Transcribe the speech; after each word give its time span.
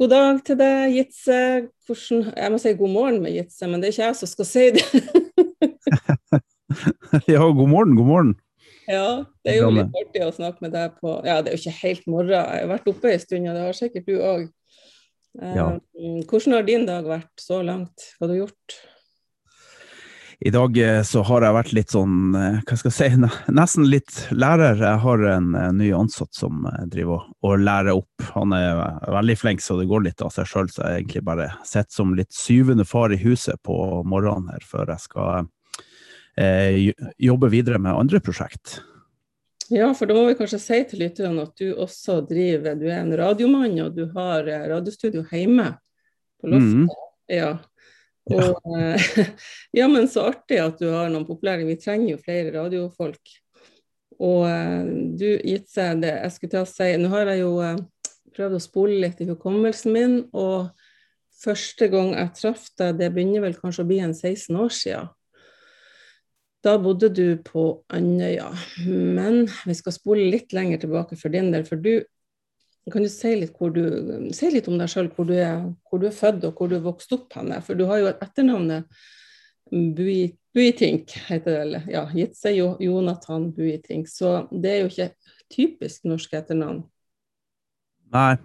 God 0.00 0.10
dag 0.10 0.40
til 0.42 0.56
deg, 0.58 0.96
Jitse. 0.96 1.40
Hvordan, 1.86 2.24
jeg 2.34 2.50
må 2.50 2.58
si 2.58 2.72
god 2.78 2.90
morgen 2.90 3.20
med 3.22 3.36
Jitse, 3.36 3.68
men 3.70 3.82
det 3.82 3.88
er 3.88 3.94
ikke 3.94 4.08
jeg 4.08 4.16
som 4.18 4.30
skal 4.30 4.48
si 4.48 4.64
det. 4.74 4.86
ja, 7.30 7.44
god 7.44 7.68
morgen, 7.70 7.94
god 7.94 8.08
morgen. 8.08 8.32
Ja, 8.90 9.22
det 9.46 9.54
er 9.54 9.60
jo 9.62 9.70
litt 9.72 9.94
artig 9.96 10.24
å 10.26 10.32
snakke 10.34 10.66
med 10.66 10.74
deg 10.74 10.98
på 11.00 11.14
Ja, 11.24 11.38
det 11.40 11.52
er 11.52 11.54
jo 11.54 11.62
ikke 11.62 11.78
helt 11.78 12.08
morgen. 12.10 12.34
Jeg 12.34 12.64
har 12.64 12.72
vært 12.74 12.90
oppe 12.90 13.12
en 13.12 13.22
stund, 13.22 13.46
og 13.48 13.54
det 13.56 13.62
har 13.68 13.78
sikkert 13.78 14.10
du 14.10 14.16
òg. 14.18 14.42
Ja. 15.34 15.68
Um, 15.98 16.18
hvordan 16.26 16.58
har 16.58 16.66
din 16.66 16.90
dag 16.90 17.06
vært 17.06 17.42
så 17.42 17.62
langt? 17.66 18.10
Hva 18.18 18.26
har 18.26 18.34
du 18.34 18.40
gjort? 18.42 18.76
I 20.40 20.50
dag 20.50 20.78
eh, 20.78 21.02
så 21.02 21.22
har 21.22 21.44
jeg 21.44 21.54
vært 21.56 21.72
litt 21.76 21.92
sånn, 21.94 22.16
eh, 22.38 22.56
hva 22.66 22.76
skal 22.78 22.90
jeg 22.90 23.14
si, 23.14 23.50
nesten 23.54 23.86
litt 23.88 24.16
lærer. 24.34 24.80
Jeg 24.80 25.02
har 25.04 25.26
en, 25.30 25.50
en 25.58 25.78
ny 25.78 25.90
ansatt 25.94 26.34
som 26.34 26.64
eh, 26.70 26.86
driver 26.90 27.28
og 27.44 27.62
lærer 27.62 27.94
opp. 27.94 28.24
Han 28.34 28.54
er 28.56 28.80
veldig 29.14 29.36
flink, 29.38 29.62
så 29.64 29.78
det 29.78 29.88
går 29.90 30.06
litt 30.08 30.24
av 30.24 30.32
seg 30.34 30.48
sjøl. 30.50 30.70
Så 30.72 30.82
jeg 30.82 31.04
egentlig 31.04 31.24
bare 31.26 31.50
sitter 31.62 31.92
som 31.94 32.16
litt 32.18 32.34
syvende 32.34 32.86
far 32.88 33.14
i 33.14 33.20
huset 33.22 33.60
på 33.66 33.76
morgenen 34.08 34.50
her, 34.54 34.66
før 34.66 34.94
jeg 34.94 35.04
skal 35.06 35.46
eh, 36.40 36.90
jobbe 37.22 37.52
videre 37.54 37.80
med 37.82 37.94
andre 37.94 38.22
prosjekt. 38.24 38.80
Ja, 39.72 39.88
for 39.96 40.10
da 40.10 40.16
må 40.16 40.26
vi 40.28 40.36
kanskje 40.36 40.60
si 40.60 40.80
til 40.90 41.00
lytterne 41.06 41.46
at 41.46 41.54
du 41.56 41.70
også 41.72 42.18
driver, 42.28 42.74
du 42.76 42.84
er 42.90 42.98
en 43.00 43.14
radiomann, 43.16 43.78
og 43.86 43.94
du 43.96 44.10
har 44.12 44.44
radiostudio 44.44 45.22
hjemme 45.30 45.70
på 46.42 46.50
loftet. 46.52 46.84
Mm. 46.84 46.98
Ja. 47.32 47.54
Og, 48.32 48.60
ja. 48.64 49.24
ja. 49.80 49.88
men 49.88 50.08
så 50.08 50.28
artig 50.30 50.60
at 50.62 50.78
du 50.80 50.88
har 50.92 51.10
noen 51.12 51.26
populære. 51.28 51.66
Vi 51.68 51.78
trenger 51.80 52.14
jo 52.14 52.22
flere 52.22 52.54
radiofolk. 52.54 53.34
Og 54.22 54.46
eh, 54.48 54.86
du 55.18 55.28
seg 55.68 56.04
det 56.04 56.14
jeg 56.14 56.34
skulle 56.34 56.52
til 56.52 56.62
å 56.62 56.70
si 56.70 56.92
Nå 57.00 57.10
har 57.12 57.32
jeg 57.32 57.42
jo 57.42 57.56
eh, 57.64 57.82
prøvd 58.34 58.58
å 58.58 58.62
spole 58.62 59.00
litt 59.02 59.20
i 59.22 59.28
hukommelsen 59.28 59.94
min, 59.94 60.16
og 60.34 60.70
første 61.44 61.88
gang 61.90 62.14
jeg 62.14 62.32
traff 62.38 62.64
deg, 62.78 62.96
det 62.98 63.12
begynner 63.14 63.44
vel 63.44 63.58
kanskje 63.58 63.84
å 63.84 63.90
bli 63.90 64.00
en 64.02 64.14
16 64.14 64.58
år 64.58 64.72
siden. 64.74 65.12
Da 66.64 66.78
bodde 66.80 67.10
du 67.12 67.36
på 67.44 67.84
Andøya. 67.92 68.48
Men 68.88 69.44
vi 69.68 69.76
skal 69.76 69.94
spole 69.94 70.30
litt 70.32 70.54
lenger 70.56 70.80
tilbake 70.82 71.18
for 71.20 71.34
din 71.34 71.50
del, 71.52 71.66
for 71.68 71.78
du 71.78 72.00
kan 72.92 73.04
du 73.04 73.08
si 73.08 73.32
litt, 73.40 73.56
du, 73.74 73.84
si 74.36 74.50
litt 74.52 74.68
om 74.68 74.76
deg 74.80 74.90
sjøl, 74.92 75.08
hvor, 75.16 75.30
hvor, 75.88 76.00
du 76.02 76.08
er 76.08 76.16
født 76.16 76.44
og 76.48 76.58
hvor 76.58 76.68
du 76.68 76.76
er 76.76 76.84
vokst 76.84 77.12
opp 77.16 77.32
henne? 77.38 77.60
For 77.64 77.78
du 77.78 77.86
har 77.88 78.02
jo 78.02 78.10
et 78.10 78.24
etternavn, 78.24 78.84
Buitink, 80.54 81.10
heter 81.26 81.64
det. 81.66 81.82
Ja, 81.90 82.04
gitt 82.14 82.36
seg 82.38 82.58
Jonathan 82.60 83.48
Buitink. 83.56 84.10
Så 84.12 84.44
det 84.52 84.70
er 84.70 84.82
jo 84.84 84.90
ikke 84.90 85.08
typisk 85.52 86.04
norsk 86.06 86.36
etternavn. 86.36 86.84
Nei. 88.14 88.36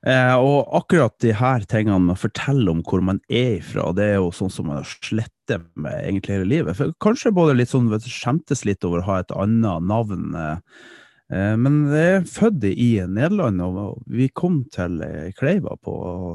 Eh, 0.00 0.34
og 0.40 0.70
akkurat 0.78 1.12
de 1.20 1.34
her 1.36 1.64
tingene 1.68 2.00
med 2.00 2.14
å 2.16 2.22
fortelle 2.22 2.72
om 2.72 2.80
hvor 2.84 3.02
man 3.04 3.18
er 3.28 3.58
ifra, 3.58 3.90
det 3.92 4.06
er 4.06 4.14
jo 4.16 4.30
sånn 4.32 4.52
som 4.52 4.70
man 4.70 4.78
har 4.80 4.88
slettet 4.88 5.66
med 5.76 5.98
egentlig 6.06 6.38
hele 6.38 6.48
livet. 6.48 6.78
For 6.78 6.94
kanskje 7.04 7.34
både 7.36 7.58
litt 7.58 7.72
sånn 7.72 7.90
skjemtes 8.04 8.64
litt 8.68 8.84
over 8.88 9.02
å 9.02 9.08
ha 9.10 9.18
et 9.20 9.34
annet 9.36 9.88
navn. 9.88 10.32
Eh, 10.36 10.82
men 11.30 11.82
jeg 11.94 12.14
er 12.16 12.24
født 12.26 12.64
i 12.70 12.92
Nederland, 13.06 13.60
og 13.62 14.00
vi 14.10 14.26
kom 14.34 14.64
til 14.74 14.98
eh, 15.06 15.28
Kleiva 15.38 15.76
på 15.78 15.92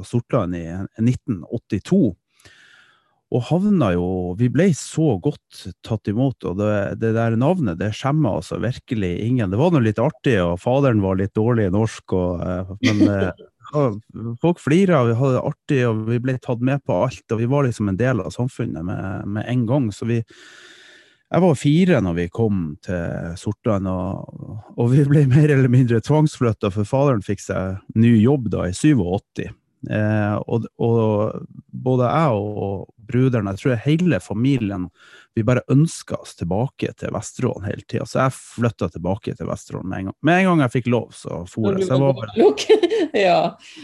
Sortland 0.08 0.56
i 0.56 0.64
1982. 1.02 2.14
Og 3.34 3.42
havna 3.48 3.88
jo 3.96 4.06
Vi 4.38 4.46
ble 4.54 4.68
så 4.78 5.16
godt 5.18 5.64
tatt 5.84 6.08
imot, 6.08 6.46
og 6.46 6.60
det, 6.60 7.00
det 7.02 7.10
der 7.16 7.36
navnet 7.36 7.80
det 7.80 7.90
skjemmer 7.98 8.38
altså 8.38 8.60
virkelig 8.62 9.12
ingen. 9.26 9.50
Det 9.50 9.60
var 9.60 9.74
nå 9.74 9.82
litt 9.84 10.00
artig, 10.00 10.38
og 10.40 10.60
faderen 10.62 11.02
var 11.04 11.18
litt 11.20 11.34
dårlig 11.36 11.68
i 11.68 11.74
norsk, 11.74 12.16
og, 12.16 12.46
eh, 12.46 12.72
men 12.86 14.38
folk 14.40 14.62
flira, 14.62 15.02
vi 15.04 15.18
hadde 15.18 15.36
det 15.36 15.44
artig, 15.50 15.82
og 15.88 16.06
vi 16.08 16.22
ble 16.22 16.38
tatt 16.40 16.62
med 16.64 16.84
på 16.86 17.02
alt. 17.04 17.24
Og 17.34 17.42
vi 17.42 17.50
var 17.50 17.66
liksom 17.66 17.90
en 17.90 18.00
del 18.00 18.22
av 18.22 18.32
samfunnet 18.32 18.86
med, 18.86 19.28
med 19.36 19.44
en 19.50 19.66
gang. 19.68 19.90
så 19.92 20.08
vi 20.08 20.22
jeg 21.26 21.42
var 21.42 21.58
fire 21.58 22.00
når 22.04 22.16
vi 22.20 22.26
kom 22.30 22.64
til 22.86 23.36
Sortland, 23.40 23.88
og, 23.90 24.58
og, 24.76 24.90
vi 24.92 25.04
ble 25.08 25.26
mer 25.30 25.50
eller 25.50 25.70
mindre 25.72 26.02
tvangsflytta, 26.04 26.70
for 26.74 26.88
faderen 26.88 27.24
fikk 27.26 27.42
seg 27.42 27.80
ny 27.98 28.14
jobb 28.20 28.50
da 28.54 28.68
i 28.70 28.74
87. 28.76 29.48
Eh, 29.90 30.36
og, 30.50 30.66
og, 30.82 31.46
både 31.70 32.10
jeg 32.10 32.38
og 32.38 32.86
bruderen, 33.06 33.50
jeg 33.52 33.60
tror 33.60 33.82
hele 33.84 34.18
familien, 34.22 34.86
vi 35.36 35.44
bare 35.46 35.62
ønska 35.70 36.16
oss 36.22 36.34
tilbake 36.38 36.90
til 36.98 37.12
Vesterålen 37.14 37.66
hele 37.68 37.84
tida. 37.84 38.06
Så 38.08 38.22
jeg 38.22 38.34
flytta 38.34 38.88
tilbake 38.94 39.34
til 39.36 39.50
Vesterålen 39.50 39.90
med 39.90 39.98
en 39.98 40.10
gang. 40.10 40.16
Med 40.26 40.40
en 40.40 40.48
gang 40.50 40.62
jeg 40.64 40.74
fikk 40.78 40.90
lov, 40.94 41.08
så 41.14 41.42
for 41.50 41.74
jeg. 41.74 41.86
Så 41.86 41.94
jeg 41.94 42.02
var 42.02 42.16
bare... 42.16 42.46
ja. 43.26 43.40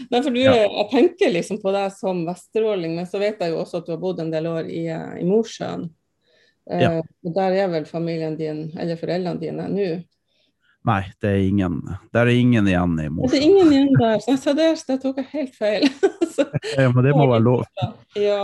Nei, 0.09 0.21
for 0.21 0.31
du, 0.31 0.39
ja. 0.41 0.55
Jeg 0.63 0.87
tenker 0.91 1.35
liksom 1.35 1.59
på 1.63 1.75
deg 1.75 1.91
som 1.95 2.23
vesteråling, 2.27 2.95
men 2.97 3.07
så 3.09 3.21
vet 3.21 3.43
jeg 3.43 3.53
jo 3.53 3.61
også 3.63 3.83
at 3.83 3.87
du 3.87 3.93
har 3.95 4.01
bodd 4.01 4.23
en 4.23 4.33
del 4.33 4.49
år 4.49 4.71
i, 4.71 4.87
i 4.89 5.27
Mosjøen. 5.27 5.91
Ja. 6.69 6.89
Eh, 6.89 6.99
og 7.25 7.35
der 7.35 7.55
er 7.59 7.71
vel 7.71 7.85
familien 7.85 8.35
din, 8.39 8.65
eller 8.79 8.99
foreldrene 8.99 9.41
dine, 9.41 9.67
nå? 9.71 9.87
Nei, 10.83 10.99
det 11.23 11.29
er 11.29 11.41
ingen, 11.47 11.77
der 12.11 12.27
er 12.27 12.35
ingen 12.35 12.67
igjen 12.67 12.97
i 12.99 13.07
Mosjøen. 13.07 13.31
Det 13.31 13.39
er 13.39 13.45
ingen 13.47 13.69
igjen 13.71 13.93
der, 14.01 14.17
så 14.19 14.33
jeg 14.33 14.39
sa 14.41 14.53
det 14.89 14.97
tok 14.99 15.21
jeg 15.21 15.29
helt 15.31 15.53
feil. 15.55 15.85
så, 16.35 16.45
ja, 16.75 16.89
men 16.91 17.05
det 17.05 17.13
må 17.15 17.27
være 17.29 17.45
lov. 17.45 17.63
Ja, 18.19 18.41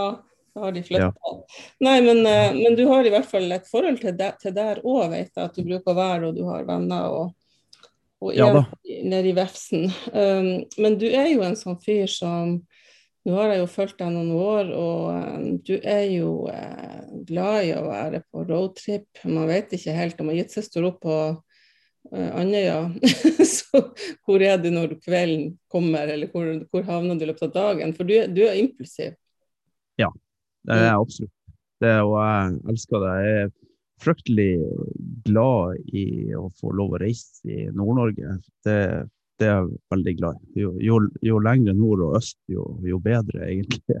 da 0.54 0.62
har 0.64 0.72
de 0.72 0.82
flytta. 0.86 1.10
Ja. 1.12 1.34
Nei, 1.84 1.98
men, 2.06 2.22
eh, 2.28 2.56
men, 2.56 2.78
du 2.78 2.86
har 2.88 3.04
i 3.04 3.12
hvert 3.12 3.28
fall 3.28 3.52
et 3.52 3.68
forhold 3.68 4.00
til, 4.00 4.16
det, 4.16 4.30
til 4.40 4.56
der 4.56 4.80
òg, 4.80 5.10
vet 5.12 5.28
jeg. 5.28 5.50
At 5.50 5.58
du 5.58 5.66
bruker 5.68 5.92
å 5.92 5.98
være, 6.00 6.30
og 6.30 6.40
du 6.40 6.46
har 6.48 6.64
venner 6.68 7.12
og, 7.12 7.36
og 8.24 8.32
er 8.32 8.40
ja, 8.40 8.64
nede 9.12 9.32
i 9.34 9.36
vefsen. 9.36 9.90
Um, 10.12 10.50
men 10.80 10.96
du 11.00 11.10
er 11.10 11.28
jo 11.34 11.44
en 11.44 11.60
sånn 11.60 11.76
fyr 11.84 12.08
som 12.08 12.56
nå 13.30 13.36
har 13.38 13.52
jeg 13.52 13.62
jo 13.62 13.68
fulgt 13.70 14.00
deg 14.00 14.10
noen 14.14 14.32
år, 14.34 14.72
og 14.74 15.04
uh, 15.14 15.44
du 15.66 15.76
er 15.78 16.06
jo 16.10 16.32
uh, 16.50 17.04
glad 17.28 17.68
i 17.68 17.76
å 17.76 17.84
være 17.86 18.22
på 18.26 18.44
roadtrip. 18.48 19.06
Man 19.24 19.48
vet 19.50 19.76
ikke 19.76 19.94
helt 19.94 20.20
om 20.22 20.32
Jitze 20.34 20.64
står 20.66 20.88
opp 20.90 20.98
på 21.04 21.18
uh, 21.30 22.30
Andøya, 22.40 22.82
så 23.56 23.84
hvor 24.26 24.42
er 24.44 24.58
du 24.62 24.70
når 24.74 24.98
kvelden 25.04 25.54
kommer, 25.70 26.10
eller 26.10 26.32
hvor, 26.34 26.50
hvor 26.72 26.86
havner 26.90 27.20
du 27.20 27.26
i 27.26 27.30
løpet 27.30 27.48
av 27.50 27.54
dagen? 27.56 27.94
For 27.96 28.08
du, 28.08 28.16
du, 28.34 28.42
er 28.48 28.58
impulsiv. 28.60 29.14
Ja, 30.00 30.10
det 30.66 30.76
er 30.76 30.86
jeg 30.88 30.98
mm. 30.98 31.06
absolutt. 31.06 31.36
Det, 31.80 31.96
og 32.04 32.16
jeg 32.20 32.56
elsker 32.74 33.00
det. 33.06 33.12
Jeg 33.16 33.36
er 33.44 33.54
fryktelig 34.00 34.50
glad 35.28 35.94
i 35.96 36.04
å 36.36 36.48
få 36.60 36.72
lov 36.76 36.96
å 36.96 37.00
reise 37.00 37.40
i 37.48 37.68
Nord-Norge. 37.72 38.36
Det 38.64 38.80
det 39.40 39.48
er 39.48 39.56
jeg 39.56 39.80
veldig 39.94 40.16
glad 40.20 40.38
i. 40.38 40.62
Jo, 40.62 40.76
jo, 40.84 41.02
jo 41.24 41.42
lengre 41.42 41.74
nord 41.76 42.06
og 42.06 42.16
øst, 42.20 42.38
jo, 42.52 42.66
jo 42.86 43.00
bedre, 43.02 43.46
egentlig. 43.48 44.00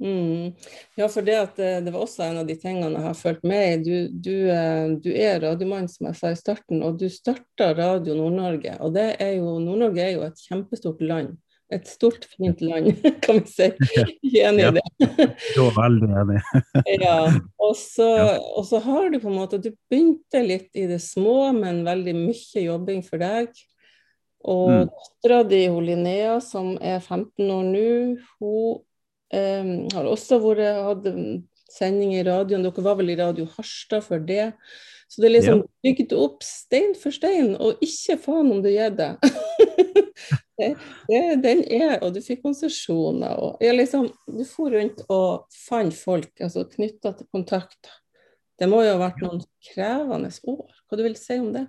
Mm. 0.00 0.52
Ja, 0.96 1.08
for 1.08 1.22
det, 1.22 1.36
at, 1.36 1.58
eh, 1.58 1.80
det 1.84 1.92
var 1.92 2.06
også 2.06 2.22
en 2.24 2.38
av 2.40 2.46
de 2.48 2.56
tingene 2.56 2.94
jeg 2.94 3.04
har 3.04 3.18
fulgt 3.18 3.44
med 3.44 3.66
i. 3.68 3.76
Du, 3.84 4.08
du, 4.08 4.34
eh, 4.48 4.94
du 4.96 5.10
er 5.12 5.42
radiomann, 5.42 5.90
som 5.92 6.08
jeg 6.08 6.16
sa 6.16 6.32
i 6.32 6.40
starten, 6.40 6.80
og 6.86 6.96
du 7.02 7.06
starta 7.12 7.74
Radio 7.76 8.16
Nord-Norge. 8.16 8.78
Og 8.80 8.94
det 8.96 9.10
er 9.20 9.36
jo, 9.36 9.58
Nord-Norge 9.60 10.06
er 10.06 10.14
jo 10.14 10.24
et 10.24 10.40
kjempestort 10.48 11.04
land. 11.04 11.36
Et 11.70 11.86
stort, 11.86 12.24
fint 12.32 12.64
land, 12.64 12.88
kan 13.24 13.42
vi 13.42 13.52
si. 13.52 13.68
Ikke 14.24 14.46
enig 14.48 14.70
i 14.70 14.72
det? 14.80 14.86
Er 15.04 15.76
veldig 15.76 16.08
enig. 16.22 16.40
ja. 17.04 17.18
Og 17.60 17.76
så, 17.78 18.08
og 18.56 18.64
så 18.66 18.80
har 18.82 19.12
du 19.12 19.20
på 19.20 19.28
en 19.30 19.38
måte 19.38 19.60
Du 19.62 19.68
begynte 19.92 20.42
litt 20.42 20.72
i 20.74 20.88
det 20.90 20.98
små, 21.04 21.52
men 21.54 21.84
veldig 21.86 22.16
mye 22.24 22.64
jobbing 22.64 23.04
for 23.06 23.22
deg. 23.22 23.52
Og 24.48 24.70
mm. 24.70 24.84
dattera 24.88 25.42
di, 25.44 25.64
Linnea, 25.68 26.38
som 26.44 26.76
er 26.80 27.00
15 27.00 27.44
år 27.44 27.66
nå, 27.68 27.88
hun 28.40 28.78
eh, 29.36 29.72
har 29.92 30.08
også 30.08 30.40
vært, 30.42 30.80
hatt 30.86 31.10
sending 31.70 32.14
i 32.16 32.24
radioen. 32.26 32.64
Dere 32.64 32.84
var 32.84 32.96
vel 32.98 33.12
i 33.12 33.18
Radio 33.20 33.46
Harstad 33.56 34.06
for 34.06 34.22
det. 34.24 34.52
Så 35.10 35.22
det 35.22 35.30
er 35.30 35.34
liksom 35.34 35.62
ja. 35.64 35.70
bygd 35.84 36.12
opp 36.14 36.44
stein 36.46 36.92
for 36.98 37.14
stein, 37.14 37.56
og 37.58 37.80
ikke 37.82 38.14
faen 38.22 38.52
om 38.54 38.60
du 38.62 38.68
gjør 38.70 38.92
det. 38.94 39.08
det, 40.60 40.68
det 41.10 41.22
den 41.42 41.64
er, 41.66 41.96
og 41.98 42.14
du 42.14 42.20
fikk 42.22 42.44
konsesjoner. 42.44 43.34
og 43.34 43.64
ja, 43.64 43.74
liksom, 43.74 44.06
Du 44.30 44.44
for 44.46 44.70
rundt 44.70 45.02
og 45.10 45.50
fant 45.66 45.96
folk, 45.96 46.30
altså 46.38 46.62
knytta 46.70 47.16
til 47.18 47.26
kontakt. 47.34 47.90
Det 48.60 48.68
må 48.70 48.84
jo 48.84 48.94
ha 48.94 49.00
vært 49.00 49.22
noen 49.24 49.42
krevende 49.72 50.30
år. 50.52 50.78
Hva 50.86 50.98
du 51.00 51.02
vil 51.06 51.18
si 51.18 51.40
om 51.42 51.50
det? 51.56 51.66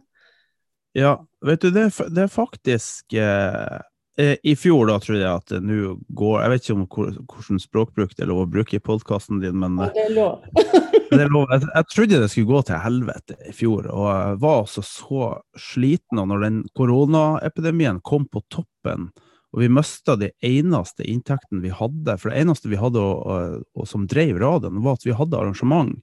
Ja, 0.97 1.25
vet 1.45 1.61
du, 1.61 1.71
det, 1.71 1.87
det 2.11 2.25
er 2.25 2.31
faktisk 2.31 3.13
eh, 3.13 3.77
eh, 4.19 4.35
I 4.43 4.55
fjor, 4.59 4.89
da, 4.89 4.97
tror 4.99 5.17
jeg 5.17 5.29
at 5.29 5.53
det 5.53 5.61
nå 5.63 5.93
går 6.19 6.41
Jeg 6.43 6.51
vet 6.51 6.65
ikke 6.65 6.75
om 6.75 6.85
hvordan 7.31 7.61
språkbruk 7.63 8.15
det 8.17 8.25
er 8.25 8.31
lov 8.31 8.43
å 8.43 8.49
bruke 8.51 8.75
i 8.75 8.83
podkasten 8.83 9.39
din, 9.43 9.55
men 9.61 9.79
ja, 9.79 9.89
Det 9.95 10.05
er 10.09 10.15
lov. 10.17 10.43
det 11.13 11.21
er 11.21 11.31
lov. 11.31 11.47
Jeg, 11.53 11.67
jeg, 11.69 11.89
trodde 11.95 12.21
det 12.23 12.29
skulle 12.33 12.51
gå 12.51 12.63
til 12.67 12.83
helvete 12.83 13.39
i 13.47 13.55
fjor, 13.55 13.87
og 13.87 14.07
jeg 14.09 14.41
var 14.43 14.61
altså 14.65 14.83
så 14.85 15.31
sliten. 15.59 16.19
Og 16.19 16.31
når 16.31 16.45
den 16.47 16.61
koronaepidemien 16.77 18.03
kom 18.03 18.27
på 18.31 18.43
toppen, 18.51 19.09
og 19.51 19.59
vi 19.59 19.67
mista 19.71 20.15
de 20.15 20.29
eneste 20.47 21.03
inntektene 21.03 21.63
vi 21.63 21.73
hadde. 21.75 22.15
For 22.19 22.31
det 22.31 22.39
eneste 22.39 22.71
vi 22.71 22.79
hadde 22.79 23.01
og, 23.03 23.63
og 23.75 23.87
som 23.89 24.05
drev 24.07 24.39
radioen, 24.39 24.79
var 24.83 24.95
at 24.95 25.07
vi 25.07 25.15
hadde 25.15 25.39
arrangement. 25.39 25.97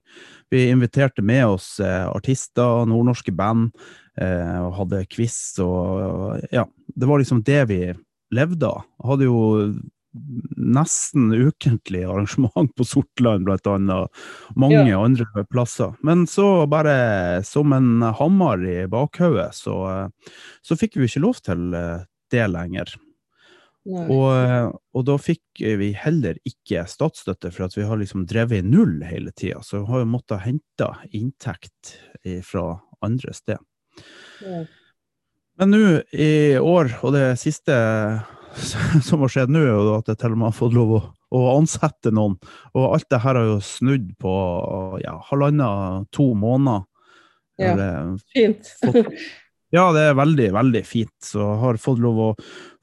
Vi 0.53 0.67
inviterte 0.69 1.25
med 1.25 1.47
oss 1.55 1.77
eh, 1.81 2.05
artister, 2.09 2.85
nordnorske 2.89 3.33
band, 3.33 3.71
eh, 4.21 4.59
og 4.67 4.75
hadde 4.83 5.07
quiz 5.13 5.41
og 5.65 6.45
Ja. 6.53 6.69
Det 6.99 7.07
var 7.07 7.21
liksom 7.21 7.45
det 7.47 7.63
vi 7.71 7.83
levde 8.35 8.67
av. 8.67 8.85
Hadde 9.07 9.29
jo 9.29 9.39
nesten 10.57 11.31
ukentlig 11.33 12.03
arrangement 12.05 12.73
på 12.77 12.85
Sortland, 12.85 13.45
blant 13.45 13.67
annet. 13.71 14.23
Mange 14.57 14.83
ja. 14.89 15.01
andre 15.01 15.45
plasser. 15.51 15.95
Men 16.03 16.27
så, 16.27 16.67
bare 16.67 17.45
som 17.47 17.73
en 17.73 18.03
hammer 18.03 18.65
i 18.67 18.79
bakhodet, 18.91 19.53
så, 19.55 20.09
så 20.65 20.79
fikk 20.81 20.99
vi 20.99 21.09
ikke 21.09 21.25
lov 21.25 21.41
til 21.45 21.77
eh, 21.77 22.09
det 22.35 22.49
lenger. 22.53 22.99
Og, 23.89 24.75
og, 24.93 25.03
da 25.09 25.15
fikk 25.21 25.63
vi 25.81 25.93
heller 25.97 26.37
ikke 26.49 26.83
statsstøtte, 26.91 27.53
for 27.55 27.69
at 27.69 27.77
vi 27.79 27.87
har 27.89 28.01
liksom 28.01 28.27
drevet 28.29 28.61
i 28.61 28.67
null 28.67 28.99
hele 29.07 29.33
tida. 29.33 29.63
Så 29.65 29.81
vi 29.81 29.93
har 29.93 30.03
jo 30.03 30.11
måttet 30.13 30.45
hente 30.45 30.91
inntekt 31.17 31.95
fra 32.45 32.67
andre 33.05 33.33
sted. 33.37 33.63
Ja. 34.45 34.65
Men 35.59 35.73
nå 35.75 35.85
i 36.15 36.59
år, 36.61 36.93
og 37.03 37.15
det 37.17 37.33
siste 37.41 37.75
som 39.07 39.25
har 39.25 39.33
skjedd 39.33 39.51
nå, 39.53 39.65
er 39.65 39.73
jo 39.73 39.97
at 39.97 40.11
jeg 40.11 40.21
til 40.21 40.37
og 40.37 40.41
med 40.41 40.51
har 40.51 40.59
fått 40.59 40.77
lov 40.77 40.95
å, 40.99 41.01
å 41.35 41.43
ansette 41.57 42.13
noen. 42.15 42.37
Og 42.77 42.93
alt 42.93 43.09
det 43.11 43.23
her 43.25 43.41
har 43.41 43.51
jo 43.55 43.59
snudd 43.65 44.13
på 44.23 44.37
ja, 45.03 45.17
halvannen, 45.31 46.07
to 46.15 46.31
måneder. 46.39 46.87
Ja, 47.59 47.75
fint. 48.35 48.71
Fått, 48.85 49.11
ja, 49.75 49.85
det 49.93 50.03
er 50.09 50.19
veldig, 50.19 50.49
veldig 50.57 50.83
fint. 50.87 51.15
Så 51.25 51.43
jeg 51.43 51.61
har 51.63 51.81
fått 51.83 52.03
lov 52.03 52.21
å 52.25 52.33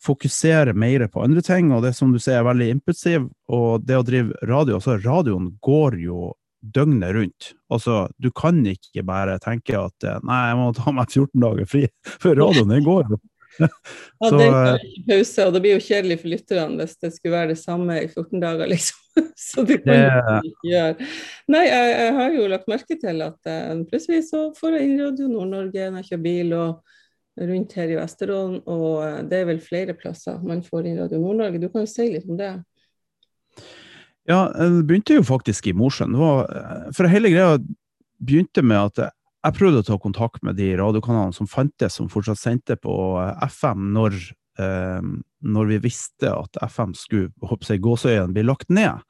fokusere 0.06 0.76
mer 0.78 1.08
på 1.10 1.24
andre 1.26 1.42
ting, 1.46 1.72
og 1.74 1.86
det 1.86 1.96
som 1.98 2.14
du 2.14 2.20
sier 2.22 2.42
er 2.42 2.50
veldig 2.50 2.72
impulsiv. 2.78 3.30
Og 3.54 3.86
det 3.86 4.00
å 4.00 4.06
drive 4.06 4.36
radio, 4.46 4.78
altså 4.78 5.00
radioen 5.02 5.54
går 5.66 5.98
jo 6.04 6.34
døgnet 6.76 7.14
rundt. 7.14 7.52
Altså, 7.74 8.06
du 8.22 8.32
kan 8.34 8.62
ikke 8.70 9.06
bare 9.06 9.38
tenke 9.42 9.78
at 9.80 10.08
nei, 10.26 10.42
jeg 10.50 10.60
må 10.62 10.70
ta 10.78 10.94
meg 10.94 11.10
14 11.12 11.42
dager 11.42 11.70
fri, 11.70 11.86
for 12.22 12.38
radioen 12.38 12.74
den 12.74 12.86
går 12.86 13.10
jo 13.14 13.22
ja, 14.22 14.30
den 14.30 14.42
tar 14.42 14.75
eh, 14.75 14.86
ikke 14.90 15.04
pause, 15.10 15.46
og 15.46 15.56
det 15.56 15.62
blir 15.63 15.75
jo 15.75 15.86
kjedelig 15.86 16.18
for 16.22 16.31
lytterne 16.34 16.80
hvis 16.81 16.98
det 17.02 17.12
skulle 17.16 17.36
være 17.36 17.52
det 17.54 17.60
samme 17.62 17.98
i 18.02 18.07
14 18.07 18.44
dager, 18.44 18.69
liksom. 18.72 19.02
Så 19.40 19.63
det 19.63 19.78
kan 19.86 19.94
det... 19.96 20.42
ikke 20.50 20.69
gjøre. 20.72 21.07
Nei, 21.56 21.63
jeg, 21.69 21.94
jeg, 21.94 22.13
har 22.18 22.36
jo 22.36 22.50
lagt 22.52 22.69
merke 22.72 22.98
til 23.00 23.24
at 23.24 23.52
uh, 23.52 23.72
plutselig 23.88 24.25
så 24.28 24.42
får 24.57 24.75
jeg 24.75 24.90
inn 24.90 25.04
Radio 25.06 25.30
Nord-Norge 25.31 25.88
når 25.88 26.04
jeg 26.04 26.10
kjører 26.10 26.25
bil 26.25 26.56
og 26.57 27.46
rundt 27.46 27.74
her 27.75 27.92
i 27.92 27.98
Vesterålen, 28.00 28.60
og 28.72 28.90
uh, 29.00 29.18
det 29.28 29.40
er 29.40 29.50
vel 29.52 29.63
flere 29.63 29.96
plasser 29.98 30.44
man 30.44 30.63
får 30.66 30.90
inn 30.90 31.00
Radio 31.00 31.22
Nord-Norge. 31.24 31.63
Du 31.63 31.69
kan 31.72 31.86
jo 31.86 31.92
si 31.92 32.10
litt 32.12 32.28
om 32.28 32.40
det? 32.40 32.51
Ja, 34.28 34.48
det 34.51 34.86
begynte 34.90 35.19
jo 35.19 35.25
faktisk 35.25 35.69
i 35.69 35.75
Mosjøen. 35.78 36.16
For 36.98 37.08
hele 37.12 37.31
greia 37.31 37.60
begynte 38.19 38.63
med 38.66 38.90
at 38.90 39.13
jeg 39.45 39.57
prøvde 39.59 39.83
å 39.83 39.86
ta 39.86 39.97
kontakt 40.01 40.44
med 40.45 40.57
de 40.57 40.71
radiokanalene 40.80 41.36
som 41.36 41.50
fantes, 41.50 41.97
som 42.00 42.09
fortsatt 42.12 42.42
sendte 42.42 42.77
på 42.81 42.95
eh, 43.21 43.45
FM 43.51 43.92
når, 43.95 44.18
eh, 44.62 45.09
når 45.45 45.71
vi 45.74 45.81
visste 45.86 46.31
at 46.33 46.57
FM 46.65 46.95
skulle 46.97 47.30
håper 47.45 47.81
gåseøyene 47.83 48.33
bli 48.36 48.45
lagt 48.47 48.74
ned. 48.74 49.03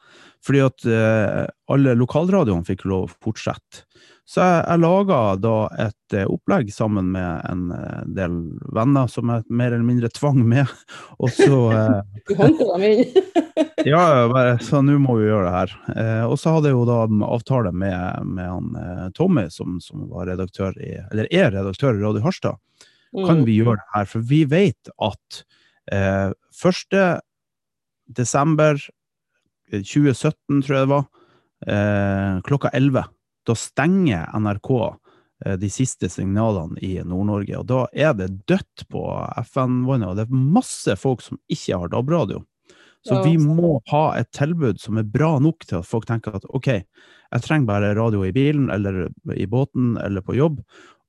Fordi 0.45 0.63
at 0.65 0.87
eh, 0.89 1.45
alle 1.71 1.95
lokalradioene 1.97 2.67
fikk 2.67 2.85
lov 2.89 3.07
å 3.07 3.15
fortsette. 3.29 3.85
Så 4.25 4.41
jeg, 4.41 4.61
jeg 4.65 4.81
laga 4.81 5.17
da 5.37 5.53
et 5.83 6.15
uh, 6.17 6.23
opplegg 6.33 6.71
sammen 6.73 7.11
med 7.13 7.45
en 7.45 7.67
uh, 7.69 8.01
del 8.17 8.39
venner 8.73 9.09
som 9.11 9.29
jeg 9.29 9.45
mer 9.53 9.69
eller 9.69 9.85
mindre 9.85 10.09
tvang 10.09 10.39
med. 10.41 10.71
Og 11.21 11.29
så 11.29 11.59
uh, 11.69 11.99
Du 12.25 12.33
håndte 12.39 12.65
dem 12.71 12.85
inn? 12.87 13.03
ja, 13.91 14.25
bare, 14.31 14.57
så 14.65 14.81
nå 14.81 14.97
må 15.03 15.19
vi 15.19 15.27
gjøre 15.29 15.45
det 15.45 15.53
her. 15.53 15.75
og 16.25 16.33
så 16.41 16.55
hadde 16.55 16.71
jeg 16.71 16.77
jo 16.77 16.87
da 16.89 16.97
avtale 17.27 17.69
med, 17.69 18.25
med 18.25 18.49
han 18.49 19.11
Tommy, 19.13 19.45
som, 19.53 19.77
som, 19.83 20.07
var 20.09 20.31
redaktør 20.31 20.73
i, 20.81 20.95
eller 21.11 21.29
er 21.29 21.53
redaktør 21.53 21.93
i 21.93 22.01
Radio 22.01 22.25
Harstad. 22.25 22.57
Kan 23.13 23.43
mm. 23.43 23.45
vi 23.45 23.59
gjøre 23.59 23.77
det 23.77 23.91
her? 23.93 24.09
For 24.09 24.25
vi 24.25 24.41
vet 24.49 24.89
at 25.05 25.41
eh, 25.93 26.33
1. 26.33 26.97
desember 28.17 28.81
2017, 29.69 30.65
tror 30.65 30.75
jeg 30.75 30.87
det 30.87 30.93
var, 30.95 31.05
klokka 32.45 32.73
11 32.75 33.05
da 33.47 33.55
stenger 33.57 34.31
NRK 34.39 34.71
eh, 35.45 35.55
de 35.61 35.69
siste 35.71 36.09
signalene 36.11 36.79
i 36.83 36.97
Nord-Norge. 37.03 37.61
Og 37.61 37.69
da 37.69 37.85
er 37.93 38.15
det 38.17 38.31
dødt 38.49 38.87
på 38.91 39.05
FN-vannet, 39.45 40.09
og 40.09 40.19
det 40.19 40.27
er 40.27 40.43
masse 40.59 40.97
folk 40.99 41.23
som 41.25 41.39
ikke 41.51 41.79
har 41.83 41.93
DAB-radio. 41.93 42.43
Så 43.05 43.19
vi 43.21 43.35
må 43.37 43.75
ha 43.91 44.05
et 44.17 44.31
tilbud 44.33 44.79
som 44.81 44.97
er 44.97 45.05
bra 45.05 45.35
nok 45.37 45.67
til 45.69 45.77
at 45.77 45.85
folk 45.85 46.07
tenker 46.09 46.39
at 46.39 46.47
OK, 46.57 46.71
jeg 46.73 47.43
trenger 47.45 47.69
bare 47.69 47.93
radio 47.93 48.23
i 48.25 48.31
bilen 48.33 48.71
eller 48.73 49.11
i 49.35 49.45
båten 49.45 49.93
eller 50.01 50.25
på 50.25 50.33
jobb, 50.33 50.63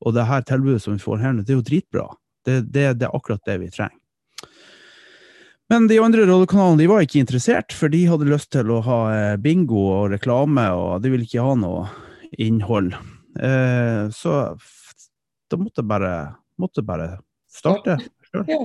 og 0.04 0.12
det 0.12 0.26
her 0.28 0.44
tilbudet 0.44 0.82
som 0.84 0.92
vi 0.92 1.00
får 1.00 1.22
her 1.22 1.32
nå, 1.32 1.44
det 1.46 1.54
er 1.54 1.60
jo 1.62 1.64
dritbra. 1.64 2.04
Det, 2.44 2.58
det, 2.68 2.84
det 3.00 3.08
er 3.08 3.16
akkurat 3.16 3.40
det 3.48 3.56
vi 3.62 3.70
trenger. 3.72 3.96
Men 5.72 5.88
de 5.90 5.96
andre 5.98 6.28
radiokanalene 6.28 6.78
de 6.78 6.90
var 6.90 7.02
ikke 7.02 7.22
interessert, 7.24 7.72
for 7.74 7.90
de 7.90 8.04
hadde 8.06 8.28
lyst 8.28 8.52
til 8.54 8.68
å 8.70 8.82
ha 8.86 8.98
eh, 9.14 9.38
bingo 9.40 9.88
og 9.96 10.12
reklame, 10.12 10.68
og 10.76 11.00
de 11.02 11.10
ville 11.10 11.26
ikke 11.26 11.42
ha 11.42 11.56
noe 11.58 11.88
innhold. 12.32 12.94
Eh, 13.40 14.10
så 14.10 14.56
da 15.50 15.58
måtte 15.60 15.82
jeg 15.82 15.88
bare, 15.90 16.12
måtte 16.60 16.84
bare 16.86 17.08
starte 17.50 17.98
sjøl. 18.28 18.44
Ja. 18.50 18.60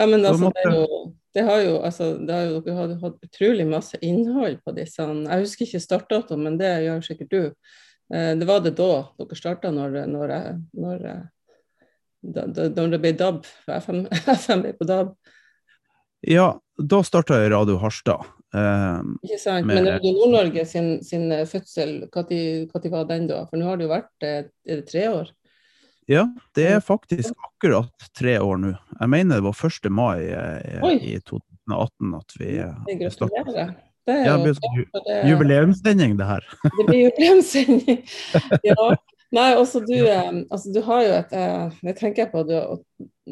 ja. 0.00 0.06
men 0.06 0.24
altså, 0.24 0.48
måtte... 0.48 0.64
det, 0.64 0.74
jo, 0.74 1.02
det, 1.36 1.44
har 1.48 1.62
jo, 1.66 1.76
altså, 1.86 2.10
det 2.18 2.36
har 2.36 2.48
jo 2.48 2.62
dere 2.66 2.98
hatt 3.02 3.28
utrolig 3.28 3.68
masse 3.70 4.00
innhold 4.02 4.58
på 4.64 4.74
disse. 4.76 5.06
Jeg 5.06 5.46
husker 5.46 5.68
ikke 5.68 5.84
startdato, 5.86 6.38
men 6.40 6.58
det 6.60 6.72
gjør 6.86 7.06
sikkert 7.06 7.32
du. 7.32 7.42
Eh, 8.14 8.32
det 8.38 8.48
var 8.48 8.64
det 8.64 8.74
da 8.80 8.90
dere 9.20 9.38
starta, 9.38 9.72
når, 9.74 10.02
når, 10.10 10.34
når, 10.74 11.06
da, 12.22 12.46
når, 12.48 12.94
det 12.96 13.02
ble 13.02 13.14
DAB? 13.18 13.46
FM, 13.66 14.04
FM 14.42 14.66
ble 14.66 14.76
på 14.78 14.88
DAB? 14.88 15.14
Ja, 16.22 16.52
da 16.78 17.02
starta 17.02 17.40
jeg 17.40 17.50
Radio 17.54 17.80
Harstad. 17.82 18.28
Uh, 18.52 19.00
ikke 19.24 19.38
sant. 19.40 19.66
Med, 19.66 19.78
Men 19.78 19.94
Radio 19.94 20.12
Nord-Norge 20.18 20.64
sin, 20.68 20.90
sin, 21.04 21.30
eh, 21.32 21.46
fødsel, 21.48 22.02
når 22.12 22.92
var 22.92 23.06
den 23.08 23.24
da? 23.30 23.46
For 23.48 23.56
nå 23.56 23.70
har 23.70 23.80
det 23.80 23.86
jo 23.86 23.92
vært 23.94 24.26
eh, 24.28 24.42
er 24.68 24.82
det 24.82 24.90
tre 24.90 25.06
år? 25.08 25.30
Ja, 26.10 26.26
det 26.58 26.66
er 26.68 26.82
faktisk 26.84 27.32
akkurat 27.46 28.10
tre 28.18 28.34
år 28.42 28.58
nå. 28.60 28.74
Jeg 28.98 29.12
mener 29.14 29.38
det 29.38 29.46
var 29.46 29.56
1. 29.56 29.88
mai 29.94 30.26
Oi. 30.84 30.96
i 30.98 31.14
2018 31.24 32.16
at 32.18 32.36
vi 32.40 32.50
starta. 33.14 33.66
Det 34.02 34.16
er 34.18 34.24
ja, 34.26 34.34
jubileumssending, 35.30 36.16
det 36.18 36.26
her. 36.26 36.46
det 36.64 36.86
blir 36.88 37.04
jubileumssending. 37.06 38.02
Ja. 38.66 38.90
Nei, 39.32 39.48
også 39.56 39.80
du, 39.80 39.96
altså, 40.04 40.72
du 40.74 40.82
har 40.84 41.02
jo 41.06 41.12
et 41.16 41.30
Det 41.80 41.94
tenker 41.96 42.26
jeg 42.26 42.32
på 42.34 42.42
du, 42.44 42.54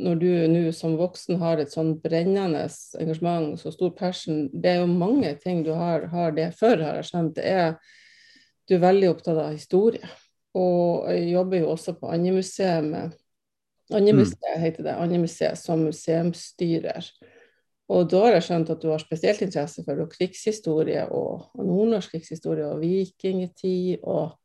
når 0.00 0.20
du 0.20 0.28
nå 0.48 0.62
som 0.72 0.96
voksen 0.96 1.40
har 1.42 1.60
et 1.60 1.72
sånn 1.72 1.92
brennende 2.00 2.64
engasjement, 3.00 3.52
så 3.60 3.72
stor 3.74 3.92
passion. 3.98 4.46
Det 4.52 4.72
er 4.72 4.80
jo 4.80 4.88
mange 4.88 5.34
ting 5.42 5.60
du 5.66 5.74
har, 5.76 6.08
har 6.12 6.32
det 6.36 6.50
for, 6.56 6.80
har 6.80 7.00
jeg 7.00 7.10
skjønt. 7.10 7.34
Det 7.36 7.44
er, 7.44 7.76
du 8.64 8.78
er 8.78 8.84
veldig 8.86 9.10
opptatt 9.12 9.42
av 9.44 9.52
historie. 9.52 10.08
Og 10.56 11.10
jeg 11.12 11.28
jobber 11.34 11.60
jo 11.60 11.74
også 11.74 11.94
på 12.00 12.10
Andemuseet 12.10 13.12
Andemuseet 13.90 14.56
mm. 14.56 14.60
heter 14.62 14.86
det. 14.86 14.96
Andemuseet 14.96 15.58
som 15.58 15.84
museumsstyrer. 15.84 17.10
Og 17.90 18.06
da 18.10 18.20
har 18.22 18.36
jeg 18.36 18.46
skjønt 18.46 18.70
at 18.70 18.82
du 18.82 18.90
har 18.92 19.02
spesielt 19.02 19.42
interesse 19.42 19.82
for 19.86 20.04
krigshistorie 20.12 21.08
og, 21.10 21.48
og 21.58 21.64
nordnorsk 21.66 22.14
krigshistorie 22.14 22.68
og 22.70 22.84
vikingtid 22.84 24.04
og 24.06 24.36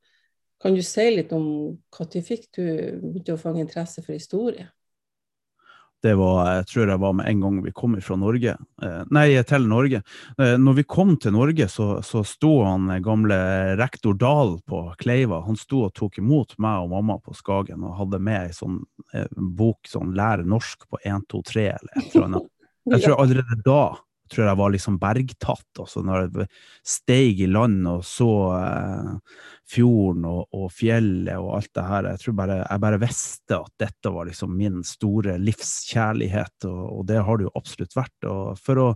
kan 0.65 0.73
du 0.73 0.81
si 0.81 1.03
litt 1.13 1.33
om 1.35 1.45
når 1.93 2.21
fikk 2.25 2.47
du 2.57 2.63
begynte 2.63 3.35
å 3.35 3.37
fange 3.37 3.61
interesse 3.61 4.01
for 4.01 4.17
historie? 4.17 4.65
Det 6.01 6.15
var, 6.17 6.39
jeg 6.59 6.65
tror 6.71 6.89
jeg 6.89 7.01
var 7.01 7.13
med 7.17 7.27
en 7.29 7.43
gang 7.43 7.59
vi 7.65 7.73
kom 7.73 7.93
fra 8.01 8.17
Norge. 8.17 8.55
Eh, 8.81 9.03
nei, 9.13 9.27
til 9.45 9.67
Norge. 9.69 10.01
Eh, 10.41 10.55
når 10.61 10.79
vi 10.79 10.85
kom 10.89 11.13
til 11.21 11.35
Norge, 11.37 11.67
så, 11.69 11.87
så 12.05 12.23
sto 12.25 12.55
han 12.65 12.89
gamle 13.05 13.37
rektor 13.77 14.17
Dahl 14.17 14.55
på 14.65 14.81
Kleiva. 15.01 15.43
Han 15.45 15.57
sto 15.57 15.83
og 15.85 15.93
tok 15.97 16.17
imot 16.21 16.57
meg 16.61 16.81
og 16.81 16.91
mamma 16.97 17.19
på 17.21 17.37
Skagen 17.37 17.85
og 17.85 17.97
hadde 18.01 18.21
med 18.25 18.49
ei 18.49 18.57
sånn 18.57 18.81
eh, 19.13 19.29
bok, 19.37 19.85
sånn 19.89 20.17
'Lære 20.17 20.49
norsk 20.49 20.89
på 20.89 21.01
1, 21.01 21.29
2, 21.29 21.43
3' 21.53 21.69
eller 21.77 21.93
et 21.93 22.09
eller 22.09 22.27
annet. 22.31 22.51
Jeg 22.95 23.05
tror 23.05 23.21
allerede 23.21 23.61
da 23.65 23.81
tror 24.35 24.49
jeg 24.49 24.59
var 24.59 24.73
liksom 24.73 24.97
bergtatt. 25.01 25.81
Altså 25.81 26.03
når 26.05 26.25
jeg 26.25 26.47
steg 26.85 27.41
i 27.45 27.49
land 27.49 27.87
og 27.89 28.03
så 28.07 28.29
eh, 28.59 29.13
fjorden 29.71 30.27
og, 30.29 30.43
og, 30.53 30.67
fjellet 30.75 31.39
og 31.39 31.55
alt 31.59 31.71
det 31.77 31.85
her. 31.89 32.09
Jeg 32.13 32.23
tror 32.23 32.37
bare, 32.41 32.59
jeg 32.63 32.83
bare 32.85 33.01
visste 33.01 33.59
at 33.61 33.73
dette 33.81 34.13
var 34.13 34.29
liksom 34.29 34.53
min 34.59 34.83
store 34.85 35.39
livskjærlighet, 35.41 36.67
og, 36.69 36.83
og 36.99 37.07
det 37.09 37.23
har 37.25 37.39
det 37.39 37.47
jo 37.47 37.55
absolutt 37.55 37.97
vært. 37.97 38.29
Og 38.29 38.61
for 38.61 38.83
å, 38.83 38.91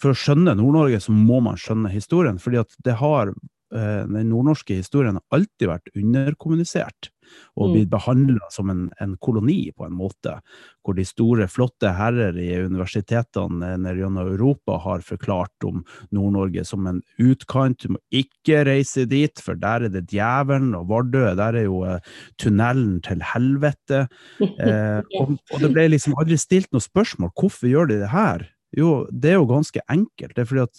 for 0.00 0.12
å 0.12 0.18
skjønne 0.18 0.56
Nord-Norge, 0.58 1.00
så 1.04 1.14
må 1.16 1.40
man 1.44 1.60
skjønne 1.60 1.92
historien. 1.92 2.40
fordi 2.42 2.62
at 2.64 2.78
det 2.84 2.98
har, 3.00 3.32
eh, 3.72 4.04
den 4.04 4.30
nordnorske 4.32 4.82
historien 4.82 5.20
har 5.20 5.38
alltid 5.38 5.70
vært 5.70 5.92
underkommunisert. 5.96 7.11
Og 7.56 7.68
Mm. 7.68 7.72
blir 7.72 7.86
behandla 7.92 8.50
som 8.50 8.70
en, 8.70 8.90
en 9.00 9.16
koloni, 9.16 9.72
på 9.76 9.86
en 9.86 9.96
måte. 9.96 10.40
Hvor 10.82 10.96
de 10.96 11.04
store, 11.06 11.46
flotte 11.48 11.92
herrer 11.94 12.36
i 12.36 12.50
universitetene 12.64 13.76
nede 13.78 14.00
gjennom 14.00 14.26
Europa 14.26 14.78
har 14.82 15.04
forklart 15.06 15.66
om 15.68 15.84
Nord-Norge 16.10 16.64
som 16.66 16.86
en 16.86 17.02
utkant. 17.22 17.78
Du 17.82 17.94
må 17.94 18.00
ikke 18.12 18.64
reise 18.66 19.06
dit, 19.06 19.38
for 19.40 19.54
der 19.54 19.86
er 19.86 19.92
det 19.92 20.06
djevelen, 20.10 20.74
og 20.74 20.88
Vardø, 20.90 21.34
der 21.38 21.60
er 21.60 21.68
jo 21.68 21.82
eh, 21.86 22.00
tunnelen 22.38 23.00
til 23.02 23.22
helvete. 23.34 24.06
Eh, 24.62 25.00
og, 25.18 25.32
og 25.52 25.62
det 25.62 25.70
ble 25.74 25.88
liksom 25.90 26.14
aldri 26.20 26.36
stilt 26.38 26.68
noe 26.72 26.82
spørsmål. 26.82 27.32
Hvorfor 27.38 27.66
gjør 27.70 27.88
de 27.90 27.96
det 28.02 28.10
her? 28.12 28.44
Jo, 28.72 29.06
det 29.12 29.32
er 29.32 29.36
jo 29.36 29.48
ganske 29.50 29.82
enkelt. 29.92 30.32
Det 30.32 30.42
er 30.42 30.48
fordi 30.48 30.62
at 30.64 30.78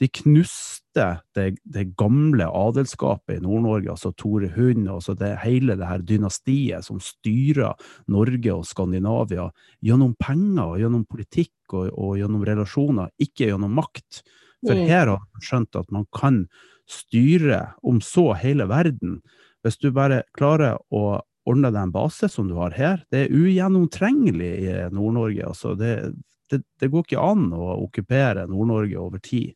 de 0.00 0.08
knuste 0.22 1.06
det, 1.36 1.46
det 1.68 1.84
gamle 2.00 2.46
adelskapet 2.48 3.36
i 3.36 3.42
Nord-Norge, 3.44 3.90
altså 3.92 4.14
Tore 4.16 4.48
Hund, 4.54 4.86
altså 4.88 5.12
det, 5.18 5.34
hele 5.42 5.76
det 5.76 5.88
her 5.90 6.04
dynastiet 6.08 6.86
som 6.86 7.00
styrer 7.04 7.76
Norge 8.08 8.54
og 8.54 8.64
Skandinavia 8.64 9.50
gjennom 9.84 10.14
penger, 10.20 10.64
og 10.64 10.80
gjennom 10.80 11.04
politikk 11.10 11.76
og, 11.76 11.90
og 11.92 12.16
gjennom 12.22 12.46
relasjoner, 12.48 13.12
ikke 13.20 13.50
gjennom 13.50 13.76
makt. 13.76 14.22
For 14.64 14.74
Mm. 14.74 14.86
her 14.88 15.06
har 15.12 15.20
man 15.20 15.44
skjønt 15.44 15.76
at 15.76 15.92
man 15.92 16.06
kan 16.16 16.46
styre 16.88 17.74
om 17.84 18.00
så 18.00 18.32
hele 18.40 18.64
verden. 18.70 19.20
Hvis 19.62 19.76
du 19.82 19.90
bare 19.92 20.22
klarer 20.38 20.78
å 20.90 21.20
ordne 21.46 21.70
deg 21.70 21.82
en 21.82 21.92
base 21.94 22.28
som 22.30 22.48
du 22.48 22.56
har 22.58 22.72
her, 22.74 23.04
det 23.12 23.26
er 23.26 23.34
ugjennomtrengelig 23.36 24.52
i 24.64 24.72
Nord-Norge. 24.94 25.44
Altså 25.46 25.76
det, 25.78 26.14
det, 26.52 26.62
det 26.80 26.90
går 26.92 27.06
ikke 27.06 27.22
an 27.22 27.48
å 27.54 27.76
okkupere 27.86 28.46
Nord-Norge 28.50 29.00
over 29.00 29.22
tid. 29.22 29.54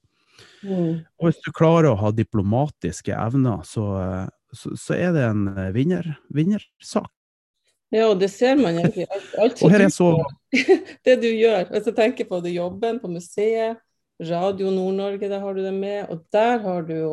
Mm. 0.65 1.03
Og 1.21 1.29
hvis 1.29 1.41
du 1.45 1.51
klarer 1.55 1.93
å 1.93 2.01
ha 2.01 2.11
diplomatiske 2.15 3.15
evner, 3.17 3.65
så, 3.69 3.87
så, 4.53 4.75
så 4.79 4.97
er 4.97 5.15
det 5.17 5.25
en 5.29 5.47
vinner, 5.75 6.15
vinnersak. 6.35 7.11
Ja, 7.91 8.07
og 8.07 8.21
det 8.21 8.31
ser 8.31 8.55
man 8.59 8.79
egentlig. 8.79 9.09
Alt, 9.11 9.31
alt 9.43 9.63
Og 9.67 9.73
her 9.75 9.85
er 9.89 9.93
så 9.93 10.13
det 11.07 11.17
du 11.25 11.27
gjør. 11.29 11.65
Hvis 11.73 11.89
jeg 11.91 11.97
tenker 11.97 12.29
på 12.29 12.39
det 12.45 12.55
jobben 12.55 13.01
på 13.03 13.11
museet, 13.11 13.81
Radio 14.21 14.69
Nord-Norge, 14.69 15.31
der 15.33 15.41
har 15.41 15.55
du 15.57 15.63
det 15.65 15.75
med. 15.75 16.05
Og 16.13 16.27
der 16.33 16.59
har 16.61 16.83
du 16.85 16.95
jo 16.95 17.13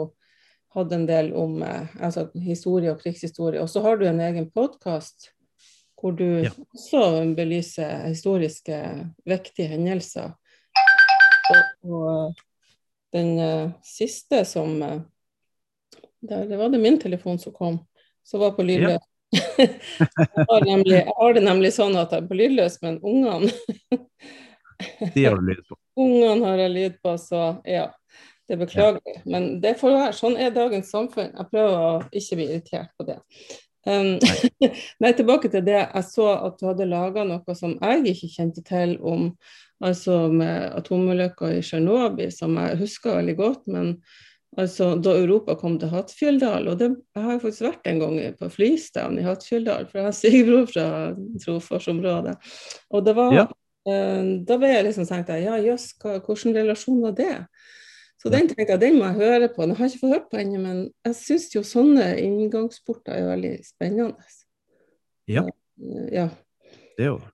hatt 0.75 0.91
en 0.93 1.05
del 1.07 1.31
om 1.37 1.61
eh, 1.63 1.95
altså, 2.03 2.27
historie 2.35 2.91
og 2.91 3.01
krigshistorie. 3.01 3.61
Og 3.63 3.71
så 3.71 3.81
har 3.85 3.97
du 3.97 4.05
en 4.07 4.19
egen 4.21 4.49
podkast 4.51 5.31
hvor 5.97 6.13
du 6.17 6.43
Ja. 6.43 6.51
også 6.73 7.35
belyser 7.35 8.07
historiske, 8.07 8.77
viktige 9.25 9.67
hendelser. 9.67 10.33
Og, 11.49 11.91
og 11.91 12.33
den 13.13 13.39
uh, 13.39 13.71
siste 13.83 14.43
som 14.45 14.81
uh, 14.81 15.01
der, 16.21 16.45
Det 16.45 16.57
var 16.57 16.69
det 16.69 16.81
min 16.81 16.99
telefon 16.99 17.39
som 17.39 17.53
kom, 17.53 17.79
som 18.23 18.39
var 18.39 18.51
på 18.51 18.63
lydløs. 18.63 19.01
jeg, 19.57 20.45
har 20.49 20.65
nemlig, 20.65 20.93
jeg 20.93 21.13
har 21.17 21.33
det 21.33 21.43
nemlig 21.43 21.73
sånn 21.75 21.97
at 21.99 22.11
jeg 22.11 22.23
er 22.23 22.27
på 22.29 22.37
lydløs, 22.37 22.79
men 22.81 22.99
ungene 23.03 23.51
De 25.15 25.25
har 25.25 25.35
du 25.35 25.47
lyd 25.47 25.63
på. 25.67 25.77
Ungene 25.97 26.45
har 26.45 26.59
jeg 26.61 26.73
lyd 26.73 26.99
på, 27.01 27.15
så 27.17 27.61
ja. 27.65 27.87
Det 28.47 28.55
er 28.55 28.59
beklagelig. 28.61 29.15
Men 29.25 29.47
det 29.59 29.73
får 29.79 29.91
være. 29.91 30.11
Sånn 30.15 30.37
er 30.39 30.53
dagens 30.55 30.91
samfunn. 30.93 31.33
Jeg 31.33 31.49
prøver 31.51 31.73
å 31.75 31.89
ikke 32.15 32.37
bli 32.37 32.45
irritert 32.45 32.93
på 32.95 33.07
det. 33.09 33.17
Um, 33.87 34.17
nei, 35.03 35.13
tilbake 35.15 35.51
til 35.53 35.63
det. 35.65 35.79
Jeg 35.79 36.05
så 36.09 36.27
at 36.35 36.59
du 36.59 36.67
hadde 36.67 36.89
laga 36.89 37.23
noe 37.27 37.55
som 37.57 37.77
jeg 37.79 38.13
ikke 38.13 38.31
kjente 38.33 38.63
til 38.67 38.97
om 38.99 39.29
altså 39.83 40.25
med 40.33 40.71
atomulykka 40.75 41.51
i 41.53 41.61
Tsjernobyl, 41.61 42.31
som 42.33 42.57
jeg 42.59 42.79
husker 42.81 43.19
veldig 43.19 43.37
godt. 43.37 43.61
Men 43.71 43.93
altså, 44.57 44.95
da 44.99 45.13
Europa 45.21 45.55
kom 45.59 45.77
til 45.79 45.93
Hattfjelldal, 45.93 46.67
og 46.71 46.81
det, 46.81 46.91
jeg 47.15 47.27
har 47.27 47.39
faktisk 47.43 47.67
vært 47.69 47.89
en 47.91 48.03
gang 48.03 48.19
på 48.39 48.51
Flystaden 48.57 49.21
i 49.21 49.25
Hattfjelldal, 49.27 49.87
for 49.87 50.01
jeg 50.01 50.09
har 50.09 50.17
svigerbror 50.17 50.67
fra 50.73 50.89
Trofors-området. 51.45 52.35
Og 52.91 53.07
det 53.07 53.15
var 53.17 53.39
Ja. 53.39 53.47
Eh, 53.87 54.23
da 54.43 54.57
ble 54.59 54.67
jeg 54.67 54.83
liksom 54.83 55.05
tenkt 55.07 55.29
ja 55.31 55.53
jøss, 55.63 55.93
hvilken 56.01 56.55
relasjon 56.57 57.05
var 57.05 57.13
det? 57.15 57.35
Så 58.17 58.31
den 58.33 58.49
tenker 58.49 58.73
jeg, 58.73 58.81
den 58.81 58.97
må 58.97 59.11
jeg 59.11 59.19
høre 59.21 59.47
på. 59.53 59.65
Jeg 59.67 59.77
har 59.77 59.89
ikke 59.91 60.01
fått 60.01 60.15
hørt 60.15 60.29
på 60.31 60.41
ennå, 60.41 60.59
men 60.63 60.83
jeg 61.05 61.17
syns 61.19 61.47
jo 61.53 61.61
sånne 61.65 62.09
inngangsporter 62.23 63.13
er 63.13 63.27
veldig 63.29 63.53
spennende. 63.67 64.29
Ja. 65.29 65.45
Eh, 65.45 66.07
ja. 66.15 66.29
Det 66.97 67.11
òg. 67.13 67.25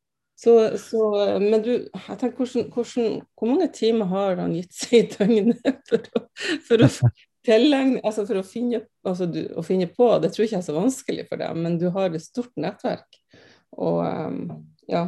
Så, 0.43 0.53
så, 0.75 0.99
men 1.39 1.61
du, 1.63 1.71
jeg 1.87 2.17
tenker, 2.19 2.35
hvordan, 2.35 2.65
hvordan, 2.73 3.13
hvor 3.39 3.47
mange 3.47 3.69
timer 3.71 4.09
har 4.11 4.41
han 4.41 4.55
gitt 4.57 4.73
seg 4.75 4.97
i 4.97 5.05
døgnet 5.13 5.69
for 5.87 6.03
å, 6.03 6.23
for 6.67 6.83
å 6.83 6.89
tilegne, 7.47 8.01
altså 8.03 8.25
for 8.27 8.41
å 8.41 8.43
finne, 8.43 8.81
altså 9.07 9.29
du, 9.31 9.45
å 9.55 9.63
finne 9.63 9.87
på? 9.87 10.09
Det 10.19 10.33
tror 10.33 10.43
jeg 10.43 10.51
ikke 10.51 10.59
er 10.59 10.67
så 10.67 10.75
vanskelig 10.75 11.27
for 11.29 11.39
deg, 11.39 11.61
men 11.63 11.79
du 11.79 11.87
har 11.95 12.11
et 12.11 12.25
stort 12.25 12.51
nettverk. 12.59 13.21
Og 13.79 14.01
um, 14.03 14.41
ja, 14.91 15.05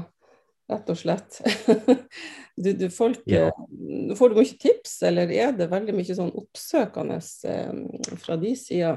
rett 0.71 0.89
og 0.93 0.97
slett. 1.01 1.41
Du, 2.55 2.69
du 2.71 2.85
folk, 2.87 3.19
Ja. 3.27 3.49
eh, 3.51 4.13
Får 4.15 4.31
du 4.31 4.37
mye 4.39 4.55
tips, 4.55 5.01
eller 5.03 5.27
er 5.27 5.49
det 5.57 5.65
veldig 5.67 5.91
mye 5.97 6.13
sånn 6.15 6.29
oppsøkende 6.39 7.17
eh, 7.51 8.13
fra 8.21 8.37
de 8.39 8.53
sida? 8.55 8.93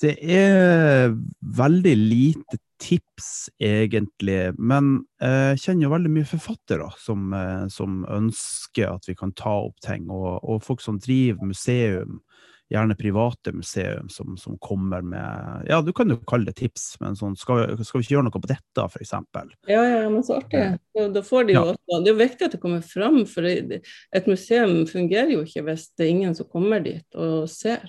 Det 0.00 0.12
er 0.22 1.10
veldig 1.42 1.96
lite 1.98 2.60
tips, 2.80 3.50
egentlig. 3.58 4.54
Men 4.62 4.92
eh, 5.20 5.50
jeg 5.56 5.64
kjenner 5.64 5.88
jo 5.88 5.92
veldig 5.96 6.12
mye 6.14 6.30
forfattere 6.30 6.86
som, 7.02 7.26
eh, 7.34 7.66
som 7.74 8.04
ønsker 8.06 8.94
at 8.94 9.10
vi 9.10 9.18
kan 9.18 9.34
ta 9.34 9.56
opp 9.66 9.82
ting. 9.84 10.06
Og, 10.08 10.38
og 10.46 10.62
folk 10.64 10.80
som 10.86 11.02
driver 11.02 11.50
museum, 11.50 12.20
gjerne 12.70 12.94
private 12.98 13.52
museum, 13.52 14.08
som, 14.08 14.36
som 14.38 14.56
kommer 14.62 15.02
med 15.02 15.66
Ja, 15.68 15.80
du 15.82 15.92
kan 15.92 16.08
jo 16.08 16.16
kalle 16.28 16.46
det 16.46 16.56
tips, 16.60 16.96
men 17.00 17.16
sånn 17.18 17.34
Skal, 17.36 17.76
skal 17.84 17.98
vi 18.00 18.04
ikke 18.06 18.14
gjøre 18.16 18.26
noe 18.28 18.36
på 18.36 18.42
dette, 18.46 18.84
f.eks.? 18.86 19.12
Ja, 19.68 19.82
ja, 19.82 20.04
men 20.08 20.22
så 20.22 20.36
artig. 20.38 20.62
Da, 20.94 21.08
da 21.08 21.22
får 21.26 21.46
de 21.48 21.56
jo 21.56 21.64
Ja. 21.64 21.72
også, 21.74 21.98
det 22.04 22.08
er 22.08 22.14
jo 22.14 22.20
viktig 22.22 22.46
at 22.46 22.52
det 22.56 22.60
kommer 22.62 22.80
fram, 22.86 23.24
for 23.26 23.42
det- 23.42 23.82
et 24.12 24.26
museum 24.30 24.86
fungerer 24.86 25.32
jo 25.34 25.42
ikke 25.42 25.64
hvis 25.66 25.88
det 25.98 26.06
er 26.06 26.10
ingen 26.14 26.34
som 26.38 26.46
kommer 26.46 26.80
dit 26.84 27.04
og 27.18 27.48
ser 27.50 27.82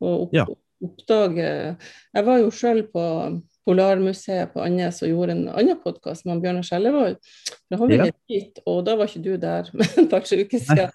og 0.00 0.26
opp, 0.28 0.34
Ja. 0.36 0.44
oppdager. 0.84 1.76
Jeg 2.14 2.24
var 2.26 2.38
jo 2.38 2.50
selv 2.50 2.90
på 2.92 3.02
Polarmuseet 3.66 4.52
på 4.54 4.60
Andes 4.62 5.00
og 5.02 5.08
gjorde 5.10 5.32
en 5.34 5.48
annen 5.48 5.78
podkast 5.82 6.26
med 6.28 6.42
Bjørnar 6.44 6.62
Skjellevold. 6.66 7.16
Da 7.70 7.78
har 7.80 7.88
vi 7.90 7.96
Ja. 7.96 8.04
litt 8.30 8.60
og 8.66 8.84
da 8.84 8.94
var 8.96 9.06
ikke 9.08 9.22
du 9.24 9.36
der, 9.36 9.70
men 9.74 9.86
et 9.96 10.10
par-tre 10.10 10.44
uker 10.44 10.58
siden. 10.62 10.90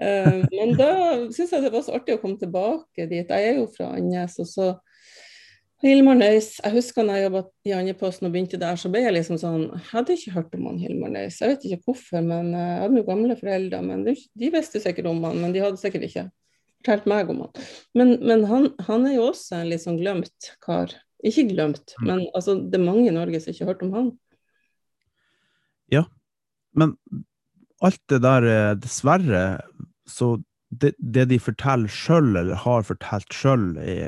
Eh, 0.00 0.42
men 0.52 0.74
da 0.78 0.90
syns 1.34 1.52
jeg 1.52 1.62
det 1.66 1.72
var 1.74 1.84
så 1.86 1.96
artig 1.98 2.16
å 2.16 2.20
komme 2.22 2.38
tilbake 2.40 3.08
dit. 3.10 3.28
Jeg 3.28 3.50
er 3.50 3.58
jo 3.60 3.66
fra 3.72 3.92
Andes. 3.96 4.38
og 4.40 4.48
så 4.50 4.68
Hilmar 5.84 6.16
Nøys. 6.16 6.54
Jeg 6.64 6.72
husker 6.72 7.04
når 7.04 7.18
jeg 7.18 7.26
jobba 7.26 7.42
i 7.68 7.72
Andøyposten 7.76 8.26
og 8.26 8.32
begynte 8.32 8.56
der, 8.60 8.78
så 8.80 8.88
ble 8.88 9.02
jeg 9.04 9.12
liksom 9.12 9.36
sånn 9.42 9.66
Jeg 9.74 9.82
hadde 9.90 10.14
ikke 10.16 10.32
hørt 10.38 10.54
om 10.56 10.64
han 10.70 10.78
Hilmar 10.80 11.12
Nøys. 11.12 11.40
Jeg 11.42 11.52
vet 11.52 11.66
ikke 11.68 11.90
hvorfor, 11.90 12.24
men 12.24 12.54
eh, 12.56 12.70
jeg 12.72 12.82
hadde 12.86 13.02
jo 13.02 13.06
gamle 13.10 13.36
foreldre. 13.36 13.82
Men 13.84 14.04
de, 14.06 14.14
de 14.40 14.50
visste 14.54 14.80
sikkert 14.80 15.10
om 15.12 15.20
han, 15.28 15.36
men 15.42 15.52
de 15.52 15.60
hadde 15.66 15.80
sikkert 15.82 16.08
ikke 16.08 16.28
fortalt 16.80 17.06
meg 17.10 17.30
om 17.32 17.44
han. 17.44 17.64
Men, 17.98 18.14
men 18.24 18.44
han, 18.48 18.70
han 18.86 19.04
er 19.10 19.16
jo 19.18 19.28
også 19.32 19.58
en 19.60 19.68
litt 19.72 19.82
sånn 19.84 20.00
glemt 20.00 20.52
kar. 20.64 20.94
Ikke 21.26 21.46
glemt, 21.50 21.94
Mm. 22.00 22.06
men 22.08 22.20
altså, 22.36 22.54
det 22.60 22.76
er 22.78 22.84
mange 22.84 23.08
i 23.08 23.14
Norge 23.14 23.40
som 23.40 23.50
ikke 23.52 23.64
har 23.64 23.72
hørt 23.74 23.82
om 23.86 23.92
han. 23.96 24.10
Ja, 25.92 26.04
Men 26.76 26.96
alt 27.84 28.02
det 28.08 28.22
der, 28.24 28.46
eh, 28.50 28.74
dessverre, 28.80 29.42
så 30.08 30.36
det, 30.70 30.94
det 30.98 31.26
de 31.30 31.38
forteller 31.40 31.92
sjøl, 31.92 32.34
eller 32.36 32.58
har 32.64 32.86
fortalt 32.86 33.32
sjøl, 33.34 33.76
i, 33.80 33.98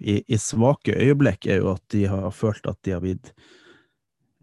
i, 0.00 0.18
i 0.26 0.40
svake 0.40 0.96
øyeblikk, 0.96 1.46
er 1.46 1.62
jo 1.62 1.74
at 1.76 1.84
de 1.94 2.06
har 2.10 2.30
følt 2.34 2.66
at 2.68 2.78
de 2.84 2.96
har 2.96 3.04
blitt 3.04 3.32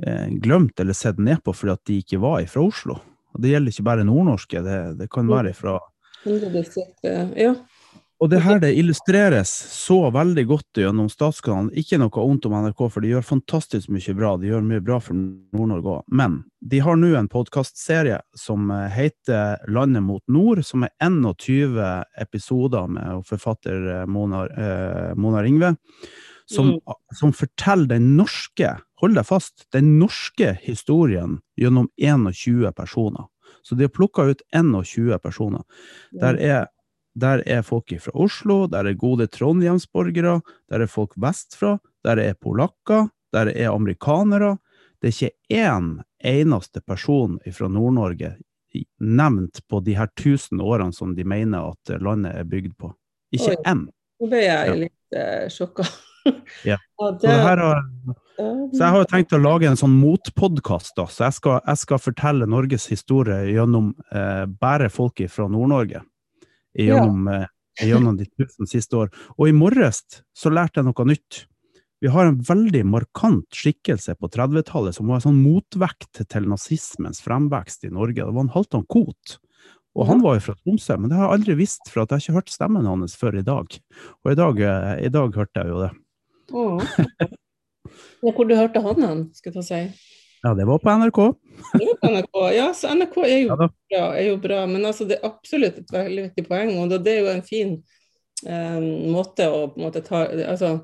eh, 0.06 0.30
glemt 0.44 0.80
eller 0.80 0.98
sett 0.98 1.20
ned 1.20 1.44
på 1.44 1.54
fordi 1.56 1.76
at 1.76 1.86
de 1.90 2.00
ikke 2.04 2.22
var 2.24 2.46
fra 2.52 2.64
Oslo. 2.66 3.00
Og 3.36 3.44
det 3.44 3.52
gjelder 3.52 3.74
ikke 3.74 3.90
bare 3.90 4.08
nordnorske, 4.08 4.64
det, 4.64 4.80
det 5.02 5.10
kan 5.12 5.30
være 5.30 5.52
fra 5.58 5.80
100 6.26 6.64
eh, 7.04 7.34
ja. 7.38 7.54
Og 8.24 8.30
det 8.32 8.40
her 8.46 8.62
det 8.64 8.72
illustreres 8.80 9.52
så 9.76 9.98
veldig 10.16 10.46
godt 10.48 10.80
gjennom 10.80 11.10
Statskanalen. 11.12 11.72
Ikke 11.76 11.98
noe 12.00 12.14
vondt 12.14 12.46
om 12.48 12.54
NRK, 12.64 12.84
for 12.88 13.04
de 13.04 13.10
gjør 13.12 13.26
fantastisk 13.28 13.92
mye 13.92 14.14
bra. 14.16 14.36
De 14.40 14.48
gjør 14.48 14.64
mye 14.64 14.84
bra 14.84 15.02
for 15.04 15.18
Nord-Norge 15.20 15.98
òg. 15.98 16.06
Men 16.08 16.38
de 16.64 16.80
har 16.86 16.96
nå 16.96 17.12
en 17.20 17.28
podkastserie 17.32 18.22
som 18.40 18.72
eh, 18.72 18.88
heter 18.96 19.68
Landet 19.68 20.06
mot 20.06 20.24
nord, 20.32 20.64
som 20.64 20.86
er 20.88 20.94
21 21.04 21.76
episoder 22.24 22.88
med 22.96 23.26
forfatter 23.28 23.90
eh, 23.98 24.06
Mona, 24.08 24.46
eh, 24.48 25.12
Mona 25.20 25.44
Ringve. 25.44 25.76
Som, 26.48 26.76
som 27.18 27.32
forteller 27.34 27.90
den 27.90 28.12
norske, 28.20 28.76
hold 29.02 29.16
deg 29.18 29.26
fast, 29.26 29.64
den 29.74 29.96
norske 29.98 30.52
historien 30.62 31.40
gjennom 31.58 31.90
21 31.98 32.70
personer. 32.78 33.26
Så 33.66 33.76
de 33.76 33.88
har 33.88 33.94
plukka 33.94 34.28
ut 34.30 34.44
21 34.54 35.18
personer. 35.24 35.64
Der 36.14 36.38
er 36.38 36.68
der 37.16 37.44
er 37.48 37.64
folk 37.64 37.94
fra 38.04 38.12
Oslo, 38.14 38.66
der 38.68 38.90
er 38.90 39.00
gode 39.00 39.28
trondhjemsborgere, 39.32 40.42
der 40.70 40.84
er 40.84 40.92
folk 40.92 41.16
vestfra, 41.16 41.78
der 42.04 42.20
er 42.20 42.36
polakker, 42.36 43.08
der 43.34 43.52
er 43.56 43.72
amerikanere. 43.72 44.58
Det 45.02 45.12
er 45.12 45.16
ikke 45.16 45.64
én 45.64 45.90
eneste 46.24 46.82
person 46.82 47.40
fra 47.54 47.68
Nord-Norge 47.70 48.36
nevnt 49.00 49.62
på 49.70 49.80
de 49.80 49.96
her 49.96 50.10
tusen 50.20 50.62
årene 50.62 50.94
som 50.94 51.14
de 51.16 51.24
mener 51.24 51.72
at 51.72 52.02
landet 52.02 52.36
er 52.36 52.48
bygd 52.50 52.76
på. 52.80 52.92
Ikke 53.36 53.56
én. 53.64 53.86
Nå 54.20 54.30
ble 54.32 54.42
jeg 54.44 54.76
litt 54.86 55.18
eh, 55.20 55.48
sjokka. 55.52 55.88
Ja. 56.66 56.80
så, 56.98 57.30
har, 57.30 57.60
så, 58.34 58.80
jeg 58.80 58.88
har 58.90 58.96
jo 58.98 59.06
tenkt 59.12 59.36
å 59.38 59.38
lage 59.38 59.68
en 59.70 59.78
sånn 59.78 59.94
motpodkast, 59.94 60.98
så 60.98 61.28
jeg 61.28 61.36
skal, 61.36 61.60
jeg 61.60 61.82
skal, 61.84 62.02
fortelle 62.02 62.48
Norges 62.50 62.88
historie 62.90 63.52
gjennom 63.52 63.92
eh, 64.10 64.48
bare 64.50 64.90
folk 64.90 65.22
fra 65.30 65.46
Nord-Norge. 65.46 66.02
Gjennom, 66.76 67.28
ja. 67.32 67.48
eh, 67.80 67.90
gjennom 67.90 68.18
de 68.20 68.28
tusen 68.30 68.70
siste 68.70 68.98
år. 69.00 69.12
Og 69.38 69.50
i 69.50 69.56
morges 69.56 70.04
så 70.36 70.52
lærte 70.54 70.82
jeg 70.82 70.90
noe 70.90 71.08
nytt. 71.10 71.46
Vi 72.04 72.12
har 72.12 72.28
en 72.28 72.42
veldig 72.44 72.84
markant 72.92 73.56
skikkelse 73.56 74.18
på 74.20 74.30
30-tallet 74.30 74.98
som 74.98 75.08
var 75.10 75.18
en 75.22 75.26
sånn 75.30 75.42
motvekt 75.42 76.20
til 76.30 76.50
nazismens 76.52 77.24
fremvekst 77.24 77.88
i 77.88 77.94
Norge. 77.94 78.20
Det 78.20 78.36
var 78.36 78.46
en 78.46 78.54
Halvdan 78.54 78.84
Koht. 78.92 79.38
Og 79.96 80.10
han 80.10 80.20
var 80.24 80.36
jo 80.36 80.44
fra 80.50 80.58
Tromsø, 80.60 80.98
men 81.00 81.10
det 81.10 81.18
har 81.18 81.30
jeg 81.30 81.40
aldri 81.40 81.56
visst, 81.62 81.86
for 81.88 82.02
jeg 82.02 82.12
har 82.12 82.24
ikke 82.24 82.36
hørt 82.36 82.52
stemmen 82.52 82.90
hans 82.90 83.16
før 83.16 83.40
i 83.40 83.46
dag. 83.48 83.78
Og 84.26 84.32
i 84.34 84.38
dag, 84.38 84.60
eh, 84.60 84.92
i 85.08 85.12
dag 85.14 85.40
hørte 85.40 85.64
jeg 85.64 85.72
jo 85.72 85.80
det. 85.86 85.92
Oh. 86.52 86.84
Hvor 88.36 88.50
du 88.50 88.56
hørte 88.58 88.82
han 88.84 89.06
hen, 89.06 89.24
skulle 89.38 89.64
jeg 89.64 89.70
si? 89.70 90.12
Ja, 90.46 90.54
det 90.54 90.66
var 90.66 90.80
på 90.80 90.90
NRK. 90.90 91.16
Det 91.74 91.86
var 91.86 91.96
på 92.02 92.10
NRK. 92.14 92.36
Ja, 92.54 92.74
så 92.74 92.92
NRK 92.94 93.16
er 93.18 93.38
jo, 93.40 93.48
ja, 93.48 93.56
bra, 93.58 94.02
er 94.14 94.28
jo 94.28 94.36
bra, 94.38 94.60
men 94.70 94.84
altså, 94.86 95.08
det 95.10 95.16
er 95.18 95.26
absolutt 95.26 95.80
et 95.82 95.94
veldig 95.94 96.26
viktig 96.28 96.44
poeng. 96.46 96.76
Og 96.84 96.92
det 96.94 97.16
er 97.16 97.24
jo 97.24 97.32
en 97.32 97.42
fin 97.48 97.72
um, 98.46 98.86
måte 99.16 99.48
å 99.50 99.64
på 99.72 99.82
en 99.82 99.88
måte 99.88 100.04
ta 100.06 100.28
altså, 100.30 100.76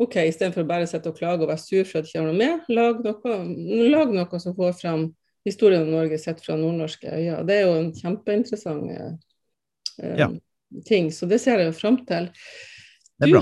OK, 0.00 0.16
istedenfor 0.30 0.64
bare 0.64 0.86
å 0.86 0.88
sitte 0.88 1.12
og 1.12 1.18
klage 1.20 1.44
og 1.44 1.52
være 1.52 1.60
sur 1.60 1.84
for 1.84 2.00
at 2.00 2.06
det 2.06 2.14
ikke 2.14 2.22
har 2.22 2.30
noe 2.30 2.38
med, 2.40 2.72
lag 2.72 3.04
noe, 3.04 3.36
lag 3.92 4.14
noe 4.16 4.40
som 4.40 4.56
får 4.56 4.78
fram 4.80 5.04
historien 5.44 5.84
om 5.84 5.92
Norge 5.92 6.16
sett 6.22 6.40
fra 6.40 6.56
nordnorske 6.56 7.12
øyne. 7.12 7.42
Det 7.44 7.58
er 7.58 7.66
jo 7.66 7.78
en 7.82 7.92
kjempeinteressant 7.98 8.94
eh, 8.96 10.16
ja. 10.22 10.30
ting, 10.88 11.12
så 11.12 11.28
det 11.28 11.42
ser 11.44 11.60
jeg 11.60 11.68
jo 11.68 11.76
fram 11.76 12.00
til. 12.08 12.32
Du, 13.22 13.36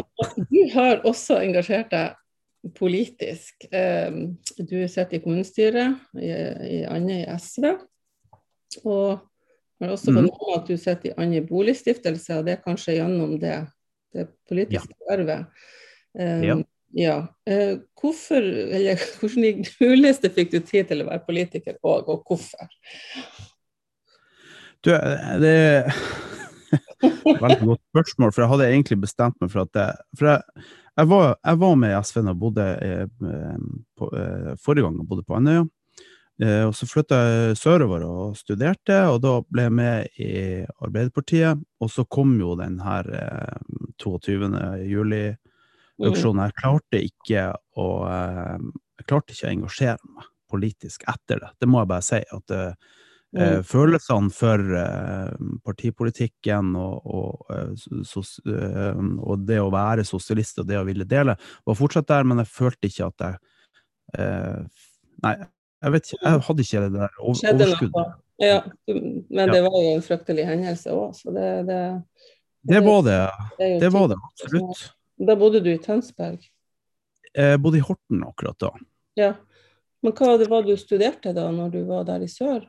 du, 0.50 0.60
har 0.74 1.04
også 1.06 1.38
engasjert 1.44 1.94
deg 1.94 2.18
politisk. 2.76 3.66
Eh, 3.72 4.12
du 4.58 4.76
sitter 4.88 5.18
i 5.18 5.22
kommunestyret 5.24 6.20
i, 6.20 6.30
i 6.84 7.20
SV. 7.38 7.70
Og 8.84 9.20
har 9.80 9.94
også 9.94 10.12
fått 10.12 10.26
mm. 10.28 10.56
at 10.56 10.66
du 10.68 10.76
sitter 10.76 11.10
i 11.10 11.14
Andøy 11.20 11.44
boligstiftelse, 11.48 12.36
og 12.38 12.46
det 12.46 12.56
er 12.56 12.64
kanskje 12.64 12.98
gjennom 12.98 13.38
det, 13.40 13.54
det 14.14 14.28
politiske 14.48 14.92
ja. 14.92 15.14
arvet. 15.14 15.64
Um, 16.18 16.44
ja. 16.44 16.58
Ja. 16.90 17.16
Eh, 17.46 17.78
hvorfor, 18.00 18.42
eller 18.42 18.98
hvordan 19.20 19.64
muligste 19.80 20.30
fikk 20.34 20.52
du 20.52 20.58
tid 20.58 20.90
til 20.90 21.04
å 21.04 21.10
være 21.10 21.24
politiker, 21.26 21.78
og, 21.82 22.08
og 22.10 22.26
hvorfor? 22.26 22.66
Du, 24.80 24.92
det 25.42 25.54
er 25.54 25.90
Veldig 27.00 27.66
godt 27.66 27.80
spørsmål, 27.90 28.32
for 28.32 28.42
jeg 28.42 28.50
hadde 28.52 28.66
egentlig 28.70 28.96
bestemt 29.02 29.36
meg 29.42 29.50
for 29.52 29.64
at 29.64 29.70
det, 29.74 29.86
For 30.18 30.28
jeg, 30.30 30.66
jeg, 31.00 31.08
var, 31.08 31.36
jeg 31.44 31.60
var, 31.60 31.76
med 31.80 31.92
i 31.94 32.20
og 32.20 32.40
bodde 32.40 32.64
eh, 32.84 33.06
på, 33.98 34.08
eh, 34.16 34.50
forrige 34.60 34.86
gang 34.86 34.98
jeg 35.00 35.08
bodde 35.08 35.26
på 35.26 35.36
Andøya. 35.38 35.66
Eh, 36.40 36.64
og 36.68 36.74
så 36.76 36.88
flytta 36.88 37.20
jeg 37.26 37.58
sørover 37.60 38.04
og 38.08 38.36
studerte, 38.38 38.98
og 39.08 39.20
da 39.24 39.34
ble 39.44 39.66
jeg 39.66 39.76
med 39.76 40.20
i 40.20 40.32
Arbeiderpartiet. 40.84 41.62
Og 41.80 41.92
så 41.92 42.04
kom 42.04 42.36
jo 42.40 42.54
den 42.60 42.78
her 42.84 43.08
22. 44.02 44.50
juli 44.88 45.24
auksjonen. 46.00 46.46
Jeg 46.48 46.58
klarte 46.60 47.02
ikke 47.04 47.48
å 47.80 47.88
jeg 48.08 49.08
klarte 49.08 49.32
ikke 49.32 49.48
å 49.48 49.54
engasjere 49.54 50.14
meg 50.16 50.28
politisk 50.50 51.04
etter 51.08 51.40
det. 51.40 51.54
Det 51.62 51.68
må 51.70 51.80
jeg 51.80 51.92
bare 51.92 52.04
si. 52.04 52.20
at 52.20 52.56
mm. 53.36 53.62
Følelsene 53.66 54.32
for 54.34 54.64
uh, 54.74 55.52
partipolitikken 55.66 56.74
og, 56.78 57.06
og, 57.06 57.52
uh, 57.52 58.02
sos, 58.06 58.38
og, 58.46 59.46
det 59.46 59.60
å 59.62 59.70
være 59.72 60.06
sosialist 60.08 60.62
og 60.62 60.68
det 60.70 60.80
å 60.80 60.86
ville 60.88 61.06
dele, 61.08 61.36
var 61.66 61.78
fortsatt 61.78 62.08
der, 62.10 62.26
men 62.26 62.42
jeg 62.42 62.52
følte 62.56 62.90
ikke 62.90 63.10
at 63.12 63.26
jeg 63.28 63.40
Nei, 64.10 65.34
jeg 65.84 65.92
vet 65.94 66.08
ikke. 66.08 66.16
Jeg 66.24 66.42
hadde 66.46 66.64
ikke 66.64 66.80
det 66.82 66.88
der 66.96 67.18
overskuddet. 67.20 68.14
Ja, 68.40 68.56
men 68.88 69.52
det 69.52 69.60
var 69.62 69.76
jo 69.84 69.90
en 69.92 70.02
fryktelig 70.02 70.46
hendelse 70.48 70.94
òg, 70.96 71.12
så 71.14 71.30
det, 71.36 71.44
det, 71.68 71.80
det, 72.64 72.72
det 72.72 72.80
var 72.86 73.04
det. 73.06 73.18
Det 73.84 73.90
var 73.92 74.08
det 74.10 74.16
absolutt. 74.16 74.82
Da 75.20 75.36
bodde 75.36 75.60
du 75.60 75.68
i 75.70 75.78
Tønsberg? 75.78 76.42
Jeg 77.36 77.60
bodde 77.62 77.78
i 77.78 77.84
Horten 77.84 78.24
akkurat 78.26 78.58
da. 78.64 78.72
Ja. 79.20 79.34
Men 80.00 80.14
hva 80.16 80.32
var 80.40 80.64
det 80.64 80.72
du 80.72 80.80
studerte 80.80 81.34
da, 81.36 81.50
når 81.52 81.74
du 81.74 81.80
var 81.88 82.06
der 82.08 82.24
i 82.24 82.30
sør? 82.32 82.64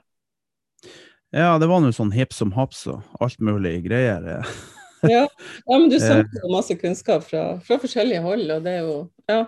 Ja, 1.31 1.55
det 1.61 1.69
var 1.71 1.79
noe 1.79 1.95
sånn 1.95 2.11
hipp 2.11 2.33
som 2.35 2.51
haps 2.55 2.83
og 2.91 3.03
alt 3.23 3.39
mulig 3.43 3.77
greier. 3.85 4.25
ja. 5.07 5.23
ja, 5.23 5.77
men 5.77 5.87
du 5.91 5.98
samler 6.01 6.41
jo 6.44 6.51
masse 6.51 6.75
kunnskap 6.79 7.24
fra, 7.27 7.46
fra, 7.63 7.77
forskjellige 7.81 8.24
hold, 8.25 8.50
og 8.57 8.65
det 8.67 8.79
er 8.79 8.83
jo 8.87 8.98
Ja. 9.31 9.46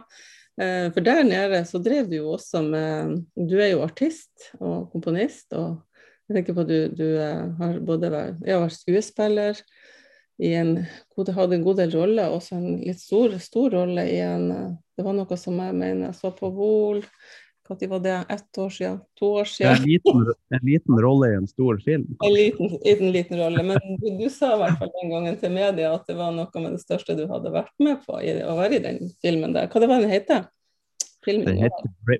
Eh, 0.61 0.91
for 0.93 1.01
der 1.01 1.23
nede 1.25 1.63
så 1.65 1.79
drev 1.81 2.11
du 2.11 2.19
jo 2.19 2.35
også 2.35 2.59
med 2.61 3.23
Du 3.33 3.55
er 3.57 3.71
jo 3.71 3.79
artist 3.81 4.51
og 4.59 4.91
komponist, 4.91 5.47
og 5.57 5.81
jeg 6.29 6.37
tenker 6.37 6.53
på 6.53 6.61
at 6.61 6.69
du, 6.69 6.93
du 6.93 7.07
eh, 7.17 7.47
har 7.57 7.79
både 7.81 8.11
vært, 8.13 8.43
ja, 8.45 8.59
vært 8.61 8.77
skuespiller, 8.77 9.63
i 10.41 10.53
en, 10.57 10.75
hadde 11.17 11.55
en 11.57 11.65
god 11.65 11.81
del 11.81 11.91
roller, 11.93 12.31
også 12.33 12.57
en 12.57 12.77
litt 12.81 13.01
stor, 13.01 13.35
stor 13.41 13.73
rolle 13.73 14.05
i 14.09 14.17
en 14.23 14.47
Det 14.93 15.05
var 15.05 15.15
noe 15.17 15.37
som 15.41 15.57
jeg 15.57 15.73
mener 15.73 16.07
jeg 16.07 16.17
så 16.19 16.29
på 16.37 16.49
Vol. 16.53 17.01
Når 17.69 17.87
var 17.87 17.99
det? 17.99 18.25
Ett 18.29 18.57
år 18.57 18.69
siden? 18.69 18.99
To 19.19 19.27
år 19.39 19.45
siden? 19.45 19.75
En 19.75 19.83
liten, 19.83 20.33
en 20.49 20.65
liten 20.67 20.99
rolle 21.01 21.29
i 21.31 21.35
en 21.35 21.47
stor 21.47 21.77
film? 21.79 22.17
En 22.25 22.33
liten, 22.33 22.67
liten, 22.67 23.11
liten 23.11 23.39
rolle. 23.39 23.63
Men 23.63 23.79
du, 23.99 24.09
du, 24.19 24.29
sa 24.29 24.55
i 24.55 24.59
hvert 24.59 24.81
fall 24.81 24.91
den 25.01 25.13
gangen 25.13 25.37
til 25.39 25.53
media 25.55 25.93
at 25.95 26.03
det 26.07 26.17
var 26.19 26.33
noe 26.35 26.63
med 26.63 26.75
det 26.75 26.81
største 26.83 27.15
du 27.15 27.23
hadde 27.31 27.53
vært 27.53 27.71
med 27.79 28.03
på 28.03 28.19
i, 28.19 28.35
å 28.43 28.57
være 28.59 28.79
i 28.79 28.83
den 28.83 28.99
filmen 29.23 29.55
der. 29.55 29.69
Hva 29.71 29.83
det 29.83 29.89
var 29.91 30.03
den 30.03 30.11
heter 30.11 30.49
Filmen 31.23 31.47
den 31.47 31.63
heter 31.63 32.19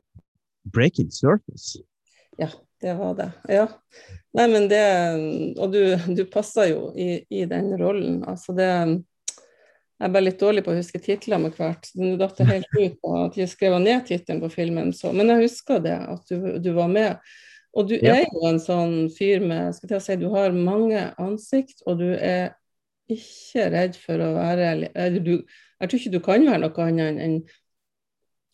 Breaking 0.63 1.12
Surface. 1.12 1.84
Ja, 2.39 2.47
det 2.82 2.93
var 2.93 3.17
det. 3.19 3.32
Ja. 3.51 3.67
Nei, 4.34 4.47
men 4.47 4.69
det 4.71 4.86
Og 5.60 5.73
du, 5.75 5.82
du 6.17 6.23
passer 6.32 6.71
jo 6.71 6.88
i, 6.95 7.19
i, 7.29 7.43
den 7.45 7.73
rollen. 7.82 8.21
Altså 8.23 8.56
det 8.56 8.71
Jeg 10.01 10.10
er 10.10 10.13
bare 10.15 10.25
litt 10.25 10.41
dårlig 10.41 10.63
på 10.65 10.73
å 10.73 10.77
huske 10.77 10.99
titler 10.99 11.39
med 11.39 11.56
hvert. 11.56 11.88
Nå 11.95 12.15
datt 12.19 12.39
det 12.39 12.49
helt 12.49 12.75
ut 12.75 12.95
på 12.99 13.13
at 13.21 13.38
jeg 13.39 13.51
skrev 13.51 13.77
ned 13.79 14.08
tittelen 14.08 14.41
på 14.43 14.49
filmen, 14.51 14.91
så 14.95 15.13
Men 15.15 15.32
jeg 15.32 15.45
husker 15.45 15.84
det, 15.84 15.95
at 15.95 16.32
du, 16.32 16.58
du 16.60 16.71
var 16.75 16.89
med. 16.91 17.34
Og 17.73 17.88
du 17.89 17.95
ja. 17.97 18.17
er 18.17 18.27
jo 18.27 18.43
en 18.49 18.60
sånn 18.62 18.95
fyr 19.13 19.41
med 19.45 19.73
skal 19.77 19.95
jeg 19.95 20.06
si, 20.06 20.17
Du 20.21 20.27
har 20.34 20.53
mange 20.53 21.08
ansikt, 21.21 21.86
og 21.86 22.01
du 22.01 22.12
er 22.13 22.53
ikke 23.12 23.69
redd 23.73 23.97
for 23.99 24.21
å 24.23 24.34
være 24.38 24.73
du, 25.19 25.36
Jeg 25.43 25.89
tror 25.89 25.99
ikke 25.99 26.13
du 26.13 26.23
kan 26.23 26.47
være 26.47 26.63
noe 26.65 26.88
annet 26.88 27.21
enn 27.23 27.43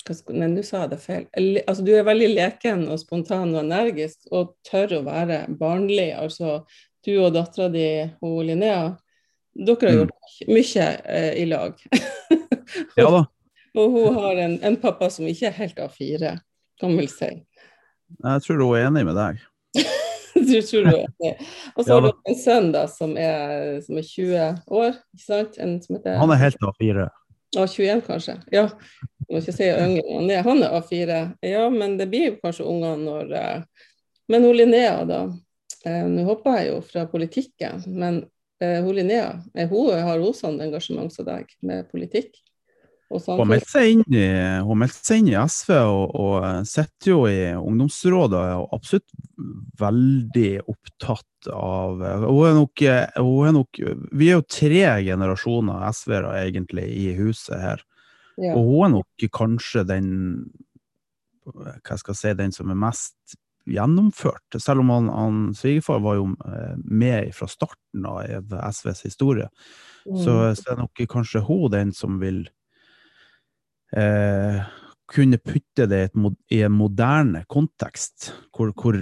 Nei, 0.09 0.47
nå 0.49 0.63
sa 0.65 0.85
jeg 0.85 0.89
det 0.89 0.97
feil. 1.03 1.25
Altså, 1.67 1.83
du 1.85 1.91
er 1.93 2.05
veldig 2.07 2.29
leken 2.31 2.87
og 2.89 2.97
spontan 2.97 3.51
og 3.51 3.59
energisk 3.61 4.31
og 4.33 4.55
tør 4.65 4.95
å 4.97 5.01
være 5.05 5.43
barnlig. 5.59 6.07
Altså, 6.17 6.63
du 7.05 7.11
og 7.19 7.35
dattera 7.35 7.67
di, 7.69 7.83
Linnea, 8.23 8.95
dere 9.53 9.89
har 9.89 9.95
mm. 9.95 9.99
gjort 9.99 10.47
mye 10.47 10.87
eh, 11.05 11.33
i 11.41 11.45
lag. 11.45 11.83
ja 12.99 13.09
da. 13.09 13.25
Og 13.77 13.91
hun 13.93 14.15
har 14.17 14.39
en, 14.41 14.57
en, 14.65 14.75
pappa 14.81 15.09
som 15.13 15.27
ikke 15.29 15.49
er 15.51 15.57
helt 15.59 15.79
A4, 15.79 16.33
kan 16.81 16.95
vel 16.97 17.09
si. 17.11 17.29
Jeg 18.17 18.43
tror 18.45 18.63
hun 18.63 18.75
er 18.75 18.87
enig 18.87 19.03
med 19.05 19.17
deg. 19.19 19.43
du 20.49 20.55
tror 20.65 20.87
du 20.87 20.89
er 20.89 21.03
enig. 21.03 21.33
Og 21.75 21.83
så 21.83 21.91
ja, 21.91 21.99
har 21.99 22.07
du 22.07 22.31
en 22.31 22.39
sønn 22.39 22.71
da, 22.73 22.87
som 22.89 23.13
er, 23.13 23.77
som 23.85 23.99
er 24.01 24.07
20 24.07 24.39
år. 24.81 24.97
ikke 25.13 25.25
sant? 25.25 25.59
Heter, 25.61 26.17
Han 26.17 26.33
er 26.33 26.41
helt 26.41 26.65
A4. 26.65 27.05
A 27.57 27.65
21, 27.65 28.01
kanskje. 28.05 28.35
Ja, 28.53 28.65
jeg 28.69 29.29
må 29.29 29.39
ikke 29.41 29.55
si 29.55 29.69
yngre. 29.69 30.03
Han 30.15 30.33
er, 30.33 30.41
han 30.45 30.65
er 30.65 30.73
A4. 30.79 31.21
Ja, 31.45 31.63
men 31.73 31.95
det 32.01 32.09
blir 32.11 32.35
kanskje 32.41 32.67
unger 32.69 32.97
når 33.01 33.31
uh, 33.33 33.85
Men 34.29 34.45
hun 34.45 34.57
Linnea, 34.57 35.05
da. 35.09 35.23
Uh, 35.85 36.05
Nå 36.09 36.25
hopper 36.27 36.59
jeg 36.59 36.73
jo 36.73 36.81
fra 36.85 37.05
politikken, 37.09 37.85
men 37.87 38.23
hun 38.59 38.93
Linnea, 38.95 39.31
hun, 39.55 39.89
har 39.95 40.19
hun 40.19 40.35
sånn 40.35 40.59
engasjement 40.63 41.13
som 41.13 41.27
deg 41.27 41.51
med 41.65 41.87
politikk? 41.91 42.33
Hun 43.09 43.47
meldte 43.49 43.71
seg 43.71 44.05
seg 45.01 45.23
inn 45.23 45.31
i 45.31 45.37
SV 45.39 45.71
og, 45.79 46.11
og 46.13 46.67
sitter 46.69 47.09
jo 47.09 47.23
i 47.25 47.39
ungdomsrådet 47.57 48.37
og 48.37 48.49
er 48.51 48.75
absolutt 48.77 49.15
veldig 49.79 50.51
opptatt 50.69 51.49
av 51.55 51.97
hun 51.97 52.43
er, 52.45 52.53
nok, 52.59 52.83
hun 53.17 53.47
er 53.47 53.55
nok 53.55 53.81
Vi 54.13 54.29
er 54.29 54.37
jo 54.37 54.45
tre 54.45 54.83
generasjoner 55.07 55.87
SV-ere 55.89 56.35
egentlig 56.43 56.85
i 56.99 57.07
huset 57.17 57.57
her. 57.63 57.83
Ja. 58.37 58.53
Og 58.53 58.67
hun 58.67 58.85
er 58.85 58.95
nok 58.99 59.29
kanskje 59.33 59.87
den 59.89 60.09
hva 61.49 61.97
skal 61.97 62.13
jeg 62.13 62.19
si, 62.19 62.33
den 62.37 62.53
som 62.53 62.69
er 62.69 62.77
mest 62.77 63.39
gjennomført. 63.71 64.57
Selv 64.61 64.83
om 64.83 64.93
han, 64.93 65.09
han 65.13 65.39
svigerfar 65.57 66.01
var 66.03 66.19
jo 66.19 66.27
eh, 66.45 66.75
med 66.83 67.33
fra 67.35 67.49
starten 67.51 68.05
av 68.09 68.49
SVs 68.73 69.05
historie, 69.07 69.49
mm. 70.05 70.19
så, 70.23 70.39
så 70.57 70.73
er 70.73 70.83
nok 70.83 71.05
kanskje 71.09 71.45
hun 71.47 71.69
den 71.73 71.95
som 71.95 72.19
vil 72.21 72.43
eh, 73.95 74.61
kunne 75.09 75.37
putte 75.37 75.87
det 75.89 76.11
i 76.53 76.61
en 76.61 76.75
moderne 76.75 77.43
kontekst, 77.49 78.31
hvor, 78.55 78.71
hvor, 78.77 78.99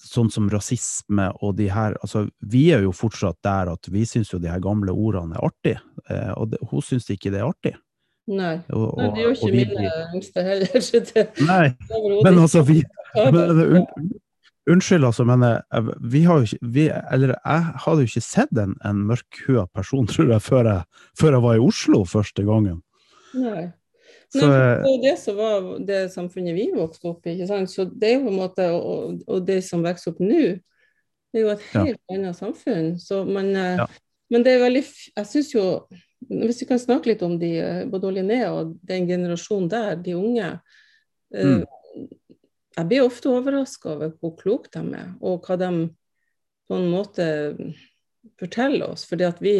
sånn 0.00 0.30
som 0.32 0.48
rasisme 0.52 1.28
og 1.44 1.58
de 1.58 1.68
her 1.72 1.96
altså 2.00 2.26
Vi 2.40 2.70
er 2.72 2.86
jo 2.86 2.94
fortsatt 2.96 3.42
der 3.44 3.72
at 3.74 3.90
vi 3.92 4.06
syns 4.08 4.32
jo 4.32 4.40
de 4.40 4.50
her 4.50 4.62
gamle 4.64 4.94
ordene 4.94 5.36
er 5.36 5.48
artige, 5.50 5.82
eh, 6.08 6.32
og 6.36 6.54
det, 6.54 6.62
hun 6.70 6.84
syns 6.84 7.10
ikke 7.12 7.34
det 7.34 7.42
er 7.42 7.50
artig. 7.50 7.74
Nei. 8.26 8.56
Og, 8.74 8.94
Nei, 8.98 9.10
det 9.14 9.22
gjør 9.22 9.34
ikke 9.36 9.52
mine 9.54 9.90
yngste 10.16 10.42
heller. 10.42 10.86
Det, 11.10 11.26
Nei, 11.46 11.66
men 12.24 12.40
altså 12.42 12.64
vi 12.66 12.80
men, 13.14 14.08
Unnskyld, 14.66 15.04
altså, 15.06 15.22
men 15.24 15.44
eh, 15.46 15.90
vi 16.10 16.24
har 16.26 16.40
jo 16.40 16.48
ikke 16.48 16.70
vi, 16.74 16.88
Eller 17.12 17.36
jeg 17.36 17.66
hadde 17.84 18.02
jo 18.02 18.10
ikke 18.10 18.22
sett 18.24 18.58
en, 18.58 18.74
en 18.84 19.04
mørkhua 19.06 19.66
person, 19.74 20.08
tror 20.10 20.32
jeg 20.34 20.42
før, 20.42 20.70
jeg, 20.72 21.02
før 21.20 21.36
jeg 21.36 21.44
var 21.44 21.58
i 21.58 21.62
Oslo 21.62 22.04
første 22.04 22.46
gangen. 22.46 22.80
Nei. 23.36 23.68
Så, 24.34 24.42
Nei, 24.42 24.56
det 24.58 24.88
var 24.88 24.96
det 25.04 25.12
som 25.22 25.36
var 25.38 25.68
det 25.86 26.00
samfunnet 26.10 26.56
vi 26.56 26.64
vokste 26.74 27.12
opp 27.12 27.28
i. 27.28 27.36
ikke 27.36 27.46
sant? 27.46 27.70
Så 27.70 27.86
det 27.86 28.10
er 28.10 28.16
jo 28.16 28.24
på 28.24 28.32
en 28.32 28.40
måte, 28.40 28.66
Og, 28.74 29.20
og 29.30 29.46
det 29.46 29.60
som 29.64 29.86
vokser 29.86 30.10
opp 30.10 30.24
nå, 30.24 30.42
det 31.30 31.38
er 31.40 31.44
jo 31.44 31.54
et 31.54 31.68
helt 31.76 32.00
ja. 32.00 32.16
annet 32.16 32.38
samfunn. 32.38 32.90
Så 32.98 33.22
man, 33.28 33.54
eh, 33.54 33.78
ja. 33.84 33.86
Men 34.34 34.42
det 34.42 34.56
er 34.56 34.64
veldig 34.64 34.82
Jeg 34.82 35.26
syns 35.30 35.52
jo 35.54 35.64
Hvis 36.26 36.62
vi 36.62 36.68
kan 36.68 36.80
snakke 36.80 37.12
litt 37.12 37.22
om 37.22 37.36
de, 37.38 37.52
eh, 37.60 37.82
både 37.90 38.14
Linnea 38.16 38.52
og 38.54 38.76
den 38.88 39.08
generasjonen 39.08 39.70
der, 39.72 39.96
de 40.00 40.16
unge. 40.18 40.52
Mm 41.34 41.64
jeg 42.76 42.88
blir 42.90 43.06
ofte 43.06 43.32
overraska 43.32 43.94
over 43.94 44.12
hvor 44.20 44.34
kloke 44.36 44.70
de 44.74 44.82
er, 44.98 45.12
og 45.24 45.46
hva 45.46 45.56
de 45.60 45.70
på 46.66 46.76
en 46.76 46.88
måte 46.92 47.26
forteller 48.40 48.90
oss. 48.90 49.06
Fordi 49.08 49.24
at 49.28 49.40
vi 49.40 49.56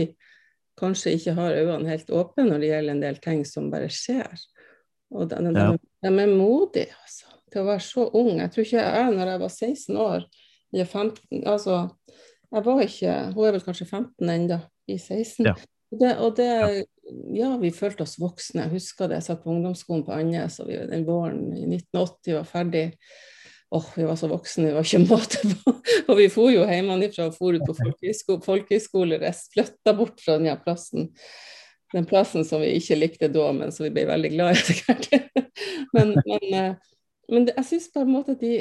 kanskje 0.76 1.14
ikke 1.16 1.36
har 1.38 1.56
øynene 1.56 1.88
helt 1.88 2.12
åpne 2.12 2.48
når 2.50 2.60
det 2.60 2.72
gjelder 2.72 2.96
en 2.96 3.04
del 3.04 3.20
ting 3.24 3.44
som 3.48 3.70
bare 3.72 3.88
skjer. 3.92 4.42
Og 5.14 5.30
de, 5.30 5.38
de, 5.38 5.54
ja. 5.54 5.70
de, 6.04 6.10
er 6.10 6.34
modige, 6.34 6.92
altså. 6.98 7.30
Til 7.52 7.62
å 7.62 7.68
være 7.70 7.84
så 7.86 8.08
ung. 8.18 8.34
Jeg 8.42 8.52
tror 8.52 8.66
ikke 8.66 8.82
jeg, 8.84 9.14
når 9.14 9.32
jeg 9.32 9.42
var 9.44 9.54
16 9.54 10.00
år 10.02 10.26
eller 10.74 10.88
15 10.90 11.44
Altså, 11.46 11.76
jeg 12.52 12.64
var 12.66 12.80
ikke 12.82 13.12
Hun 13.36 13.46
er 13.46 13.54
vel 13.54 13.62
kanskje 13.62 13.86
15 13.86 14.32
ennå, 14.34 14.58
i 14.90 14.98
16. 14.98 15.46
Ja. 15.46 15.54
Det, 16.00 16.12
og 16.20 16.37
det 16.37 16.50
ja. 17.37 17.52
vi 17.61 17.70
følte 17.74 18.04
oss 18.06 18.18
voksne. 18.20 18.66
Jeg 18.66 18.76
husker 18.76 19.09
det. 19.09 19.20
Jeg 19.20 19.28
satt 19.28 19.42
på 19.44 19.52
ungdomsskolen 19.54 20.04
på 20.06 20.14
Andes, 20.16 20.61
og 20.62 20.70
vi, 20.70 20.78
den 20.90 21.06
våren 21.06 21.48
i 21.54 21.64
1980 21.64 22.38
var 22.38 22.48
ferdig. 22.50 22.85
Åh, 23.70 23.82
oh, 23.82 23.92
vi 23.96 24.06
var 24.06 24.18
så 24.18 24.28
voksne, 24.30 24.68
vi 24.68 24.74
var 24.76 24.87
ikke 24.87 25.02
måte 25.11 25.42
på. 25.50 25.74
og 26.06 26.18
vi 26.20 26.28
for 26.30 26.52
jo 26.54 26.66
hjemmefra 26.66 27.30
og 27.30 27.35
for 27.38 27.56
ut 27.56 27.66
på 27.66 27.74
folkehøyskole, 27.80 28.42
folkehøyskolerest, 28.44 29.50
flytta 29.56 29.94
bort 29.98 30.22
fra 30.22 30.38
den 30.38 30.50
plassen. 30.62 31.11
Den 31.94 32.06
plassen 32.06 32.46
som 32.46 32.62
vi 32.62 32.74
ikke 32.78 32.98
likte 32.98 33.30
da, 33.32 33.48
men 33.54 33.74
som 33.74 33.87
vi 33.87 33.92
ble 33.94 34.06
veldig 34.09 34.30
glad 34.35 34.54
i 34.54 34.61
etter 34.61 34.80
hvert. 34.85 35.50
men, 35.96 36.14
men, 36.26 36.46
eh, 36.54 36.94
men 37.32 37.48
det, 37.48 37.56
jeg 37.59 37.70
syns 37.72 37.90
på 37.94 38.06
en 38.06 38.14
måte 38.14 38.37
at 38.37 38.42
de 38.42 38.56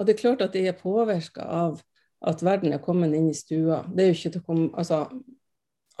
Og 0.00 0.06
det 0.08 0.14
er 0.14 0.20
klart 0.20 0.40
at 0.40 0.54
de 0.56 0.62
er 0.64 0.72
påvirka 0.72 1.44
av 1.44 1.82
at 2.24 2.42
verden 2.44 2.72
er 2.72 2.80
kommet 2.80 3.12
inn 3.16 3.28
i 3.28 3.36
stua. 3.36 3.82
Det 3.92 4.04
er 4.04 4.08
jo 4.08 4.16
ikke 4.16 4.30
til 4.32 4.40
å 4.40 4.46
komme 4.46 4.68
Altså, 4.80 5.02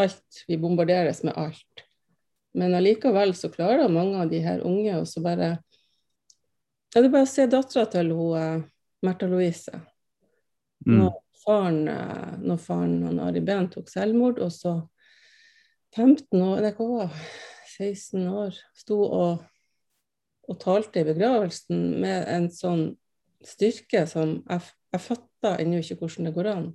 alt. 0.00 0.44
Vi 0.48 0.58
bombarderes 0.58 1.22
med 1.26 1.36
alt. 1.36 1.84
Men 2.52 2.74
allikevel 2.74 3.34
så 3.38 3.50
klarer 3.52 3.92
mange 3.92 4.18
av 4.22 4.30
de 4.30 4.40
her 4.42 4.62
unge 4.66 4.96
å 4.98 5.06
så 5.06 5.22
bare 5.24 5.58
Ja, 6.90 6.98
det 6.98 7.06
er 7.06 7.12
bare 7.12 7.28
å 7.28 7.30
se 7.30 7.44
dattera 7.46 7.86
til 7.86 8.08
hun, 8.10 8.38
eh, 8.38 8.62
Märtha 9.06 9.28
Louise. 9.30 9.70
Mm. 10.82 10.96
Når 10.96 11.12
faren, 11.44 11.88
eh, 11.88 12.32
når 12.42 12.58
faren 12.58 13.20
Ari 13.22 13.42
Behn 13.46 13.68
tok 13.70 13.88
selvmord, 13.88 14.40
og 14.42 14.50
så 14.50 14.72
15 15.94 16.42
år, 16.42 16.64
det 16.64 16.74
var 16.78 17.14
16 17.78 18.26
år, 18.26 18.58
sto 18.74 18.98
og, 19.04 19.44
og 20.48 20.58
talte 20.58 21.04
i 21.04 21.06
begravelsen 21.06 22.00
med 22.02 22.26
en 22.26 22.50
sånn 22.50 22.84
styrke 23.46 24.02
som 24.10 24.40
jeg, 24.42 24.66
jeg 24.90 25.04
fatter 25.06 25.62
ennå 25.62 25.78
ikke 25.80 26.00
hvordan 26.02 26.26
det 26.26 26.34
går 26.34 26.50
an 26.50 26.68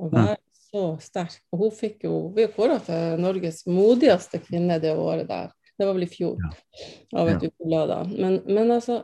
å 0.00 0.08
være 0.12 0.40
så 0.76 0.86
sterk. 1.02 1.36
Og 1.52 1.64
hun 1.64 1.74
fikk 1.74 2.06
jo 2.06 2.14
Vi 2.36 2.46
er 2.46 2.54
kåra 2.54 2.78
til 2.84 3.20
Norges 3.22 3.64
modigste 3.68 4.40
kvinne 4.44 4.78
det 4.82 4.94
året 4.96 5.28
der. 5.28 5.52
Det 5.76 5.84
var 5.84 5.96
vel 5.96 6.06
i 6.06 6.08
fjor, 6.08 6.40
av 7.12 7.28
et 7.28 7.42
ja. 7.44 7.82
da. 7.84 7.98
Men, 8.08 8.38
men 8.48 8.70
altså 8.72 9.02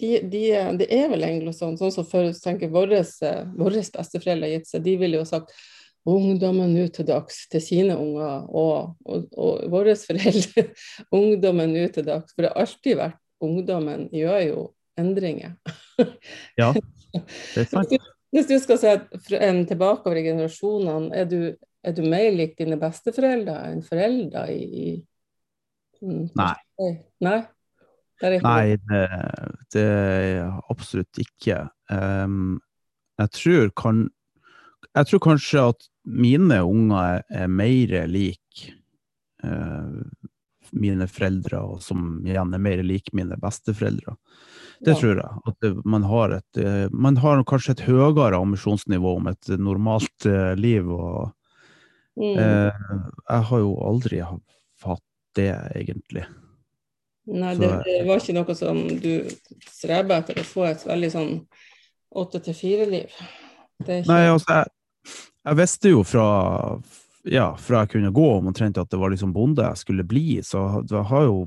de, 0.00 0.18
de, 0.26 0.40
det 0.80 0.88
er 0.90 1.06
vel 1.12 1.22
egentlig 1.22 1.54
sånn, 1.54 1.76
sånn 1.78 1.92
som 1.94 2.06
før 2.08 2.32
tenker 2.34 2.72
våre 2.74 3.04
besteforeldre 3.04 4.48
har 4.48 4.54
gitt 4.56 4.66
seg. 4.66 4.82
De 4.82 4.96
ville 4.98 5.20
jo 5.20 5.28
sagt 5.28 5.54
ungdommen 6.10 6.74
nå 6.74 6.88
til 6.92 7.06
dags 7.08 7.44
til 7.52 7.62
sine 7.64 7.94
unger, 7.96 8.48
og, 8.50 8.96
og, 9.06 9.28
og 9.38 9.62
våre 9.72 9.94
foreldre 9.96 10.66
ungdommen 11.20 11.70
nå 11.76 11.86
til 11.94 12.08
dags. 12.10 12.34
For 12.34 12.42
det 12.42 12.50
har 12.50 12.66
alltid 12.66 12.98
vært 12.98 13.22
ungdommen 13.44 14.08
gjør 14.14 14.42
jo 14.48 14.66
endringer. 14.98 15.54
ja, 16.58 16.72
det 17.54 17.62
er 17.62 17.70
sant. 17.70 17.94
Hvis 18.34 18.48
du 18.50 18.56
skal 18.58 18.80
se 18.82 18.92
tilbakeover 19.68 20.18
i 20.18 20.26
generasjonene, 20.26 21.14
er 21.14 21.28
du, 21.30 21.40
er 21.84 21.94
du 21.94 22.02
mer 22.02 22.32
lik 22.34 22.56
dine 22.58 22.78
besteforeldre 22.80 23.54
enn 23.70 23.82
foreldre 23.86 24.48
i, 24.50 24.64
i 24.64 24.86
mm, 26.02 26.32
Nei. 26.40 26.54
Nei? 27.22 27.40
Nei, 28.22 28.76
det, 28.88 29.04
det 29.74 29.86
absolutt 30.70 31.18
ikke. 31.20 31.64
Um, 31.92 32.60
jeg, 33.20 33.30
tror 33.36 33.72
kan, 33.78 34.04
jeg 34.94 35.10
tror 35.10 35.22
kanskje 35.28 35.66
at 35.74 35.88
mine 36.04 36.60
unger 36.64 36.98
er, 37.02 37.24
er 37.30 37.50
mer 37.50 37.94
lik 38.10 38.64
uh, 39.44 40.00
mine 40.74 41.06
foreldre, 41.10 41.60
og 41.62 41.82
som 41.82 42.18
igjen 42.26 42.54
er 42.54 42.62
mer 42.62 42.82
lik 42.86 43.12
mine 43.16 43.38
besteforeldre. 43.40 44.16
Det 44.84 44.94
ja. 44.94 44.98
tror 45.00 45.20
jeg. 45.20 45.42
At 45.50 45.86
man 45.86 46.06
har, 46.10 46.36
et, 46.40 46.60
eh, 46.60 46.86
man 46.90 47.18
har 47.22 47.44
kanskje 47.48 47.76
et 47.76 47.84
høyere 47.86 48.40
ambisjonsnivå 48.40 49.16
om 49.20 49.30
et 49.30 49.52
normalt 49.58 50.26
uh, 50.28 50.52
liv. 50.58 50.90
og 50.90 51.30
mm. 52.20 52.38
eh, 52.38 52.88
Jeg 53.30 53.48
har 53.50 53.62
jo 53.62 53.76
aldri 53.88 54.22
hatt 54.24 55.04
det, 55.34 55.52
egentlig. 55.74 56.26
Nei, 57.24 57.54
det, 57.56 57.70
det, 57.86 58.00
var 58.04 58.20
ikke 58.20 58.36
noe 58.36 58.54
som 58.58 58.82
du 59.00 59.24
streber 59.72 60.20
etter 60.20 60.42
å 60.42 60.44
få 60.44 60.66
et 60.68 60.82
veldig 60.84 61.10
sånn 61.14 61.32
åtte 62.14 62.42
til 62.44 62.56
fire-liv? 62.58 63.14
Nei, 63.88 64.20
altså, 64.28 64.60
jeg, 64.60 65.14
jeg, 65.40 65.58
visste 65.58 65.94
jo 65.94 66.04
fra 66.06 66.26
ja, 67.24 67.54
fra 67.56 67.84
jeg 67.84 67.94
kunne 67.94 68.12
gå 68.14 68.26
omtrent 68.38 68.78
at 68.80 68.90
det 68.92 69.00
var 69.00 69.12
liksom 69.12 69.32
bonde 69.34 69.64
jeg 69.64 69.80
skulle 69.80 70.06
bli, 70.06 70.40
så 70.44 70.84
jeg 70.90 71.06
har 71.10 71.28
jo 71.28 71.44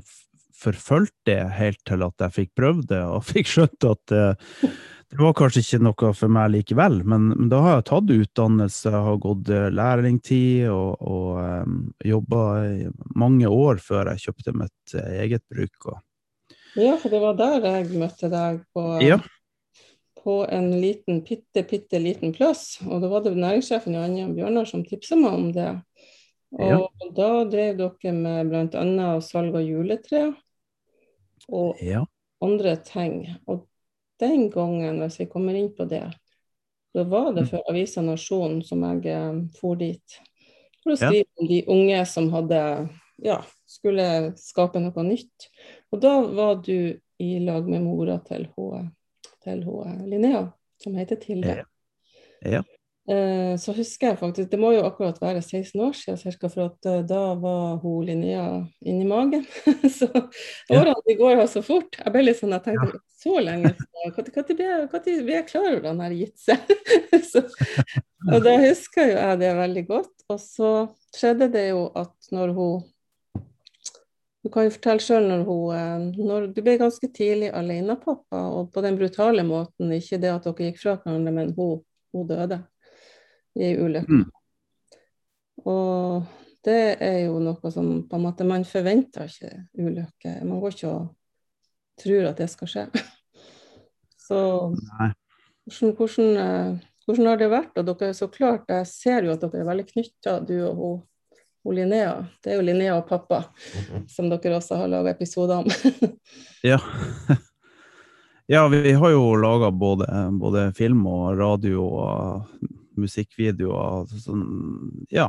forfulgt 0.58 1.14
det 1.28 1.40
helt 1.54 1.80
til 1.86 2.02
at 2.02 2.24
jeg 2.24 2.34
fikk 2.34 2.54
prøvd 2.58 2.88
det, 2.90 3.02
og 3.06 3.26
fikk 3.32 3.50
skjønt 3.50 3.86
at 3.88 4.14
uh, 4.14 4.72
det 5.08 5.20
var 5.22 5.36
kanskje 5.38 5.62
ikke 5.62 5.84
noe 5.86 6.10
for 6.18 6.32
meg 6.34 6.50
likevel. 6.52 6.98
Men, 7.08 7.30
men 7.30 7.52
da 7.52 7.62
har 7.64 7.78
jeg 7.78 7.86
tatt 7.88 8.10
utdannelse, 8.12 8.92
har 9.06 9.22
gått 9.22 9.52
uh, 9.54 9.68
lærlingtid 9.72 10.66
og, 10.72 10.98
og 10.98 11.38
um, 11.38 11.78
jobba 12.04 12.42
mange 13.16 13.48
år 13.48 13.80
før 13.84 14.12
jeg 14.12 14.26
kjøpte 14.26 14.56
mitt 14.58 14.98
eget 14.98 15.46
bruk. 15.48 15.92
Og... 15.94 16.02
Ja, 16.76 16.98
for 17.00 17.14
det 17.14 17.22
var 17.22 17.38
der 17.38 17.70
jeg 17.70 17.90
møtte 17.94 18.30
deg 18.32 18.64
på, 18.74 18.90
ja. 19.04 19.22
På 20.22 20.46
en 20.50 20.80
liten, 20.80 21.22
bitte, 21.24 21.62
bitte 21.62 21.98
liten 21.98 22.32
plass. 22.32 22.78
Og 22.86 23.02
da 23.02 23.10
var 23.10 23.24
det 23.24 23.36
næringssjefen 23.36 23.96
og 23.96 24.04
Anja 24.06 24.28
Bjørnar 24.32 24.68
som 24.68 24.84
tipsa 24.86 25.18
meg 25.18 25.34
om 25.36 25.48
det. 25.54 25.70
Og 26.58 26.64
ja. 26.64 27.08
da 27.16 27.30
drev 27.50 27.80
dere 27.80 28.12
med 28.16 28.52
bl.a. 28.52 29.08
salg 29.24 29.56
av 29.58 29.64
juletre 29.66 30.22
og 31.48 31.80
ja. 31.84 32.04
andre 32.44 32.76
ting. 32.84 33.20
Og 33.46 33.66
den 34.20 34.48
gangen, 34.50 35.02
hvis 35.04 35.20
vi 35.22 35.28
kommer 35.30 35.58
inn 35.58 35.70
på 35.76 35.86
det, 35.88 36.06
da 36.94 37.04
var 37.04 37.32
det 37.32 37.46
mm. 37.46 37.50
for 37.50 37.70
avisa 37.70 38.02
Nasjonen 38.02 38.62
som 38.66 38.82
jeg 38.86 39.12
eh, 39.12 39.42
for 39.60 39.78
dit. 39.78 40.18
For 40.82 40.94
å 40.94 40.98
skrive 40.98 41.26
ja. 41.26 41.34
om 41.38 41.50
de 41.50 41.60
unge 41.68 42.00
som 42.08 42.30
hadde 42.32 42.62
ja, 43.22 43.42
skulle 43.68 44.32
skape 44.40 44.80
noe 44.82 45.04
nytt. 45.06 45.48
Og 45.92 46.02
da 46.02 46.14
var 46.22 46.62
du 46.64 46.98
i 47.18 47.30
lag 47.42 47.68
med 47.68 47.82
mora 47.82 48.18
til 48.26 48.46
hun, 48.56 48.90
til 49.48 49.64
hun 49.66 50.02
Linnea, 50.08 50.48
som 50.82 50.96
heter 50.98 51.20
Tilde. 51.22 51.62
Ja. 51.62 51.68
Ja. 52.46 52.64
så 53.56 53.72
husker 53.72 54.10
jeg 54.10 54.18
faktisk 54.20 54.50
Det 54.52 54.58
må 54.60 54.74
jo 54.74 54.82
akkurat 54.84 55.16
være 55.22 55.40
16 55.40 55.80
år 55.80 55.94
siden, 55.96 56.18
cirka, 56.20 56.50
for 56.52 56.68
at 56.68 56.88
uh, 56.90 56.98
da 57.08 57.22
var 57.40 57.78
hun 57.82 58.04
Linnea 58.04 58.66
inni 58.84 59.06
magen. 59.08 59.46
så 59.98 60.10
årene 60.12 60.96
de 61.06 61.16
går 61.16 61.38
så 61.48 61.62
fort. 61.64 61.96
Jeg 61.96 62.12
ble 62.14 62.26
litt 62.26 62.40
sånn, 62.40 62.52
jeg 62.52 62.66
tenkte 62.66 62.98
ja. 62.98 63.02
så 63.22 63.38
lenge 63.40 63.72
Når 63.72 64.12
ble 65.24 65.38
jeg 65.38 65.48
klar 65.48 65.70
over 65.70 65.82
den 65.88 66.04
her 66.04 66.18
gitt 66.18 66.36
seg? 66.48 66.76
og 68.28 68.44
da 68.44 68.54
husker 68.60 69.08
jo 69.08 69.16
jeg 69.16 69.40
det 69.40 69.56
veldig 69.62 69.86
godt. 69.88 70.14
Og 70.28 70.40
så 70.44 70.72
skjedde 71.16 71.48
det 71.56 71.66
jo 71.70 71.86
at 71.96 72.32
når 72.34 72.52
hun 72.58 72.86
Du 74.44 74.50
kan 74.54 74.68
jo 74.68 74.72
fortelle 74.72 75.02
sjøl 75.02 75.26
når 75.26 75.44
hun 75.48 75.74
eh, 75.74 76.24
når 76.30 76.48
Du 76.54 76.62
ble 76.62 76.76
ganske 76.80 77.10
tidlig 77.14 77.50
alenepappa, 77.54 78.42
og 78.54 78.72
på 78.74 78.82
den 78.84 78.98
brutale 79.00 79.44
måten. 79.46 79.92
Ikke 79.94 80.20
det 80.22 80.32
at 80.32 80.46
dere 80.46 80.68
gikk 80.70 80.82
fra 80.82 80.98
hverandre, 81.02 81.34
men 81.34 81.54
hun, 81.56 81.80
hun 82.14 82.28
døde 82.28 82.62
i 83.58 83.70
ei 83.72 83.78
ulykke. 83.80 84.20
Mm. 84.20 84.26
Og 85.66 86.28
det 86.64 86.80
er 87.02 87.18
jo 87.26 87.38
noe 87.42 87.72
som 87.74 87.90
på 88.08 88.18
en 88.18 88.24
måte 88.24 88.46
Man 88.46 88.66
forventer 88.68 89.26
ikke 89.26 89.50
ulykke. 89.78 90.38
Man 90.44 90.60
går 90.62 90.76
ikke 90.76 90.92
og 90.92 91.08
tror 91.98 92.30
at 92.30 92.38
det 92.38 92.50
skal 92.52 92.70
skje. 92.70 92.86
Så 94.28 94.38
hvordan, 94.68 95.94
hvordan, 95.96 96.34
eh, 96.36 96.80
hvordan, 97.06 97.26
har 97.26 97.38
det 97.40 97.50
vært? 97.50 97.78
Og 97.80 97.86
dere 97.88 98.10
er 98.10 98.16
så 98.16 98.28
klart, 98.28 98.68
Jeg 98.68 98.86
ser 98.86 99.24
jo 99.24 99.32
at 99.32 99.40
dere 99.40 99.62
er 99.62 99.70
veldig 99.70 99.86
knytta, 99.88 100.34
du 100.44 100.58
og 100.68 100.74
hun 100.76 100.98
Linnea. 101.74 102.26
Det 102.44 102.52
er 102.52 102.58
jo 102.58 102.66
Linnea 102.66 102.96
og 102.98 103.08
pappa, 103.08 103.42
som 104.10 104.30
dere 104.30 104.58
også 104.58 104.78
har 104.80 104.90
laga 104.92 105.12
episoder 105.14 105.64
om. 105.64 105.68
ja. 106.70 106.78
ja, 108.46 108.62
vi 108.72 108.92
har 108.92 109.14
jo 109.14 109.24
laga 109.40 109.70
både, 109.74 110.08
både, 110.40 110.68
film 110.78 111.04
og 111.10 111.38
radio 111.38 111.88
og 111.88 112.68
musikkvideoer. 112.98 114.08
Sånn, 114.22 114.46
ja. 115.14 115.28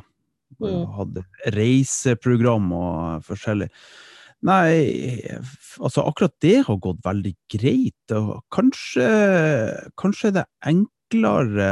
Mm. 0.59 0.85
Hadde 0.95 1.23
reiseprogram 1.55 2.71
og 2.73 3.25
forskjellig. 3.27 3.69
Nei, 4.47 5.19
altså 5.83 6.05
akkurat 6.07 6.33
det 6.41 6.61
har 6.67 6.79
gått 6.81 7.01
veldig 7.05 7.33
greit. 7.51 8.13
Og 8.15 8.39
kanskje, 8.53 9.09
kanskje 9.99 10.33
det 10.37 10.45
er 10.45 10.71
enklere 10.73 11.71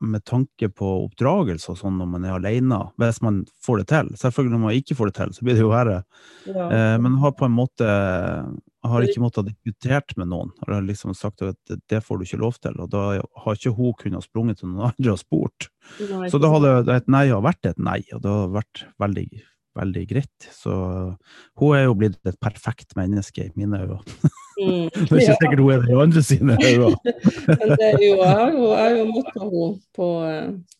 med 0.00 0.24
tanke 0.24 0.70
på 0.72 0.88
oppdragelse 1.04 1.72
og 1.72 1.78
sånn 1.80 1.98
når 2.00 2.08
man 2.14 2.24
er 2.24 2.36
alene, 2.38 2.80
hvis 3.00 3.20
man 3.24 3.42
får 3.64 3.82
det 3.82 3.86
til. 3.92 4.10
Selvfølgelig 4.20 4.54
når 4.54 4.62
man 4.64 4.78
ikke 4.78 4.96
får 4.98 5.10
det 5.10 5.16
til, 5.18 5.34
så 5.36 5.46
blir 5.46 5.58
det 5.58 5.64
jo 5.64 5.72
verre. 5.72 6.00
Ja. 6.48 6.66
Eh, 6.66 6.96
men 7.04 7.18
har 7.22 7.36
på 7.36 7.48
en 7.48 7.56
måte 7.56 7.88
har 8.80 9.04
ikke 9.04 9.20
måttet 9.20 9.50
diskutert 9.50 10.14
med 10.16 10.30
noen. 10.30 10.54
Har 10.64 10.80
liksom 10.86 11.12
sagt 11.16 11.44
at 11.44 11.74
det 11.92 12.00
får 12.04 12.18
du 12.18 12.24
ikke 12.24 12.40
lov 12.40 12.56
til. 12.64 12.78
Og 12.80 12.88
da 12.92 13.04
har 13.44 13.58
ikke 13.58 13.74
hun 13.76 13.96
kunnet 14.00 14.24
sprunget 14.24 14.62
til 14.62 14.70
noen 14.72 14.88
andre 14.88 15.14
og 15.14 15.20
spurt. 15.20 15.68
Nei, 16.00 16.30
så 16.32 16.40
da 16.40 16.52
hadde 16.54 16.74
et 16.96 17.10
nei 17.12 17.26
har 17.28 17.44
vært 17.44 17.68
et 17.68 17.80
nei, 17.80 18.00
og 18.14 18.24
det 18.24 18.32
har 18.32 18.52
vært 18.56 18.84
veldig 19.02 19.28
veldig 19.78 20.04
greit. 20.10 20.48
Så 20.54 20.72
hun 21.60 21.76
er 21.76 21.84
jo 21.86 21.96
blitt 21.98 22.18
et 22.26 22.38
perfekt 22.42 22.96
menneske 22.98 23.46
i 23.46 23.52
mine 23.58 23.84
øyne. 23.84 24.00
Mm, 24.60 24.86
det 24.92 25.08
er 25.08 25.22
ikke 25.22 25.36
sikkert 25.40 25.62
hun 25.62 25.72
er 25.72 25.82
det 25.82 25.90
i 25.92 25.98
andre 26.02 26.22
sine 26.24 26.56
øyne. 26.60 26.90
Men 27.60 27.74
det 27.80 27.86
er 27.86 28.02
jo, 28.04 28.14
jeg 28.20 28.36
har 28.36 28.52
jo, 28.52 28.64
jeg 28.68 28.82
har 28.82 28.96
jo 28.98 29.06
møtt 29.08 29.30
henne 29.34 29.66
på, 29.96 30.08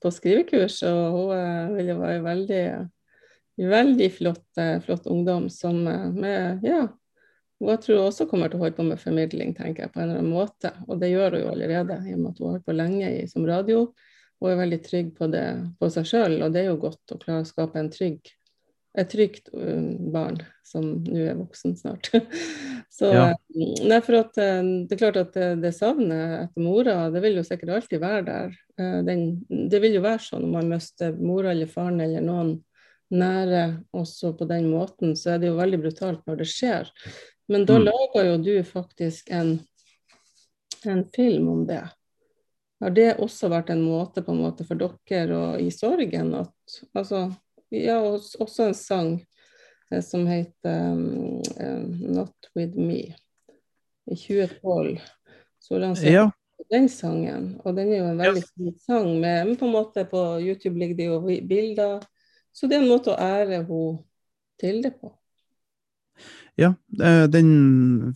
på, 0.05 0.13
skrivekurs, 0.17 0.79
og 0.91 1.01
hun 1.17 1.35
eh, 1.37 1.75
vil 1.79 1.93
jo 1.95 1.99
være 2.03 2.23
veldig, 2.27 2.65
veldig 3.75 4.09
flott, 4.19 4.47
eh, 4.61 4.75
flott 4.85 5.09
ungdom 5.11 5.49
som 5.53 5.81
eh, 5.89 6.09
med 6.13 6.67
Ja. 6.67 6.83
hun 7.61 7.73
jeg 7.73 7.83
tror 7.85 7.99
hun 7.99 8.07
også 8.09 8.29
kommer 8.29 8.49
til 8.49 8.61
å 8.61 8.65
holde 8.65 8.77
på 8.77 8.87
med 8.89 9.01
formidling, 9.01 9.55
tenker 9.57 9.85
jeg, 9.85 9.93
på 9.95 10.01
en 10.01 10.09
eller 10.09 10.23
annen 10.23 10.33
måte. 10.33 10.73
Og 10.89 11.01
det 11.01 11.11
gjør 11.13 11.37
hun 11.37 11.43
jo 11.43 11.51
allerede, 11.55 11.99
i 12.09 12.15
og 12.15 12.21
med 12.21 12.31
at 12.31 12.39
hun 12.39 12.47
har 12.47 12.55
holdt 12.55 12.69
på 12.69 12.77
lenge 12.77 13.15
i, 13.19 13.27
som 13.29 13.49
radio. 13.49 13.87
Hun 14.41 14.53
er 14.53 14.61
veldig 14.63 14.83
trygg 14.85 15.11
på 15.17 15.29
det 15.33 15.47
på 15.81 15.91
seg 15.93 16.09
sjøl, 16.09 16.39
og 16.45 16.53
det 16.53 16.63
er 16.63 16.71
jo 16.71 16.79
godt 16.81 17.13
å 17.13 17.19
klare 17.21 17.45
å 17.45 17.49
skape 17.49 17.81
en 17.81 17.91
trygg 17.93 18.33
et 18.99 19.11
trygt 19.11 19.51
um, 19.55 20.11
barn 20.13 20.41
som 20.67 20.87
nå 21.05 21.23
er 21.23 21.39
voksen 21.39 21.77
snart. 21.79 22.11
Så 22.95 23.11
ja. 23.15 23.27
nei, 23.87 24.01
for 24.05 24.19
at, 24.19 24.39
eh, 24.43 24.61
Det 24.87 24.97
er 24.97 25.01
klart 25.01 25.19
at 25.21 25.37
det, 25.37 25.51
det 25.63 25.71
savnet 25.77 26.35
etter 26.41 26.65
mora, 26.65 26.97
det 27.15 27.23
vil 27.25 27.39
jo 27.39 27.45
sikkert 27.47 27.77
alltid 27.77 28.03
være 28.03 28.25
der. 28.27 28.57
Eh, 28.81 28.99
den, 29.07 29.23
det 29.71 29.81
vil 29.83 29.97
jo 29.97 30.03
være 30.05 30.23
sånn 30.25 30.49
om 30.49 30.59
man 30.59 30.69
mister 30.71 31.15
mora 31.17 31.55
eller 31.55 31.71
faren 31.71 32.03
eller 32.03 32.25
noen 32.25 32.57
nære 33.11 33.63
også 33.97 34.35
på 34.39 34.47
den 34.51 34.69
måten, 34.71 35.17
så 35.19 35.35
er 35.35 35.43
det 35.43 35.51
jo 35.51 35.59
veldig 35.59 35.81
brutalt 35.83 36.27
når 36.29 36.43
det 36.43 36.51
skjer. 36.51 36.91
Men 37.51 37.65
da 37.67 37.79
mm. 37.79 37.87
lager 37.89 38.29
jo 38.29 38.37
du 38.45 38.53
faktisk 38.67 39.33
en, 39.35 39.57
en 40.87 41.03
film 41.15 41.49
om 41.51 41.65
det. 41.67 41.83
Har 42.81 42.95
det 42.97 43.11
også 43.21 43.51
vært 43.53 43.73
en 43.75 43.83
måte 43.85 44.23
på 44.25 44.33
en 44.33 44.45
måte 44.45 44.65
for 44.69 44.79
dere 44.79 45.37
og 45.37 45.63
i 45.63 45.73
sorgen 45.75 46.35
at 46.39 46.79
altså 46.97 47.27
ja, 47.71 47.99
også 48.03 48.67
en 48.67 48.75
sang 48.75 49.13
eh, 49.91 50.03
som 50.03 50.27
heter 50.27 50.93
um, 50.93 51.43
'Not 52.01 52.51
With 52.57 52.79
Me'. 52.79 53.15
I 54.11 54.17
2012 54.17 54.99
så 55.61 55.79
lanserte 55.79 56.13
ja. 56.13 56.31
den 56.71 56.89
sangen, 56.89 57.61
og 57.65 57.77
den 57.77 57.93
er 57.93 58.01
jo 58.01 58.09
en 58.11 58.19
veldig 58.19 58.43
fin 58.43 58.75
sang. 58.81 59.09
Med, 59.21 59.47
men 59.47 59.57
på 59.57 59.69
en 59.69 59.75
måte 59.77 60.05
på 60.09 60.41
YouTube 60.43 60.79
ligger 60.79 60.97
det 60.99 61.07
jo 61.07 61.21
bilder, 61.47 62.01
så 62.53 62.67
det 62.67 62.79
er 62.79 62.83
en 62.83 62.91
måte 62.91 63.13
å 63.15 63.21
ære 63.21 63.61
henne 63.61 63.83
til 64.59 64.83
det 64.83 64.97
på. 64.99 65.13
Ja, 66.59 66.75
eh, 67.05 67.25
den 67.31 68.15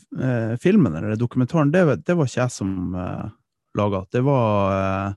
filmen 0.60 0.96
eller 0.96 1.16
dokumentaren, 1.16 1.70
det, 1.72 1.84
det, 2.02 2.16
var 2.18 2.26
ikke 2.26 2.42
jeg 2.42 2.52
som 2.52 2.96
eh, 2.98 3.28
laga. 3.78 4.02
Det 4.10 4.24
var 4.26 5.14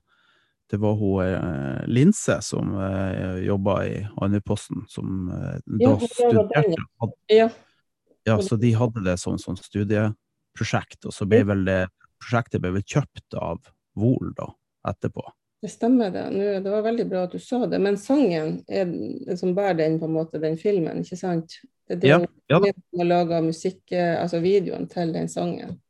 det 0.70 0.80
var 0.82 0.94
hun 1.00 1.24
eh, 1.24 1.86
Linse 1.88 2.38
som 2.44 2.74
eh, 2.76 3.38
jobba 3.46 3.78
i 3.86 3.94
Andøyposten, 4.20 4.84
som 4.88 5.30
eh, 5.32 5.56
da 5.80 5.94
studerte. 6.00 6.84
Ja. 7.32 7.48
ja, 8.24 8.36
så 8.42 8.56
de 8.56 8.74
hadde 8.76 9.04
det 9.06 9.16
som 9.22 9.38
sånn 9.40 9.56
studieprosjekt, 9.60 11.06
og 11.08 11.16
så 11.16 11.28
ble 11.28 11.42
vel 11.48 11.64
det 11.68 11.80
prosjektet 12.18 12.62
ble 12.62 12.76
vel 12.78 12.86
kjøpt 12.86 13.38
av 13.38 13.62
Vol 13.98 14.30
da, 14.36 14.46
etterpå. 14.86 15.24
Det 15.58 15.72
stemmer 15.72 16.12
det. 16.14 16.28
Nå, 16.30 16.44
det 16.62 16.70
var 16.70 16.84
veldig 16.86 17.06
bra 17.10 17.24
at 17.26 17.32
du 17.34 17.40
sa 17.42 17.64
det. 17.66 17.80
Men 17.82 17.96
sangen 17.98 18.60
er 18.70 18.92
som 19.40 19.56
bærer 19.56 19.80
den, 19.80 19.96
på 19.98 20.06
en 20.06 20.14
måte, 20.14 20.38
den 20.38 20.54
filmen, 20.60 21.02
ikke 21.02 21.18
sant? 21.18 21.56
Det 21.88 21.96
er 21.96 22.02
det 22.04 22.12
ja, 22.12 22.18
ja. 22.52 22.60
som 22.76 23.02
har 23.02 23.08
laga 23.08 23.40
musikk, 23.42 23.80
eh, 23.90 24.14
altså 24.20 24.38
videoen 24.44 24.86
til 24.92 25.10
den 25.16 25.26
sangen. 25.32 25.80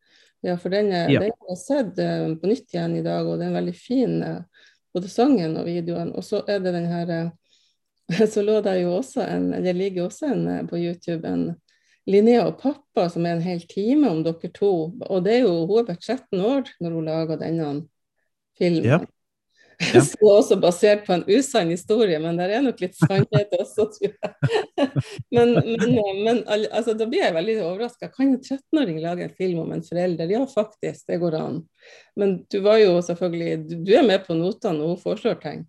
Ja, 0.46 0.54
for 0.56 0.72
den, 0.72 0.88
er, 0.94 1.10
ja. 1.10 1.20
den 1.20 1.34
har 1.34 1.50
jeg 1.50 1.60
sett 1.60 1.98
uh, 1.98 2.30
på 2.38 2.46
nytt 2.46 2.70
igjen 2.70 2.94
i 2.96 3.02
dag, 3.02 3.26
og 3.26 3.40
det 3.40 3.48
er 3.48 3.50
en 3.50 3.58
veldig 3.58 3.74
fin 3.74 4.12
uh, 4.22 4.66
både 4.94 5.10
sangen 5.12 5.56
og 5.60 5.68
videoen. 5.68 6.12
Og 6.16 6.24
så 6.24 6.42
er 6.48 6.62
det 6.64 6.74
den 6.74 6.88
her 6.90 7.14
eh, 7.14 7.30
Så 8.32 8.40
lå 8.40 8.60
det 8.64 8.78
jo 8.80 8.94
også 8.96 9.26
en 9.28 9.50
Det 9.60 9.74
ligger 9.76 10.06
også 10.06 10.30
en 10.32 10.46
eh, 10.48 10.62
på 10.68 10.78
YouTube 10.80 11.28
en 11.28 11.50
Linnea 12.08 12.46
og 12.48 12.56
pappa 12.62 13.04
som 13.12 13.26
er 13.28 13.36
en 13.36 13.44
hel 13.44 13.60
time 13.68 14.08
om 14.08 14.22
dere 14.24 14.48
to. 14.54 14.72
Og 14.96 15.24
det 15.24 15.34
er 15.34 15.42
jo 15.44 15.66
Hun 15.68 15.82
er 15.82 15.90
bare 15.90 16.00
13 16.00 16.40
år 16.40 16.70
når 16.80 16.94
hun 16.96 17.04
lager 17.04 17.40
denne 17.42 17.72
filmen. 18.58 18.84
Ja. 18.84 18.98
Ja. 19.94 20.00
Så 20.02 20.26
også 20.26 20.56
basert 20.58 21.04
på 21.06 21.12
en 21.14 21.22
usann 21.28 21.70
historie, 21.70 22.18
men 22.18 22.38
det 22.38 22.48
er 22.50 22.62
nok 22.64 22.80
litt 22.82 22.96
sannhet 22.98 23.52
også, 23.54 23.86
tror 23.94 24.10
jeg. 24.10 24.88
men, 25.36 25.52
men, 25.54 26.22
men 26.26 26.40
altså, 26.50 26.96
da 26.98 27.06
blir 27.06 27.22
jeg 27.22 27.36
veldig 27.36 27.54
overraska. 27.62 28.08
Kan 28.10 28.32
en 28.32 28.40
13-åring 28.40 28.98
lage 29.04 29.28
en 29.28 29.36
film 29.38 29.60
om 29.62 29.70
en 29.76 29.84
forelder? 29.86 30.32
Ja, 30.34 30.42
faktisk, 30.50 31.04
det 31.06 31.20
går 31.22 31.38
an. 31.38 31.60
Men 32.18 32.40
du 32.50 32.58
var 32.64 32.80
jo 32.82 32.98
selvfølgelig 33.06 33.84
Du, 33.86 33.92
er 33.94 34.02
med 34.06 34.26
på 34.26 34.34
notene 34.34 34.80
når 34.80 34.96
hun 34.96 35.00
foreslår 35.04 35.38
ting. 35.44 35.62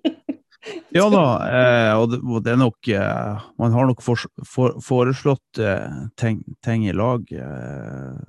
ja 0.98 1.06
da, 1.14 1.24
eh, 1.46 2.02
og, 2.02 2.18
det, 2.42 2.50
er 2.50 2.58
nok 2.58 2.90
eh, 2.90 3.46
Man 3.62 3.78
har 3.78 3.86
nok 3.92 4.02
for, 4.02 4.26
for, 4.42 4.74
foreslått 4.82 5.62
eh, 5.62 6.02
ting, 6.18 6.42
ting, 6.66 6.88
i 6.90 6.98
lag. 6.98 7.30
Eh, 7.30 8.20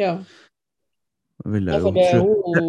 ja. 0.00 0.16
Vil 1.44 1.68
jeg 1.68 1.76
altså, 1.76 1.92
jo 1.92 2.40
tro 2.56 2.66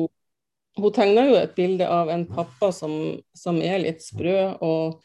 hun 0.77 0.93
tegner 0.93 1.29
jo 1.31 1.37
et 1.39 1.55
bilde 1.57 1.87
av 1.89 2.09
en 2.13 2.25
pappa 2.29 2.71
som, 2.75 2.93
som 3.35 3.61
er 3.65 3.81
litt 3.83 4.03
sprø 4.05 4.37
og 4.63 4.99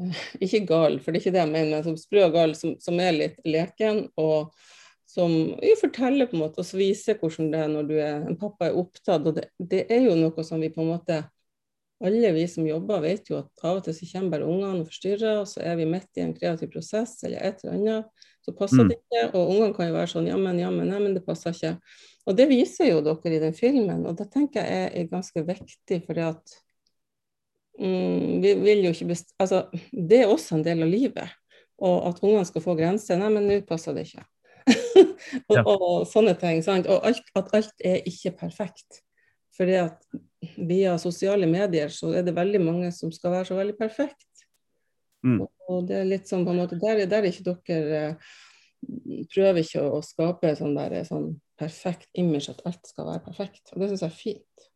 eh, 0.00 0.22
ikke 0.44 0.64
gal, 0.68 1.00
for 1.00 1.12
det 1.12 1.20
er 1.20 1.24
ikke 1.24 1.34
det 1.36 1.42
jeg 1.44 1.52
mener, 1.52 1.72
men 1.76 1.86
som 1.86 1.98
sprø 2.00 2.26
og 2.28 2.36
gal, 2.36 2.54
som, 2.58 2.76
som 2.82 3.00
er 3.02 3.18
litt 3.18 3.42
leken. 3.46 4.06
og 4.20 4.52
som 5.12 5.32
forteller 5.76 6.26
på 6.26 6.38
en 6.38 6.40
måte, 6.40 6.62
og 6.62 6.78
viser 6.78 7.18
hvordan 7.20 7.50
det 7.52 7.58
er 7.60 7.68
når 7.68 7.88
du 7.88 7.94
er, 7.98 8.22
en 8.24 8.38
pappa 8.40 8.70
er 8.70 8.78
opptatt. 8.80 9.26
og 9.26 9.36
det, 9.36 9.50
det, 9.58 9.84
er 9.92 10.06
jo 10.06 10.14
noe 10.16 10.44
som 10.46 10.62
vi 10.62 10.70
på 10.72 10.80
en 10.80 10.92
måte 10.94 11.18
Alle 12.02 12.32
vi 12.34 12.46
som 12.50 12.66
jobber, 12.66 13.02
vet 13.04 13.30
jo 13.30 13.38
at 13.38 13.64
av 13.66 13.78
og 13.78 13.84
til 13.86 13.94
så 13.94 14.08
kommer 14.10 14.36
bare 14.36 14.48
ungene 14.48 14.82
og 14.82 14.88
forstyrrer, 14.90 15.42
og 15.42 15.48
så 15.50 15.62
er 15.62 15.76
vi 15.78 15.86
midt 15.86 16.18
i 16.18 16.24
en 16.24 16.34
kreativ 16.34 16.72
prosess 16.72 17.20
eller 17.22 17.44
et 17.46 17.62
eller 17.62 17.76
annet, 17.78 18.24
så 18.42 18.54
passer 18.58 18.82
mm. 18.82 18.88
det 18.90 18.96
ikke. 18.98 19.22
Og 19.38 19.52
ungene 19.52 19.76
kan 19.76 19.86
jo 19.86 19.94
være 19.94 20.10
sånn 20.10 20.26
jammen, 20.26 20.58
jammen, 20.58 20.90
nei, 20.90 20.98
men 21.04 21.14
det 21.14 21.22
passer 21.26 21.54
ikke. 21.54 21.76
Og 22.26 22.38
det 22.38 22.48
viser 22.50 22.90
jo 22.90 23.04
dere 23.06 23.36
i 23.36 23.40
den 23.44 23.54
filmen, 23.54 24.02
og 24.08 24.18
det 24.18 24.28
tenker 24.34 24.66
jeg 24.66 24.90
er 24.98 25.08
ganske 25.10 25.44
viktig, 25.46 26.00
for 26.08 26.22
at 26.22 26.56
mm, 27.78 28.42
vi 28.42 28.56
vil 28.64 28.84
jo 28.88 28.92
ikke 28.96 29.12
best... 29.12 29.34
Altså, 29.42 29.64
det 29.92 30.24
er 30.24 30.32
også 30.32 30.58
en 30.58 30.66
del 30.66 30.82
av 30.82 30.90
livet. 30.90 31.38
Og 31.82 32.10
at 32.10 32.20
ungene 32.22 32.46
skal 32.46 32.62
få 32.62 32.76
grenser. 32.78 33.18
Nei, 33.18 33.30
men 33.34 33.48
nå 33.48 33.62
passer 33.66 33.94
det 33.96 34.06
ikke. 34.08 34.26
og, 35.48 35.56
ja. 35.56 35.62
og, 35.64 36.04
sånne 36.10 36.34
ting. 36.38 36.62
Sant? 36.66 36.90
Og 36.90 37.02
alt, 37.08 37.30
at 37.38 37.50
alt 37.58 37.86
er 37.86 38.02
ikke 38.10 38.34
perfekt. 38.44 39.02
Fordi 39.56 39.80
at 39.80 39.98
via 40.56 40.96
sosiale 40.98 41.46
medier 41.46 41.92
så 41.92 42.12
er 42.18 42.26
det 42.26 42.34
veldig 42.36 42.60
mange 42.62 42.92
som 42.94 43.12
skal 43.14 43.36
være 43.36 43.50
så 43.50 43.58
veldig 43.58 43.76
perfekt. 43.78 44.46
Mm. 45.22 45.44
Og, 45.44 45.84
det 45.86 46.00
er 46.00 46.08
litt 46.08 46.26
sånn 46.26 46.42
på 46.42 46.50
en 46.50 46.64
måte 46.64 46.76
Der, 46.82 47.04
der 47.06 47.22
er 47.22 47.28
ikke 47.30 47.52
dere 47.52 48.00
prøver 49.30 49.62
ikke 49.62 49.82
å, 49.84 50.00
å 50.00 50.02
skape 50.02 50.50
sånn, 50.58 50.74
der, 50.74 51.04
sånn 51.06 51.36
perfekt 51.60 52.08
image, 52.18 52.50
at 52.50 52.62
alt 52.66 52.90
skal 52.90 53.06
være 53.12 53.24
perfekt. 53.28 53.70
Og 53.72 53.82
det 53.82 53.92
syns 53.92 54.02
jeg 54.02 54.10
er 54.10 54.18
fint. 54.18 54.68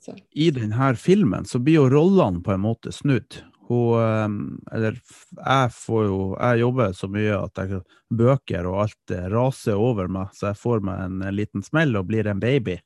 Så. 0.00 0.14
I 0.38 0.52
denne 0.54 0.92
filmen 0.94 1.46
så 1.50 1.58
blir 1.60 1.80
jo 1.80 1.88
rollene 1.90 2.44
på 2.46 2.54
en 2.54 2.62
måte 2.62 2.92
snudd. 2.94 3.40
Hun, 3.70 3.98
ehm, 4.00 4.38
eller 4.74 4.96
jeg 4.98 5.72
får 5.76 6.04
jo 6.08 6.20
Jeg 6.40 6.58
jobber 6.58 6.94
så 6.94 7.08
mye 7.10 7.36
at 7.38 7.60
jeg, 7.60 7.82
bøker 8.10 8.66
og 8.66 8.80
alt 8.86 9.14
raser 9.30 9.78
over 9.78 10.08
meg, 10.10 10.32
så 10.34 10.50
jeg 10.50 10.58
får 10.62 10.82
meg 10.86 11.04
en 11.06 11.34
liten 11.34 11.62
smell 11.62 11.94
og 11.98 12.08
blir 12.08 12.30
en 12.30 12.42
baby. 12.42 12.80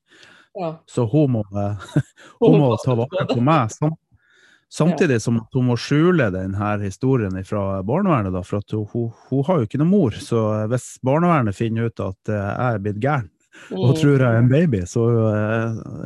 Ja. 0.55 0.71
Så 0.87 1.05
hun 1.11 1.35
må, 1.35 1.45
hun 2.41 2.59
må 2.61 2.73
ta 2.85 2.97
vare 2.99 3.27
på 3.31 3.41
meg. 3.45 3.75
Samtidig 4.75 5.21
som 5.23 5.39
hun 5.55 5.69
må 5.69 5.77
skjule 5.79 6.31
denne 6.35 6.71
historien 6.83 7.37
fra 7.47 7.83
barnevernet, 7.87 8.35
da, 8.35 8.43
for 8.47 8.63
hun, 8.73 8.87
hun, 8.93 9.13
hun, 9.31 9.45
har 9.47 9.61
jo 9.61 9.69
ikke 9.69 9.81
noe 9.83 9.91
mor. 9.91 10.19
Så 10.19 10.41
hvis 10.73 10.95
barnevernet 11.07 11.59
finner 11.59 11.91
ut 11.91 12.03
at 12.03 12.33
eh, 12.33 12.49
jeg 12.49 12.79
er 12.79 12.85
blitt 12.87 13.03
gæren 13.03 13.31
og 13.71 13.93
mm. 13.93 13.99
tror 14.01 14.19
jeg 14.19 14.27
er 14.27 14.41
en 14.41 14.49
baby, 14.51 14.81
så 14.91 15.03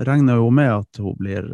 regner 0.05 0.37
hun 0.37 0.55
med 0.59 0.69
at 0.69 1.01
hun 1.01 1.15
blir 1.17 1.47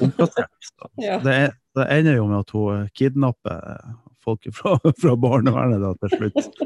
omplassert. 0.00 0.70
det, 1.26 1.34
er, 1.34 1.52
det 1.76 1.88
ender 1.98 2.16
jo 2.16 2.24
med 2.30 2.38
at 2.40 2.54
hun 2.56 2.86
kidnapper 2.96 3.82
folk 4.24 4.46
fra, 4.56 4.76
fra 5.02 5.14
barnevernet 5.20 5.82
da, 5.82 5.92
til 6.02 6.14
slutt. 6.16 6.60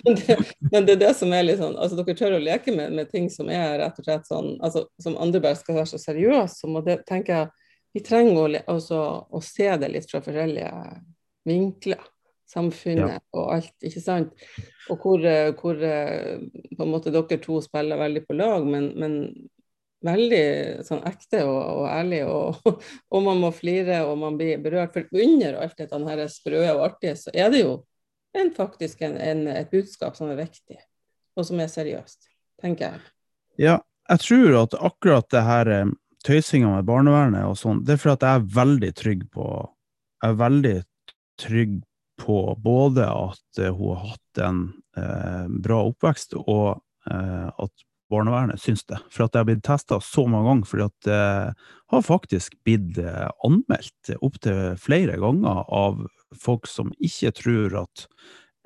men 0.72 0.88
det 0.88 0.96
er 0.96 1.02
det 1.04 1.12
som 1.18 1.34
er 1.34 1.46
litt 1.46 1.60
sånn 1.60 1.76
altså 1.78 1.98
Dere 2.00 2.16
tør 2.18 2.38
å 2.38 2.42
leke 2.42 2.74
med, 2.74 2.94
med 2.96 3.10
ting 3.12 3.28
som 3.32 3.50
er 3.52 3.78
rett 3.82 4.00
og 4.00 4.08
slett 4.08 4.28
sånn 4.28 4.50
altså 4.64 4.86
Som 5.02 5.18
andre 5.22 5.42
bare 5.44 5.58
skal 5.58 5.80
være 5.80 5.92
så 5.94 6.02
seriøse. 6.02 6.60
Så 6.60 6.70
må 6.70 6.82
det, 6.86 7.00
tenker 7.08 7.40
jeg, 7.40 7.70
vi 7.96 8.04
trenger 8.04 8.42
å, 8.42 8.48
altså, 8.76 9.00
å 9.30 9.42
se 9.44 9.70
det 9.80 9.90
litt 9.92 10.10
fra 10.10 10.22
forskjellige 10.24 10.70
vinkler. 11.48 12.04
Samfunnet 12.46 13.16
ja. 13.16 13.22
og 13.34 13.48
alt, 13.56 13.72
ikke 13.82 14.00
sant. 14.02 14.46
Og 14.92 15.02
hvor, 15.02 15.24
hvor, 15.58 15.80
på 15.82 16.84
en 16.84 16.92
måte 16.92 17.10
dere 17.10 17.40
to 17.42 17.58
spiller 17.64 17.98
veldig 17.98 18.22
på 18.28 18.36
lag, 18.38 18.66
men, 18.70 18.92
men 19.00 19.16
veldig 20.06 20.46
sånn 20.86 21.02
ekte 21.08 21.42
og, 21.46 21.58
og 21.82 21.88
ærlig, 21.90 22.22
og, 22.30 22.62
og, 23.12 23.18
man 23.26 23.42
må 23.42 23.52
flire 23.54 24.02
og 24.06 24.16
man 24.22 24.38
blir 24.38 24.62
berørt. 24.62 24.94
For 24.94 25.22
under 25.22 25.60
alt 25.62 25.76
dette 25.78 26.00
her 26.08 26.24
sprø 26.32 26.62
og 26.72 26.84
artige, 26.88 27.16
så 27.20 27.34
er 27.34 27.52
det 27.52 27.64
jo 27.64 27.76
en, 28.36 28.52
faktisk 28.54 29.04
en, 29.06 29.18
en, 29.20 29.44
et 29.52 29.70
budskap 29.72 30.16
som 30.18 30.30
er 30.32 30.40
viktig, 30.40 30.78
og 31.36 31.48
som 31.48 31.60
er 31.62 31.72
seriøst, 31.72 32.28
tenker 32.62 32.90
jeg. 32.90 33.06
Ja, 33.60 33.78
jeg 34.10 34.22
tror 34.22 34.58
at 34.62 34.76
akkurat 34.84 35.30
det 35.32 35.42
her 35.46 35.72
eh, 35.72 35.94
tøysinga 36.26 36.74
med 36.74 36.88
barnevernet 36.88 37.46
og 37.48 37.56
sånn, 37.58 37.82
det 37.86 37.96
er 37.96 38.02
fordi 38.02 38.18
at 38.18 38.26
jeg 38.26 38.40
er 38.40 38.50
veldig 38.60 38.92
trygg 38.98 39.26
på 39.32 39.46
Jeg 40.22 40.32
er 40.32 40.38
veldig 40.40 40.76
trygg 41.38 41.72
på 42.16 42.38
både 42.64 43.04
at 43.04 43.60
uh, 43.60 43.72
hun 43.76 43.92
har 43.92 44.06
hatt 44.12 44.40
en 44.46 44.60
eh, 44.96 45.44
bra 45.62 45.82
oppvekst, 45.90 46.34
og 46.40 46.78
eh, 47.10 47.48
at 47.48 47.84
barnevernet 48.12 48.62
syns 48.62 48.84
det. 48.88 49.00
For 49.10 49.26
at 49.26 49.34
det 49.34 49.42
har 49.42 49.48
blitt 49.48 49.64
testa 49.66 49.98
så 50.04 50.26
mange 50.30 50.50
ganger. 50.50 50.70
For 50.70 50.84
at 50.86 50.96
det 51.08 51.20
har 51.92 52.06
faktisk 52.06 52.56
blitt 52.66 52.98
eh, 53.02 53.28
anmeldt 53.46 54.14
opptil 54.20 54.78
flere 54.82 55.18
ganger 55.22 55.64
av 55.66 56.06
folk 56.36 56.68
som 56.70 56.92
ikke 56.98 57.34
tror 57.38 57.80
at 57.86 58.08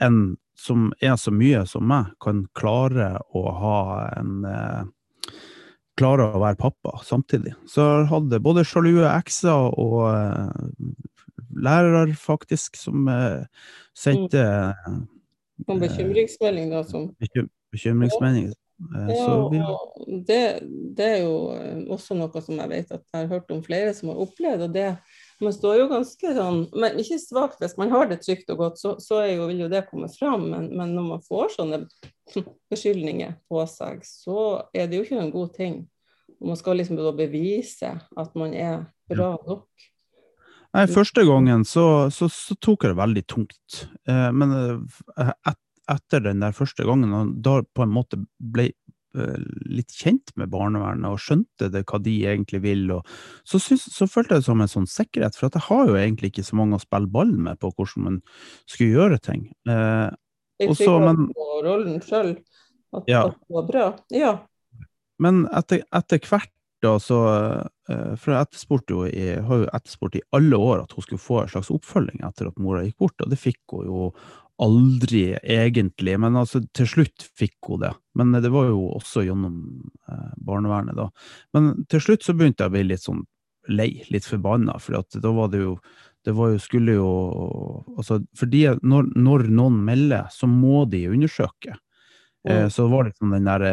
en 0.00 0.38
som 0.60 0.90
er 1.00 1.16
så 1.16 1.32
mye 1.32 1.62
som 1.68 1.86
meg, 1.88 2.10
kan 2.20 2.44
klare 2.56 3.14
å 3.36 3.44
ha 3.60 3.80
en 4.20 4.40
eh, 4.48 4.82
Klare 5.98 6.30
å 6.32 6.38
være 6.40 6.56
pappa 6.56 6.94
samtidig. 7.04 7.50
Så 7.68 7.84
jeg 7.84 8.06
hadde 8.08 8.38
både 8.40 8.62
sjalue 8.64 9.04
ekser 9.10 9.66
og 9.82 10.06
eh, 10.08 10.86
lærere, 11.60 12.14
faktisk, 12.16 12.78
som 12.80 13.08
eh, 13.10 13.42
sendte 13.92 14.44
mm. 14.86 15.02
Som 15.66 15.82
bekymringsmelding, 15.82 16.70
da? 16.72 16.80
Som 16.88 17.10
bekymringsmelding. 17.74 18.48
Eh, 18.80 19.10
ja, 19.56 19.78
det, 20.26 20.42
det, 20.96 21.06
er 21.06 21.18
jo 21.24 21.34
eh, 21.54 21.82
også 21.92 22.16
noe 22.16 22.42
som 22.42 22.60
jeg 22.62 22.70
vet 22.70 22.94
at 22.94 23.02
jeg 23.04 23.18
har 23.18 23.32
hørt 23.34 23.52
om 23.52 23.60
flere 23.64 23.92
som 23.96 24.12
har 24.12 24.22
opplevd. 24.24 24.68
og 24.68 24.72
det 24.74 24.88
man 25.40 25.54
står 25.56 25.78
jo 25.78 25.86
ganske 25.88 26.32
sånn, 26.36 26.58
men 26.76 26.98
ikke 27.00 27.16
svakt 27.20 27.62
hvis 27.62 27.78
man 27.80 27.92
har 27.92 28.10
det 28.10 28.18
trygt 28.20 28.50
og 28.52 28.60
godt, 28.60 28.80
så, 28.80 28.96
så 29.00 29.22
jo, 29.24 29.46
vil 29.48 29.62
jo 29.64 29.70
det 29.72 29.86
komme 29.88 30.10
fram. 30.12 30.50
Men, 30.52 30.68
men, 30.76 30.92
når 30.96 31.06
man 31.14 31.22
får 31.24 31.54
sånne 31.54 31.78
beskyldninger 32.72 33.38
på 33.48 33.64
seg, 33.70 34.04
så 34.04 34.66
er 34.76 34.90
det 34.90 35.00
jo 35.00 35.06
ikke 35.06 35.22
en 35.22 35.32
god 35.32 35.54
ting. 35.56 35.80
Og 36.40 36.52
man 36.52 36.60
skal 36.60 36.80
liksom 36.80 37.00
bevise 37.16 37.94
at 38.00 38.36
man 38.36 38.52
er 38.56 38.84
bra 39.08 39.32
nok. 39.46 39.88
Nei, 40.76 40.84
Første 40.92 41.24
gangen 41.26 41.64
så, 41.66 41.84
så, 42.14 42.28
så 42.30 42.54
tok 42.62 42.84
jeg 42.84 42.92
det 42.92 43.00
veldig 43.00 43.24
tungt. 43.26 43.80
Eh, 44.06 44.28
men 44.36 44.54
eh, 44.54 45.32
et, 45.48 45.58
etter 45.90 46.22
den 46.24 46.44
der 46.44 46.56
første 46.56 46.86
gangen, 46.86 47.12
og 47.16 47.34
da 47.44 47.60
på 47.62 47.84
en 47.84 47.92
måte 47.94 48.20
ble 48.38 48.70
uh, 49.18 49.36
litt 49.70 49.92
kjent 49.96 50.32
med 50.40 50.52
barnevernet 50.52 51.10
og 51.10 51.22
skjønte 51.22 51.70
det, 51.72 51.84
hva 51.90 52.00
de 52.02 52.16
egentlig 52.32 52.62
vil, 52.64 52.86
og 52.98 53.08
så, 53.44 53.60
synes, 53.62 53.88
så 53.94 54.08
følte 54.10 54.36
jeg 54.36 54.44
det 54.44 54.50
som 54.50 54.64
en 54.64 54.72
sånn 54.74 54.90
sikkerhet, 54.90 55.38
for 55.38 55.50
at 55.50 55.58
jeg 55.58 55.68
har 55.68 55.90
jo 55.90 55.98
egentlig 56.00 56.32
ikke 56.32 56.46
så 56.46 56.60
mange 56.60 56.78
å 56.78 56.84
spille 56.84 57.10
ball 57.10 57.34
med 57.48 57.60
på 57.62 57.72
hvordan 57.74 58.06
man 58.06 58.22
skulle 58.64 58.94
gjøre 58.94 59.20
ting. 59.26 59.48
Uh, 59.68 60.08
jeg 60.60 60.74
også, 60.74 60.94
men, 61.02 61.26
på 61.34 61.50
rollen 61.64 62.00
sjøl, 62.04 62.34
at, 62.92 63.04
ja. 63.08 63.26
at, 63.26 63.36
det 63.36 63.56
var 63.56 63.68
bra. 63.68 63.84
Ja. 64.12 64.32
Men 65.20 65.44
etter, 65.56 65.84
etter 65.96 66.20
hvert 66.26 66.52
da, 66.80 66.94
så 67.02 67.18
uh, 67.28 68.12
For 68.16 68.32
jeg 68.32 68.46
etterspurte 68.46 68.94
jo 68.94 69.02
i, 69.04 69.24
har 69.44 69.62
jo 69.62 69.68
etterspurt 69.76 70.16
i 70.16 70.22
alle 70.36 70.56
år 70.56 70.84
at 70.84 70.94
hun 70.96 71.04
skulle 71.04 71.20
få 71.20 71.42
en 71.42 71.50
slags 71.52 71.68
oppfølging 71.74 72.22
etter 72.24 72.48
at 72.48 72.60
mora 72.62 72.84
gikk 72.86 72.96
bort, 73.04 73.20
og 73.20 73.32
det 73.32 73.40
fikk 73.40 73.74
hun 73.74 73.90
jo 73.90 74.06
aldri 74.60 75.24
egentlig, 75.40 76.18
men 76.20 76.36
altså 76.36 76.60
til 76.76 76.88
slutt 76.88 77.26
fikk 77.38 77.70
hun 77.70 77.84
det. 77.84 77.94
Men 78.18 78.36
det 78.36 78.52
var 78.52 78.68
jo 78.68 78.90
også 78.98 79.24
gjennom 79.24 79.56
eh, 80.10 80.30
barnevernet, 80.36 80.98
da. 80.98 81.08
Men 81.56 81.72
til 81.90 82.04
slutt 82.04 82.26
så 82.26 82.36
begynte 82.36 82.66
jeg 82.66 82.72
å 82.72 82.76
bli 82.76 82.86
litt 82.90 83.04
sånn 83.04 83.24
lei, 83.70 83.90
litt 84.12 84.26
forbanna, 84.26 84.78
for 84.82 85.00
da 85.00 85.34
var 85.36 85.52
det 85.52 85.64
jo 85.64 85.74
det 86.26 86.34
var 86.36 86.50
jo, 86.52 86.58
skulle 86.60 86.94
jo 86.98 87.10
altså, 87.96 88.18
fordi 88.36 88.66
når, 88.84 89.06
når, 89.16 89.46
noen 89.56 89.78
melder, 89.86 90.26
så 90.34 90.44
må 90.50 90.82
de 90.92 91.06
undersøke. 91.08 91.78
Eh, 92.48 92.66
så 92.68 92.88
var 92.92 93.06
det 93.06 93.14
liksom 93.14 93.32
den 93.32 93.48
derre 93.48 93.72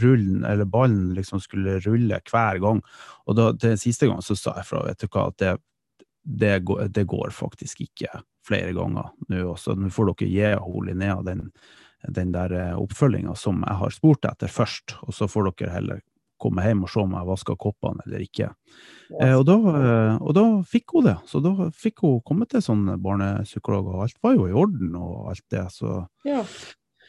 rullen, 0.00 0.44
eller 0.44 0.64
ballen, 0.64 1.10
liksom 1.16 1.42
skulle 1.44 1.78
rulle 1.84 2.20
hver 2.30 2.60
gang. 2.62 2.80
Og 3.26 3.36
da, 3.36 3.50
til 3.60 3.76
siste 3.80 4.08
gang 4.08 4.22
så 4.24 4.36
sa 4.38 4.56
jeg 4.56 4.68
fra, 4.70 4.86
vet 4.86 5.04
du 5.04 5.10
hva, 5.10 5.26
at 5.28 5.38
det, 5.42 5.54
det, 6.22 6.58
går, 6.68 6.88
det 6.88 7.06
går 7.08 7.32
faktisk 7.34 7.80
ikke 7.86 8.20
flere 8.46 8.72
ganger 8.76 9.12
nå 9.28 9.44
også. 9.52 9.76
Nå 9.78 9.90
får 9.94 10.12
dere 10.12 10.30
gi 10.30 10.52
hun 10.60 10.88
Linnea 10.88 11.20
den, 11.26 11.48
den 12.08 12.32
der 12.34 12.54
eh, 12.56 12.78
oppfølginga 12.78 13.34
som 13.38 13.64
jeg 13.66 13.80
har 13.82 13.94
spurt 13.94 14.28
etter 14.28 14.52
først, 14.52 14.96
og 15.06 15.16
så 15.16 15.28
får 15.30 15.52
dere 15.52 15.74
heller 15.74 16.02
komme 16.40 16.64
hjem 16.64 16.86
og 16.86 16.90
se 16.90 17.02
om 17.02 17.14
jeg 17.18 17.28
vasker 17.28 17.60
koppene 17.60 18.04
eller 18.06 18.24
ikke. 18.24 18.48
Eh, 19.20 19.34
og, 19.36 19.44
da, 19.48 19.56
eh, 19.76 20.14
og, 20.16 20.32
da, 20.36 20.44
fikk 20.68 20.96
hun 20.96 21.08
det. 21.10 21.16
Så 21.28 21.42
da 21.44 21.70
fikk 21.76 22.04
hun 22.06 22.20
komme 22.26 22.48
til 22.50 22.64
sånn 22.64 22.86
barnepsykolog, 23.02 23.92
og 23.92 24.04
alt 24.06 24.20
var 24.24 24.36
jo 24.38 24.48
i 24.48 24.56
orden 24.56 24.94
og 25.00 25.32
alt 25.34 25.46
det, 25.52 25.66
så 25.76 26.04
Ja. 26.28 26.44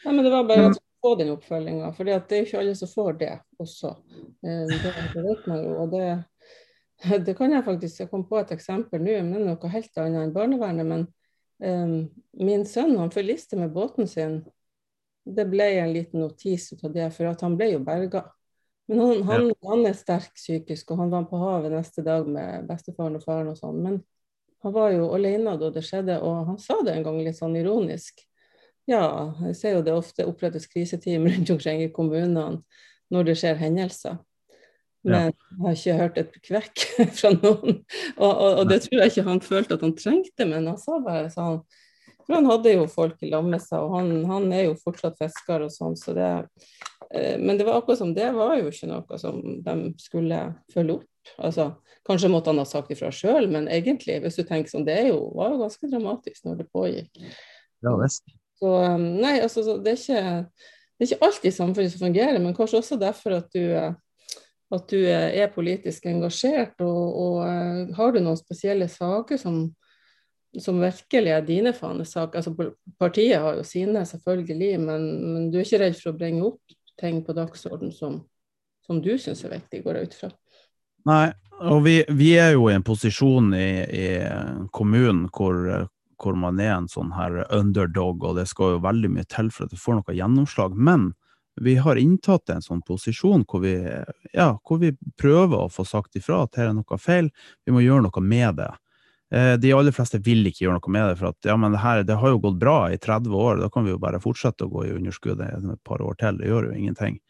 Nei, 0.02 0.16
men 0.16 0.24
det 0.26 0.32
var 0.34 0.48
bare 0.48 0.72
å 0.72 0.74
få 1.02 1.12
den 1.18 1.30
oppfølginga, 1.30 1.92
for 1.94 2.08
det 2.08 2.16
er 2.18 2.42
ikke 2.42 2.58
alle 2.58 2.74
som 2.74 2.90
får 2.90 3.18
det 3.20 3.32
også. 3.62 3.92
Eh, 4.42 4.64
det, 4.70 4.94
det 5.14 5.22
vet 5.28 5.48
man 5.50 5.62
jo. 5.62 5.74
og 5.84 5.92
det 5.94 6.06
det 7.26 7.34
kan 7.38 7.52
jeg 7.52 7.66
faktisk 7.66 8.04
jeg 8.04 8.10
kom 8.12 8.24
på 8.28 8.38
et 8.40 8.54
eksempel 8.54 9.02
nå, 9.02 9.18
men 9.26 9.34
det 9.34 9.42
er 9.42 9.50
noe 9.50 9.74
helt 9.74 10.00
annet 10.00 10.26
enn 10.26 10.36
barnevernet. 10.36 10.88
Men 10.88 11.10
Um, 11.62 12.08
min 12.32 12.64
sønn 12.66 12.96
han 12.98 13.12
forliste 13.14 13.56
med 13.56 13.70
båten 13.70 14.08
sin. 14.10 14.40
Det 15.22 15.44
ble 15.46 15.68
en 15.78 15.92
liten 15.94 16.18
notis 16.24 16.72
ut 16.72 16.80
av 16.82 16.94
det, 16.94 17.06
for 17.14 17.30
han 17.30 17.58
ble 17.58 17.68
jo 17.76 17.82
berga. 17.86 18.24
Men 18.90 18.98
han, 18.98 19.20
han, 19.28 19.44
ja. 19.52 19.58
han, 19.70 19.84
er 19.86 19.94
sterk 19.94 20.34
psykisk, 20.34 20.90
og 20.90 21.04
han 21.04 21.12
var 21.12 21.28
på 21.30 21.38
havet 21.38 21.70
neste 21.76 22.02
dag 22.02 22.26
med 22.26 22.66
bestefaren 22.66 23.20
og 23.20 23.22
faren 23.22 23.52
og 23.52 23.60
sånn. 23.60 23.78
Men 23.84 24.00
han 24.66 24.74
var 24.74 24.90
jo 24.90 25.06
alene 25.14 25.54
da 25.60 25.70
det 25.70 25.84
skjedde, 25.86 26.18
og 26.18 26.50
han 26.50 26.58
sa 26.58 26.80
det 26.82 26.96
en 26.96 27.06
gang 27.06 27.20
litt 27.22 27.38
sånn 27.38 27.54
ironisk. 27.60 28.24
Ja, 28.90 29.04
jeg 29.46 29.54
ser 29.60 29.76
jo 29.76 29.86
det 29.86 29.94
ofte 29.94 30.26
opprettes 30.26 30.66
kriseteam 30.66 31.28
rundt 31.30 31.54
omkring 31.54 31.86
i 31.86 31.92
kommunene 31.94 32.64
når 33.14 33.30
det 33.30 33.38
skjer 33.38 33.62
hendelser. 33.62 34.18
Men 35.02 35.30
jeg 35.32 35.62
har 35.62 35.76
ikke 35.76 35.94
hørt 35.98 36.18
et 36.20 36.34
kvekk 36.46 36.82
fra 37.18 37.32
noen. 37.34 37.78
Og, 38.16 38.28
og, 38.30 38.48
og, 38.48 38.66
det 38.70 38.82
tror 38.84 39.00
jeg 39.00 39.12
ikke 39.12 39.28
han 39.28 39.42
følte 39.44 39.78
at 39.78 39.86
han 39.86 39.94
trengte, 39.98 40.46
men 40.46 40.68
han 40.70 40.78
sa 40.80 40.98
bare 41.02 41.30
sånn 41.32 41.62
For 42.22 42.36
han 42.36 42.46
hadde 42.46 42.74
jo 42.76 42.88
folk 42.90 43.22
i 43.22 43.30
lag 43.32 43.46
med 43.46 43.62
seg, 43.64 43.82
og 43.82 43.96
han, 43.98 44.12
han, 44.30 44.50
er 44.54 44.68
jo 44.68 44.76
fortsatt 44.78 45.18
fisker 45.18 45.66
og 45.66 45.72
sånn, 45.74 45.96
så 45.98 46.14
det 46.16 46.28
eh, 47.10 47.38
Men 47.40 47.58
det 47.58 47.66
var 47.66 47.80
akkurat 47.80 48.02
som 48.02 48.12
det 48.14 48.28
var 48.36 48.54
jo 48.60 48.70
ikke 48.70 48.90
noe 48.90 49.22
som 49.22 49.40
de 49.64 49.78
skulle 50.02 50.42
følge 50.74 51.00
opp. 51.00 51.08
Altså, 51.38 51.72
kanskje 52.06 52.30
måtte 52.30 52.50
han 52.50 52.62
ha 52.62 52.66
sagt 52.66 52.94
ifra 52.94 53.10
sjøl, 53.14 53.48
men 53.50 53.66
egentlig, 53.70 54.20
hvis 54.22 54.38
du 54.38 54.44
tenker 54.46 54.70
sånn, 54.70 54.86
det 54.86 55.00
jo, 55.08 55.18
var 55.38 55.54
jo 55.54 55.64
ganske 55.64 55.90
dramatisk 55.90 56.46
når 56.46 56.62
det 56.62 56.70
pågikk. 56.74 57.26
Ja, 57.82 57.96
visst. 57.98 58.30
Så 58.62 58.70
nei, 58.98 59.40
altså, 59.42 59.76
det 59.82 59.96
er 59.96 59.98
ikke 59.98 60.22
det 61.02 61.08
er 61.08 61.16
ikke 61.16 61.26
alltid 61.26 61.54
samfunnet 61.56 61.90
som 61.90 62.02
fungerer, 62.04 62.36
men 62.38 62.54
kanskje 62.54 62.78
også 62.78 62.96
derfor 63.00 63.40
at 63.40 63.48
du 63.50 63.62
eh, 63.74 63.94
at 64.72 64.88
du 64.88 64.98
er 65.04 65.52
politisk 65.52 66.06
engasjert, 66.08 66.74
og, 66.80 67.00
og 67.22 67.38
uh, 67.44 67.94
har 67.96 68.12
du 68.12 68.20
noen 68.22 68.38
spesielle 68.40 68.88
saker 68.88 69.40
som, 69.40 69.66
som 70.58 70.80
virkelig 70.80 71.34
er 71.34 71.46
dine 71.46 71.74
fanesaker? 71.76 72.40
Altså, 72.40 72.72
partiet 73.00 73.40
har 73.42 73.58
jo 73.58 73.66
sine, 73.66 74.04
selvfølgelig, 74.08 74.74
men, 74.80 75.08
men, 75.26 75.50
du 75.52 75.60
er 75.60 75.66
ikke 75.66 75.82
redd 75.84 75.98
for 76.00 76.12
å 76.12 76.18
bringe 76.18 76.46
opp 76.48 76.76
ting 77.00 77.20
på 77.26 77.36
dagsorden 77.36 77.92
som, 77.92 78.20
som 78.86 79.00
du 79.04 79.14
syns 79.20 79.44
er 79.44 79.56
viktig, 79.58 79.82
går 79.84 79.98
jeg 79.98 80.10
ut 80.10 80.20
fra? 80.22 80.32
Nei, 81.08 81.24
og 81.62 81.82
vi, 81.84 81.96
vi, 82.14 82.34
er 82.38 82.54
jo 82.54 82.68
i 82.70 82.76
en 82.76 82.84
posisjon 82.86 83.52
i, 83.58 83.70
i 83.86 84.06
kommunen 84.74 85.26
hvor, 85.34 85.58
hvor, 86.22 86.38
man 86.38 86.60
er 86.62 86.76
en 86.76 86.88
sånn 86.90 87.12
her 87.16 87.42
underdog, 87.52 88.24
og 88.24 88.38
det 88.38 88.46
skal 88.50 88.76
jo 88.76 88.84
veldig 88.86 89.10
mye 89.16 89.28
til 89.30 89.50
for 89.52 89.66
at 89.66 89.74
du 89.74 89.80
får 89.80 89.98
noe 89.98 90.16
gjennomslag. 90.16 90.78
Men 90.78 91.10
vi 91.60 91.76
har 91.76 91.96
inntatt 92.00 92.50
en 92.50 92.62
sånn 92.64 92.80
posisjon 92.86 93.44
hvor 93.48 93.62
vi, 93.64 93.74
ja, 94.32 94.52
hvor 94.64 94.80
vi 94.80 94.94
prøver 95.20 95.66
å 95.66 95.72
få 95.72 95.84
sagt 95.84 96.16
ifra 96.16 96.44
at 96.46 96.56
her 96.56 96.70
er 96.70 96.76
noe 96.76 96.98
feil, 97.00 97.28
vi 97.66 97.74
må 97.74 97.82
gjøre 97.84 98.06
noe 98.06 98.24
med 98.24 98.56
det. 98.62 98.70
Eh, 99.32 99.54
de 99.60 99.72
aller 99.72 99.94
fleste 99.96 100.20
vil 100.24 100.44
ikke 100.48 100.66
gjøre 100.66 100.78
noe 100.78 100.92
med 100.92 101.10
det, 101.10 101.18
for 101.20 101.32
at 101.32 101.48
ja, 101.48 101.56
men 101.60 101.72
det, 101.72 101.82
her, 101.84 102.02
det 102.08 102.18
har 102.20 102.34
jo 102.34 102.40
gått 102.46 102.58
bra 102.60 102.78
i 102.92 102.98
30 103.00 103.36
år, 103.36 103.60
da 103.62 103.68
kan 103.72 103.86
vi 103.86 103.94
jo 103.94 104.00
bare 104.00 104.20
fortsette 104.20 104.66
å 104.66 104.72
gå 104.72 104.86
i 104.88 104.94
underskudd 104.96 105.40
et 105.44 105.84
par 105.88 106.04
år 106.04 106.18
til, 106.20 106.40
det 106.40 106.50
gjør 106.50 106.68
jo 106.70 106.74
ingenting. 106.76 107.20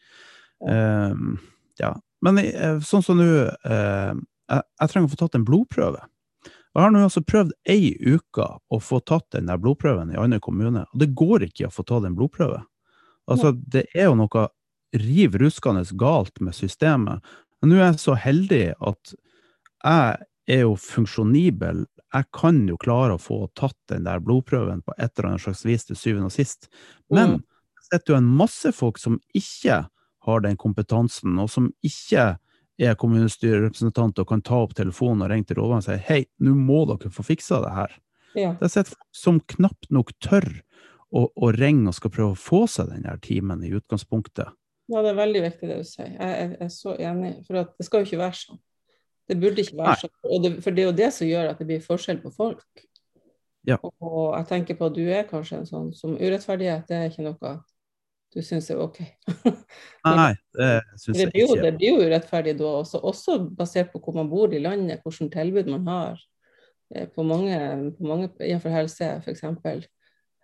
Um, 0.63 1.37
ja. 1.79 1.93
Men 2.23 2.39
eh, 2.43 2.79
sånn 2.83 3.03
som 3.03 3.19
nå, 3.19 3.27
uh, 3.67 4.11
jeg, 4.15 4.65
jeg 4.79 4.91
trenger 4.91 5.07
å 5.07 5.13
få 5.13 5.21
tatt 5.23 5.39
en 5.39 5.47
blodprøve. 5.47 6.03
Jeg 6.73 6.81
har 6.81 6.91
nå 6.91 7.03
altså 7.05 7.21
prøvd 7.21 7.51
ei 7.69 7.93
uke 8.01 8.45
å 8.49 8.79
få 8.81 8.97
tatt 9.05 9.27
den 9.35 9.51
der 9.51 9.59
blodprøven 9.61 10.11
i 10.11 10.19
andre 10.19 10.39
kommune, 10.41 10.87
og 10.89 10.99
det 10.99 11.11
går 11.15 11.45
ikke 11.47 11.67
å 11.67 11.73
få 11.73 11.85
tatt 11.87 12.07
en 12.07 12.15
blodprøve. 12.17 12.63
Altså, 13.31 13.53
det 13.55 13.85
er 13.95 14.09
jo 14.09 14.17
noe 14.19 14.47
riv 14.99 15.37
ruskende 15.41 15.83
galt 15.97 16.41
med 16.43 16.55
systemet. 16.57 17.23
Men 17.61 17.71
nå 17.71 17.79
er 17.79 17.85
jeg 17.91 18.03
så 18.03 18.17
heldig 18.19 18.63
at 18.83 19.13
jeg 19.83 20.27
er 20.53 20.61
jo 20.65 20.75
funksjonibel. 20.79 21.85
Jeg 22.13 22.29
kan 22.35 22.59
jo 22.69 22.77
klare 22.81 23.15
å 23.15 23.21
få 23.21 23.45
tatt 23.57 23.77
den 23.89 24.05
der 24.07 24.21
blodprøven 24.23 24.83
på 24.85 24.95
et 24.97 25.11
eller 25.15 25.31
annet 25.31 25.45
slags 25.45 25.63
vis 25.65 25.87
til 25.87 25.99
syvende 25.99 26.29
og 26.29 26.35
sist. 26.35 26.69
Men 27.13 27.39
det 27.39 27.87
sitter 27.89 28.15
jo 28.15 28.19
en 28.19 28.31
masse 28.43 28.73
folk 28.75 28.99
som 29.01 29.19
ikke 29.37 29.85
har 30.23 30.43
den 30.43 30.55
kompetansen, 30.59 31.35
og 31.39 31.49
som 31.51 31.71
ikke 31.83 32.35
er 32.81 32.95
kommunestyrerepresentant 32.99 34.19
og 34.21 34.29
kan 34.29 34.43
ta 34.45 34.61
opp 34.63 34.73
telefonen 34.77 35.25
og 35.25 35.31
ringe 35.31 35.49
til 35.49 35.59
rådmannen 35.59 35.83
og 35.83 35.87
si 35.87 35.97
hei, 36.07 36.21
nå 36.41 36.55
må 36.57 36.83
dere 36.89 37.11
få 37.13 37.25
fiksa 37.27 37.59
det 37.63 37.73
her. 37.75 37.97
Ja. 38.33 38.53
Det 38.57 38.67
er 38.67 38.73
sett 38.73 38.93
folk 38.93 39.09
som 39.13 39.41
knapt 39.55 39.91
nok 39.93 40.13
tør 40.23 40.47
å, 41.13 41.23
og 41.29 41.55
ringer 41.55 41.91
og 41.91 41.97
skal 41.97 42.13
prøve 42.13 42.35
å 42.35 42.39
få 42.39 42.63
seg 42.71 42.91
den 42.91 43.07
her 43.09 43.19
timen 43.23 43.63
i 43.63 43.73
utgangspunktet. 43.77 44.53
ja, 44.91 45.01
det 45.01 45.11
er 45.13 45.19
veldig 45.19 45.43
viktig 45.47 45.69
det 45.69 45.81
du 45.81 45.87
sier. 45.87 46.09
Jeg, 46.11 46.29
er, 46.29 46.55
jeg 46.57 46.67
er 46.67 46.73
så 46.73 46.95
enig. 46.97 47.33
For 47.47 47.59
det 47.59 47.87
skal 47.87 48.01
jo 48.01 48.09
ikke 48.09 48.23
være 48.23 48.39
sånn. 48.39 48.63
Det 49.29 49.37
burde 49.39 49.63
ikke 49.63 49.77
være 49.79 49.93
Nei. 49.93 49.99
sånn. 50.01 50.15
Og 50.29 50.41
det, 50.43 50.51
for 50.65 50.75
det 50.75 50.83
er 50.83 50.89
jo 50.89 50.97
det 50.97 51.11
som 51.15 51.29
gjør 51.29 51.51
at 51.53 51.61
det 51.61 51.69
blir 51.69 51.85
forskjell 51.85 52.19
på 52.23 52.33
folk. 52.35 52.87
Ja. 53.63 53.77
Og 53.79 54.33
jeg 54.35 54.49
tenker 54.49 54.75
på 54.79 54.89
at 54.89 54.97
du 54.97 55.05
er 55.05 55.29
kanskje 55.29 55.61
en 55.61 55.69
sånn 55.69 55.93
som 55.95 56.17
urettferdighet, 56.19 56.83
det 56.89 56.97
er 56.97 57.13
ikke 57.13 57.29
noe 57.29 57.53
du 58.33 58.41
syns 58.41 58.69
er 58.73 58.81
OK. 58.81 58.99
Nei, 60.07 60.33
det 60.57 60.69
syns 60.97 61.19
jeg 61.19 61.29
ikke. 61.29 61.59
det 61.61 61.73
blir 61.77 61.93
jo 61.93 62.05
urettferdig 62.07 62.55
da 62.57 62.69
også, 62.81 63.01
også 63.05 63.37
basert 63.53 63.91
på 63.93 64.01
hvor 64.01 64.17
man 64.17 64.29
bor 64.31 64.53
i 64.53 64.61
landet, 64.61 65.03
hvilket 65.05 65.33
tilbud 65.35 65.69
man 65.69 65.89
har 65.89 66.23
eh, 66.95 67.05
på 67.13 67.25
mange, 67.27 67.59
på 67.97 68.07
mange 68.09 68.31
innenfor 68.39 68.73
helse, 68.73 69.11
f.eks. 69.21 69.45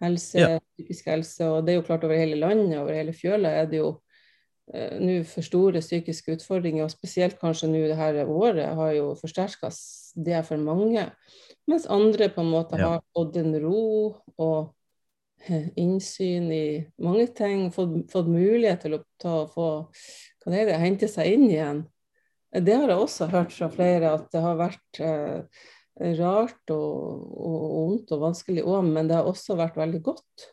Helse, 0.01 0.39
Ja. 0.39 0.59
psykisk 0.77 1.05
helse, 1.11 1.43
og 1.45 1.65
det 1.65 1.73
er 1.73 1.79
jo 1.81 1.87
klart 1.87 2.03
over 2.07 2.15
hele 2.15 2.37
landet, 2.39 2.77
over 2.79 2.93
hele 2.95 3.11
fjøla 3.11 3.49
er 3.61 3.65
det 3.67 3.81
jo 3.81 3.89
eh, 4.73 4.99
nå 4.99 5.23
for 5.27 5.41
store 5.43 5.81
psykiske 5.81 6.37
utfordringer, 6.37 6.83
og 6.85 6.91
spesielt 6.93 7.39
kanskje 7.41 7.67
nå 7.67 7.81
det 7.89 7.97
her 7.99 8.25
året 8.25 8.75
har 8.75 8.91
jo 8.95 9.13
forsterka 9.19 9.71
det 10.15 10.45
for 10.45 10.57
mange. 10.57 11.09
Mens 11.67 11.85
andre 11.89 12.29
på 12.29 12.41
en 12.41 12.51
måte 12.51 12.77
Ja. 12.79 12.87
har 12.89 13.01
fått 13.15 13.37
en 13.37 13.59
ro 13.59 14.15
og 14.37 14.73
eh, 15.47 15.69
innsyn 15.75 16.51
i 16.51 16.87
mange 16.99 17.27
ting, 17.35 17.69
fått, 17.71 18.11
fått 18.11 18.27
mulighet 18.27 18.81
til 18.81 18.95
å 18.99 19.03
ta, 19.19 19.45
få, 19.47 19.87
det 20.45 20.79
hente 20.79 21.07
seg 21.07 21.33
inn 21.33 21.49
igjen. 21.49 21.87
Det 22.51 22.73
har 22.73 22.89
jeg 22.89 22.97
også 22.97 23.27
hørt 23.29 23.51
fra 23.53 23.69
flere, 23.69 24.13
at 24.13 24.31
det 24.31 24.41
har 24.41 24.55
vært 24.57 24.99
eh, 24.99 25.43
rart 26.19 26.71
og, 26.71 27.23
vondt 27.35 28.11
og 28.15 28.21
vanskelig 28.21 28.63
òg, 28.63 28.85
men 28.87 29.07
det 29.09 29.15
har 29.17 29.27
også 29.27 29.55
vært 29.59 29.75
veldig 29.79 30.01
godt 30.05 30.45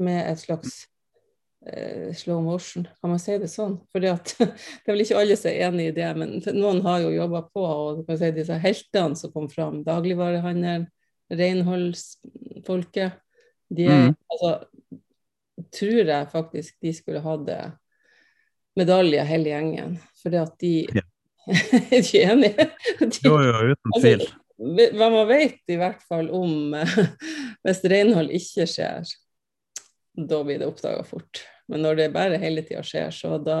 med 0.00 0.30
et 0.30 0.38
slags 0.40 0.86
eh, 1.66 2.14
slow 2.16 2.40
motion, 2.42 2.86
kan 3.00 3.10
man 3.12 3.18
si 3.20 3.34
det 3.42 3.50
sånn? 3.52 3.78
Fordi 3.92 4.08
at 4.12 4.32
Det 4.38 4.86
er 4.86 4.92
vel 4.94 5.02
ikke 5.04 5.18
alle 5.20 5.36
som 5.36 5.50
er 5.50 5.66
enig 5.68 5.88
i 5.90 5.96
det, 5.96 6.08
men 6.16 6.36
noen 6.56 6.80
har 6.86 7.02
jo 7.04 7.10
jobba 7.16 7.42
på. 7.52 7.64
og 7.64 8.04
kan 8.08 8.18
si 8.20 8.30
Disse 8.36 8.56
heltene 8.62 9.16
som 9.18 9.32
kom 9.34 9.48
fram, 9.52 9.82
dagligvarehandelen, 9.84 10.86
renholdsfolket 11.98 13.12
de 13.68 13.84
er, 13.84 14.06
Mhm. 14.08 14.16
altså, 14.32 14.64
Tror 15.74 16.06
jeg 16.06 16.28
faktisk 16.30 16.76
de 16.80 16.92
skulle 16.94 17.20
hatt 17.20 17.48
medalje, 18.78 19.24
hele 19.26 19.50
gjengen. 19.50 19.96
Fordi 20.22 20.36
at 20.40 20.52
de 20.60 20.86
Ja. 20.94 21.02
Er 21.48 21.98
ikke 21.98 22.22
enige. 22.22 22.70
De, 23.00 23.18
Jo, 23.24 23.38
jo, 23.42 23.52
uten 23.72 23.92
Altså, 23.94 24.00
tvil. 24.00 24.18
Ve- 24.20 24.47
Hva 24.58 25.06
man 25.12 25.28
vet 25.30 25.60
i 25.70 25.76
hvert 25.78 26.00
fall 26.08 26.30
om 26.34 26.74
eh, 26.74 26.94
hvis 27.64 27.84
renhold 27.86 28.32
ikke 28.34 28.66
skjer, 28.66 29.06
da 30.18 30.40
blir 30.42 30.58
det 30.58 30.66
oppdaga 30.66 31.04
fort. 31.06 31.44
Men 31.70 31.84
når 31.84 31.98
det 32.00 32.06
bare 32.14 32.40
hele 32.42 32.64
tida 32.66 32.82
skjer, 32.82 33.12
så 33.14 33.36
da 33.38 33.58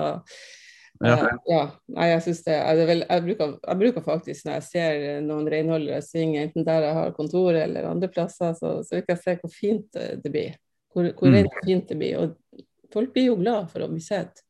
Ja. 0.98 1.12
eh, 1.14 1.34
ja. 1.46 1.60
Nei, 1.94 2.08
jeg 2.10 2.22
syns 2.24 2.40
det, 2.42 2.56
jeg, 2.58 2.96
jeg, 3.04 3.22
bruker, 3.28 3.52
jeg 3.62 3.78
bruker 3.84 4.02
faktisk 4.02 4.46
når 4.48 4.56
jeg 4.56 4.64
ser 4.66 5.20
noen 5.22 5.46
renholdere 5.52 6.00
svinge, 6.02 6.40
enten 6.48 6.64
der 6.66 6.88
jeg 6.88 6.96
har 6.96 7.12
kontor 7.14 7.54
eller 7.54 7.86
andre 7.86 8.08
plasser, 8.10 8.56
så, 8.58 8.80
så 8.82 8.96
vil 8.98 9.04
jeg 9.12 9.20
se 9.22 9.36
hvor 9.38 9.52
fint 9.54 10.00
eh, 10.00 10.16
det 10.18 10.32
blir. 10.34 10.56
Hvor, 10.90 11.06
hvor 11.14 11.30
Mm. 11.30 11.36
rent 11.44 11.60
fint 11.68 11.88
det 11.92 11.98
blir. 12.00 12.18
Og 12.18 12.64
folk 12.90 13.12
blir 13.14 13.28
jo 13.30 13.36
glad 13.38 13.68
for 13.70 13.84
å 13.86 13.90
bli 13.92 14.02
sett. 14.02 14.42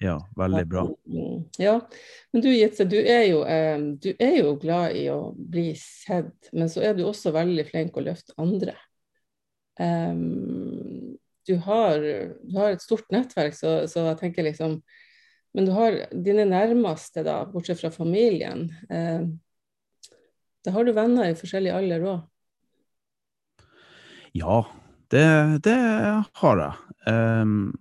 Ja, 0.00 0.16
veldig 0.36 0.62
bra. 0.70 0.84
Mm, 1.06 1.42
Ja, 1.60 1.74
men 2.32 2.42
du 2.44 2.48
Jitze, 2.48 2.86
du 2.88 2.96
eh, 3.00 3.78
du 4.00 4.10
er 4.16 4.36
jo 4.38 4.54
glad 4.60 4.96
i 4.96 5.04
å 5.12 5.34
bli 5.36 5.74
sett, 5.76 6.48
men 6.56 6.70
så 6.72 6.84
er 6.88 6.96
du 6.96 7.04
også 7.04 7.34
veldig 7.36 7.66
flink 7.68 7.98
å 8.00 8.04
løfte 8.06 8.36
andre. 8.40 8.76
Du, 11.48 11.54
har, 11.64 12.02
du 12.44 12.56
har 12.58 12.74
et 12.74 12.82
stort 12.84 13.06
nettverk, 13.14 13.54
så, 13.56 13.86
så 13.88 14.02
jeg 14.10 14.18
tenker 14.20 14.44
liksom 14.44 14.82
Men 15.56 15.64
du 15.66 15.70
har 15.72 15.96
dine 16.12 16.44
nærmeste, 16.46 17.24
da, 17.26 17.40
bortsett 17.48 17.80
fra 17.80 17.88
familien. 17.90 18.68
Eh, 18.92 19.24
da 20.64 20.74
har 20.76 20.84
du 20.84 20.92
venner 20.94 21.30
i 21.30 21.38
forskjellig 21.38 21.72
alder 21.74 22.04
òg. 22.06 22.20
Ja, 24.36 24.60
det, 25.10 25.24
det 25.66 25.78
har 26.42 26.62
jeg. 26.62 26.94
Ehm, 27.10 27.72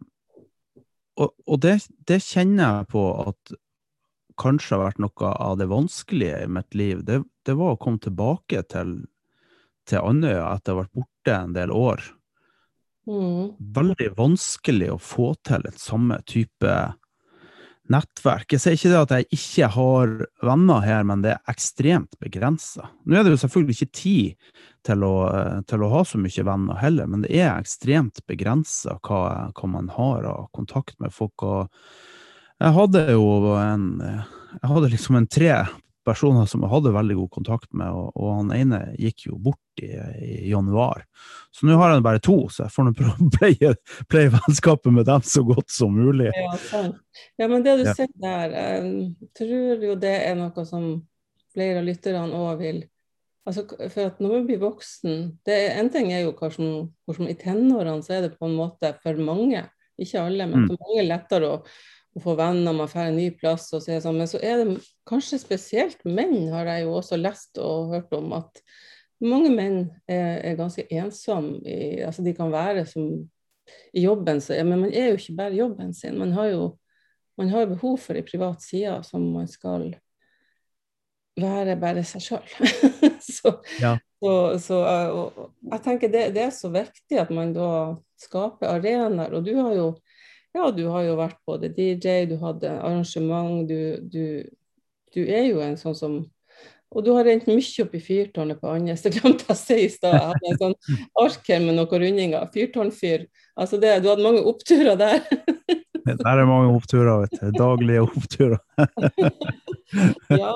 og 1.19 1.33
og 1.49 1.59
det, 1.63 1.79
det 2.07 2.21
kjenner 2.23 2.79
jeg 2.79 2.89
på 2.93 3.03
at 3.27 3.53
kanskje 4.39 4.77
har 4.77 4.85
vært 4.85 5.01
noe 5.03 5.31
av 5.35 5.57
det 5.59 5.67
vanskelige 5.71 6.43
i 6.45 6.51
mitt 6.51 6.75
liv. 6.77 7.03
Det, 7.03 7.21
det 7.45 7.55
var 7.59 7.75
å 7.75 7.81
komme 7.81 7.99
tilbake 7.99 8.63
til, 8.71 8.93
til 9.89 10.05
Andøya 10.05 10.45
etter 10.53 10.73
å 10.73 10.77
ha 10.77 10.85
vært 10.85 10.95
borte 11.01 11.35
en 11.35 11.55
del 11.57 11.73
år. 11.75 12.05
Mm. 13.09 13.57
Veldig 13.75 14.09
vanskelig 14.17 14.91
å 14.93 15.01
få 15.01 15.33
til 15.47 15.65
et 15.67 15.81
samme 15.81 16.21
type 16.29 16.75
nettverk. 17.91 18.53
Jeg 18.53 18.63
sier 18.63 18.77
ikke 18.77 18.91
det 18.91 18.99
at 18.99 19.13
jeg 19.15 19.39
ikke 19.39 19.69
har 19.75 20.13
venner 20.45 20.85
her, 20.85 21.05
men 21.07 21.23
det 21.25 21.33
er 21.35 21.51
ekstremt 21.51 22.15
begrensa. 22.21 22.89
Nå 23.05 23.17
er 23.17 23.25
det 23.25 23.33
jo 23.33 23.41
selvfølgelig 23.43 23.77
ikke 23.77 23.97
tid 23.99 24.53
til 24.87 25.03
å, 25.05 25.13
til 25.69 25.83
å 25.83 25.91
ha 25.93 26.03
så 26.07 26.21
mye 26.21 26.45
venner 26.47 26.79
heller, 26.79 27.09
men 27.09 27.25
det 27.25 27.33
er 27.35 27.51
ekstremt 27.55 28.23
begrensa 28.29 28.97
hva, 29.05 29.49
hva 29.55 29.71
man 29.71 29.91
har 29.97 30.29
av 30.29 30.47
kontakt 30.55 30.97
med 31.03 31.13
folk. 31.15 31.43
Og 31.43 32.59
jeg 32.59 32.75
hadde 32.75 33.05
jo 33.13 33.55
en 33.55 33.85
Jeg 33.99 34.67
hadde 34.67 34.89
liksom 34.91 35.15
en 35.15 35.27
tre 35.29 35.53
personer 36.09 36.49
som 36.49 36.65
jeg 36.65 36.71
hadde 36.73 36.91
veldig 36.97 37.15
god 37.21 37.29
kontakt 37.37 37.69
med, 37.77 37.93
og, 37.93 38.09
og 38.17 38.33
han 38.41 38.51
ene 38.57 38.79
gikk 38.99 39.27
jo 39.29 39.37
bort 39.49 39.83
i, 39.85 39.93
i 40.25 40.49
januar. 40.51 41.05
Så 41.55 41.69
nå 41.69 41.77
har 41.79 41.93
jeg 41.95 42.05
bare 42.09 42.21
to, 42.25 42.35
så 42.51 42.65
jeg 42.65 42.73
får 42.75 42.89
nå 42.89 42.93
å 43.13 43.29
pleie, 43.37 43.73
pleie 44.11 44.33
vennskapet 44.35 44.91
med 44.97 45.07
dem 45.07 45.23
så 45.25 45.45
godt 45.47 45.71
som 45.71 45.93
mulig. 45.95 46.31
Ja, 46.35 46.51
sant. 46.67 46.99
Ja, 47.39 47.47
men 47.47 47.63
det 47.65 47.77
du 47.79 47.85
Ja. 47.87 47.95
sier 47.97 48.11
der, 48.19 48.55
jeg 48.57 49.31
tror 49.39 49.85
jo 49.87 49.95
det 50.01 50.15
er 50.27 50.35
noe 50.39 50.65
som 50.67 50.89
flere 51.55 51.81
av 51.81 51.87
lytterne 51.89 52.29
òg 52.45 52.63
vil 52.65 52.87
Altså, 53.47 53.63
for 53.65 54.03
at 54.11 54.19
når 54.21 54.33
man 54.35 54.43
blir 54.45 54.59
voksen 54.61 55.21
det 55.47 55.55
er, 55.55 55.79
En 55.79 55.87
ting 55.89 56.11
er 56.13 56.19
jo 56.21 56.33
hvordan, 56.37 56.89
hvordan 57.07 57.29
i 57.31 57.37
tenårene 57.39 58.03
så 58.05 58.17
er 58.17 58.27
det 58.27 58.35
på 58.37 58.45
en 58.45 58.53
måte 58.59 58.91
for 59.01 59.17
mange, 59.25 59.63
ikke 59.97 60.21
alle, 60.21 60.45
men 60.45 60.65
Mm. 60.65 60.67
for 60.69 60.83
mange 60.83 61.05
lettere 61.07 61.49
å, 61.49 61.55
å 62.17 62.21
få 62.23 62.35
venner, 62.39 62.73
man 62.75 62.89
får 62.89 63.09
en 63.09 63.19
ny 63.19 63.29
plass 63.37 63.67
og 63.75 63.83
så 63.85 63.99
sånn. 64.01 64.17
Men 64.17 64.29
så 64.29 64.41
er 64.41 64.63
det 64.63 64.79
kanskje 65.09 65.41
spesielt 65.41 66.01
menn, 66.07 66.49
har 66.53 66.69
jeg 66.71 66.87
jo 66.87 66.95
også 66.97 67.19
lest 67.19 67.59
og 67.61 67.93
hørt 67.93 68.13
om, 68.17 68.33
at 68.39 68.63
mange 69.21 69.51
menn 69.53 69.81
er, 70.09 70.39
er 70.51 70.59
ganske 70.59 70.85
ensomme. 70.89 71.59
I, 71.67 72.01
altså 72.07 72.25
de 72.25 72.33
kan 72.37 72.51
være 72.53 72.85
som 72.89 73.11
i 73.93 74.03
jobben 74.05 74.41
sin, 74.41 74.65
men 74.69 74.87
man 74.87 74.93
er 74.93 75.11
jo 75.11 75.19
ikke 75.19 75.37
bare 75.37 75.59
jobben 75.59 75.93
sin. 75.93 76.17
Man 76.17 76.33
har 76.37 76.53
jo 76.53 76.69
man 77.39 77.49
har 77.53 77.69
behov 77.71 77.95
for 78.03 78.19
ei 78.19 78.23
privat 78.27 78.59
side 78.59 78.97
som 79.07 79.23
man 79.31 79.45
skal 79.47 79.93
være 81.39 81.77
bare 81.79 82.03
seg 82.03 82.25
sjøl. 82.25 82.49
så, 83.37 83.53
Ja. 83.79 83.93
så, 84.19 84.33
så 84.59 84.79
og 85.15 85.37
jeg 85.71 85.83
tenker 85.85 86.11
det, 86.11 86.23
det 86.35 86.43
er 86.49 86.51
så 86.51 86.71
viktig 86.73 87.21
at 87.21 87.31
man 87.31 87.53
da 87.55 87.69
skaper 88.19 88.73
arenaer. 88.73 89.37
Og 89.37 89.47
du 89.47 89.53
har 89.55 89.71
jo 89.77 89.87
ja, 90.59 90.69
du 90.75 90.83
har 90.91 91.05
jo 91.07 91.15
vært 91.19 91.39
både 91.47 91.69
DJ, 91.73 92.25
du 92.29 92.35
hadde 92.43 92.71
arrangement, 92.79 93.63
du, 93.69 93.79
du, 94.11 94.23
du 95.15 95.21
er 95.25 95.47
jo 95.49 95.63
en 95.65 95.79
sånn 95.79 95.97
som 95.97 96.19
og 96.89 97.03
du 97.05 97.11
har 97.13 97.21
rent 97.27 97.43
mye 97.45 97.83
opp 97.83 97.91
i 97.93 97.99
fyrtårnet 98.01 98.57
på 98.57 98.65
Andøya. 98.71 98.95
Det 98.97 99.11
glemte 99.13 99.45
jeg 99.45 99.53
å 99.53 99.57
si 99.59 99.75
i 99.83 99.89
stad. 99.93 100.15
Jeg 100.15 100.23
hadde 100.31 100.47
en 100.49 100.57
sånn 100.57 100.77
ark 101.21 101.43
her 101.51 101.59
med 101.61 101.75
noen 101.77 102.01
rundinger. 102.01 102.47
Fyrtårnfyr. 102.49 103.27
Altså 103.61 103.77
det, 103.77 103.91
du 104.01 104.07
hadde 104.09 104.25
mange 104.25 104.41
oppturer 104.49 104.97
der. 104.97 105.19
Der 106.09 106.39
er 106.41 106.47
mange 106.49 106.71
oppturer, 106.73 107.27
vet 107.27 107.35
du. 107.37 107.51
Daglige 107.59 108.01
oppturer. 108.07 108.57
Ja, 110.29 110.51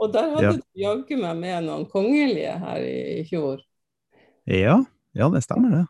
og 0.00 0.12
der 0.12 0.30
hadde 0.34 0.42
Ja. 0.44 0.52
du 0.52 0.80
jaggu 0.80 1.16
meg 1.20 1.36
med 1.40 1.64
noen 1.66 1.86
kongelige 1.88 2.54
her 2.60 2.84
i, 2.84 3.20
i 3.20 3.24
fjor. 3.28 3.60
Ja, 4.48 4.78
ja, 5.16 5.28
det 5.32 5.42
stemmer 5.44 5.74
det. 5.74 5.82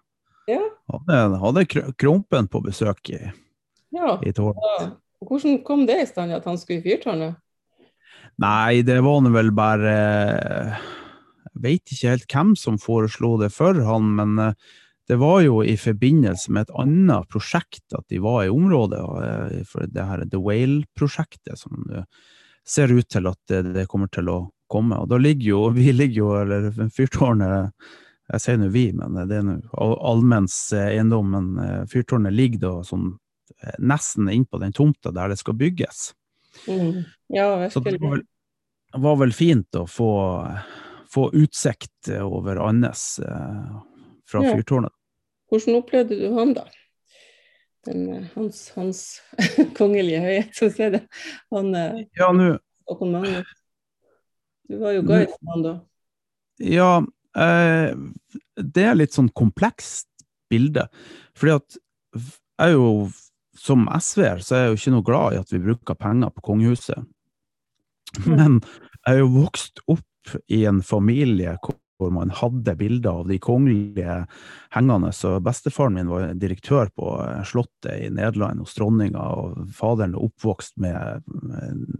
Ja. 0.50 0.62
Hadde, 0.94 1.18
hadde 1.42 1.64
Krompen 1.98 2.48
på 2.50 2.62
besøk 2.64 3.10
i, 3.14 3.20
Ja. 3.94 4.18
i 4.24 4.32
tårnet. 4.32 4.98
Hvordan 5.24 5.62
kom 5.66 5.86
det 5.88 6.02
i 6.02 6.06
stand 6.06 6.34
at 6.34 6.46
han 6.46 6.58
skulle 6.60 6.80
i 6.80 6.84
fyrtårnet? 6.84 7.38
Nei, 8.38 8.82
det 8.86 9.00
var 9.02 9.22
nå 9.24 9.32
vel 9.34 9.50
bare 9.54 9.94
Jeg 11.48 11.62
vet 11.64 11.94
ikke 11.94 12.12
helt 12.12 12.28
hvem 12.30 12.52
som 12.58 12.76
foreslo 12.78 13.34
det 13.40 13.50
for 13.50 13.80
han, 13.88 14.12
men 14.14 14.38
eh, 14.38 14.68
det 15.10 15.16
var 15.18 15.40
jo 15.42 15.62
i 15.64 15.74
forbindelse 15.80 16.52
med 16.52 16.68
et 16.68 16.74
annet 16.78 17.26
prosjekt 17.32 17.96
at 17.96 18.04
de 18.12 18.20
var 18.22 18.44
i 18.44 18.52
området. 18.52 19.00
Eh, 19.00 19.64
for 19.66 19.88
det 19.90 20.04
her 20.06 20.22
The 20.28 20.38
Whale-prosjektet, 20.38 21.58
som 21.58 21.88
ser 22.68 22.92
ut 22.92 23.08
til 23.10 23.26
at 23.26 23.40
det, 23.50 23.62
det, 23.74 23.88
kommer 23.90 24.12
til 24.12 24.30
å 24.30 24.42
komme. 24.70 25.00
Og 25.00 25.10
da 25.10 25.18
ligger 25.18 25.48
jo 25.48 25.62
Vi 25.80 25.90
ligger 25.96 26.22
jo, 26.22 26.30
eller 26.44 26.70
Fyrtårnet 26.94 27.72
Jeg 28.28 28.44
sier 28.44 28.60
nå 28.60 28.68
vi, 28.70 28.90
men 28.92 29.18
det 29.26 29.40
er 29.40 29.48
nå 29.48 29.58
allmenns 29.74 30.60
eiendom. 30.76 31.34
Men 31.34 31.88
Fyrtårnet 31.90 32.36
ligger 32.36 32.68
da 32.68 32.74
sånn 32.86 33.16
nesten 33.78 34.30
innpå 34.32 34.60
den 34.62 34.74
tomta 34.76 35.12
der 35.14 35.32
det 35.32 35.38
skal 35.40 35.56
bygges. 35.58 36.12
Mm. 36.68 37.02
Ja. 37.32 37.70
Så 37.70 37.80
det 37.80 37.98
var 38.00 38.16
vel, 38.16 38.24
var 38.96 39.18
vel 39.20 39.32
fint 39.36 39.78
å 39.78 39.86
få, 39.88 40.12
få 41.12 41.28
utsikt 41.36 42.10
over 42.20 42.60
Andes 42.68 43.18
eh, 43.18 43.76
fra 44.28 44.44
ja. 44.44 44.54
fyrtårnet. 44.56 44.92
Hvordan 45.48 45.80
opplevde 45.80 46.18
du 46.20 46.28
han, 46.36 46.52
da? 46.56 46.66
Den, 47.88 48.08
eh, 48.12 48.24
hans, 48.34 48.70
hans 48.76 49.04
kongelige 49.78 50.20
høyhet, 50.24 50.52
som 50.56 50.72
sier 50.74 50.96
det. 50.96 51.04
Han 51.54 51.72
eh, 51.74 52.02
ja, 52.18 52.32
nu, 52.36 52.50
Du 54.68 54.76
var 54.82 54.96
jo 54.96 55.04
guide 55.06 55.30
for 55.32 55.54
han 55.54 55.64
da. 55.64 55.74
Ja, 56.58 56.92
eh, 57.38 57.94
det 58.58 58.84
er 58.84 58.98
litt 58.98 59.16
sånn 59.16 59.30
komplekst 59.30 60.08
bilde. 60.50 60.88
Fordi 61.38 61.56
at 61.60 61.78
jeg 62.18 62.66
er 62.66 62.74
jo 62.74 62.90
som 63.60 63.88
SV-er 63.92 64.42
så 64.44 64.56
er 64.56 64.62
jeg 64.64 64.70
jo 64.70 64.78
ikke 64.80 64.94
noe 64.96 65.06
glad 65.06 65.34
i 65.34 65.40
at 65.42 65.52
vi 65.54 65.62
bruker 65.62 65.98
penger 65.98 66.32
på 66.34 66.44
kongehuset. 66.50 67.04
Men 68.26 68.60
jeg 69.04 69.14
er 69.14 69.20
jo 69.22 69.34
vokst 69.34 69.82
opp 69.90 70.38
i 70.52 70.64
en 70.68 70.80
familie 70.84 71.56
hvor 71.98 72.12
man 72.14 72.30
hadde 72.30 72.76
bilder 72.78 73.22
av 73.22 73.30
de 73.30 73.38
kongelige 73.42 74.20
hengende. 74.74 75.10
Så 75.12 75.34
bestefaren 75.42 75.96
min 75.96 76.10
var 76.10 76.34
direktør 76.38 76.92
på 76.94 77.14
Slottet 77.48 78.04
i 78.04 78.10
Nederland 78.14 78.62
hos 78.62 78.76
dronninga, 78.78 79.18
og 79.18 79.72
faderen 79.74 80.14
er 80.14 80.28
oppvokst 80.28 80.76
med 80.82 81.26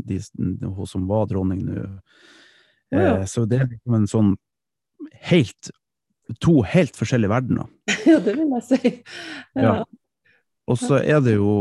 de, 0.07 0.21
hun 0.39 0.87
som 0.87 1.09
var 1.11 1.27
dronning 1.33 1.65
nå. 1.67 1.89
Ja. 2.95 3.19
Eh, 3.19 3.25
så 3.29 3.45
det 3.45 3.59
er 3.61 3.67
liksom 3.73 3.99
en 3.99 4.09
sånn 4.09 4.37
helt 5.29 5.73
To 6.45 6.59
helt 6.61 6.93
forskjellige 6.97 7.33
verdener. 7.33 7.69
Ja, 8.09 8.19
det 8.21 8.35
vil 8.37 8.51
jeg 8.53 8.65
si. 8.67 8.91
Ja. 9.57 9.79
Og 10.69 10.79
så 10.81 11.01
er 11.01 11.23
det 11.25 11.39
jo 11.39 11.53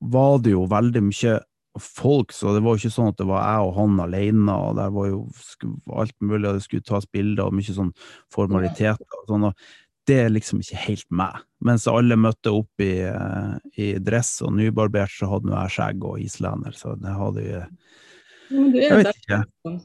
Var 0.00 0.38
det 0.44 0.54
jo 0.54 0.66
veldig 0.70 1.02
mye 1.10 1.38
folk, 1.78 2.32
så 2.34 2.50
det 2.54 2.64
var 2.64 2.74
jo 2.74 2.80
ikke 2.82 2.92
sånn 2.92 3.12
at 3.12 3.20
det 3.20 3.28
var 3.28 3.44
jeg 3.44 3.66
og 3.68 3.76
han 3.76 4.00
alene, 4.02 4.54
og 4.56 4.72
der 4.74 4.88
var 4.90 5.06
jo 5.06 5.20
alt 5.94 6.16
mulig, 6.18 6.48
og 6.48 6.56
det 6.56 6.64
skulle 6.64 6.86
tas 6.88 7.06
bilder 7.06 7.46
og 7.46 7.54
mye 7.54 7.74
sånn 7.76 7.92
formaliteter 8.34 9.20
og 9.20 9.30
sånn. 9.30 9.46
og 9.52 10.10
det 10.10 10.16
er 10.24 10.32
liksom 10.34 10.64
ikke 10.64 10.80
helt 10.82 11.06
meg. 11.14 11.38
Mens 11.62 11.86
alle 11.86 12.18
møtte 12.18 12.50
opp 12.56 12.82
i, 12.82 13.06
i 13.78 13.92
dress 14.02 14.32
og 14.42 14.56
nybarbert, 14.58 15.14
så 15.14 15.30
hadde 15.30 15.46
nå 15.46 15.54
jeg 15.54 15.74
skjegg 15.76 16.06
og 16.10 16.24
islender, 16.24 16.74
så 16.74 16.96
det 16.98 17.14
hadde 17.20 17.46
jo 17.46 17.64
men 18.50 18.72
du 18.74 18.80
er 18.80 18.88
jeg 18.88 18.98
vet 18.98 19.18
ikke. 19.20 19.36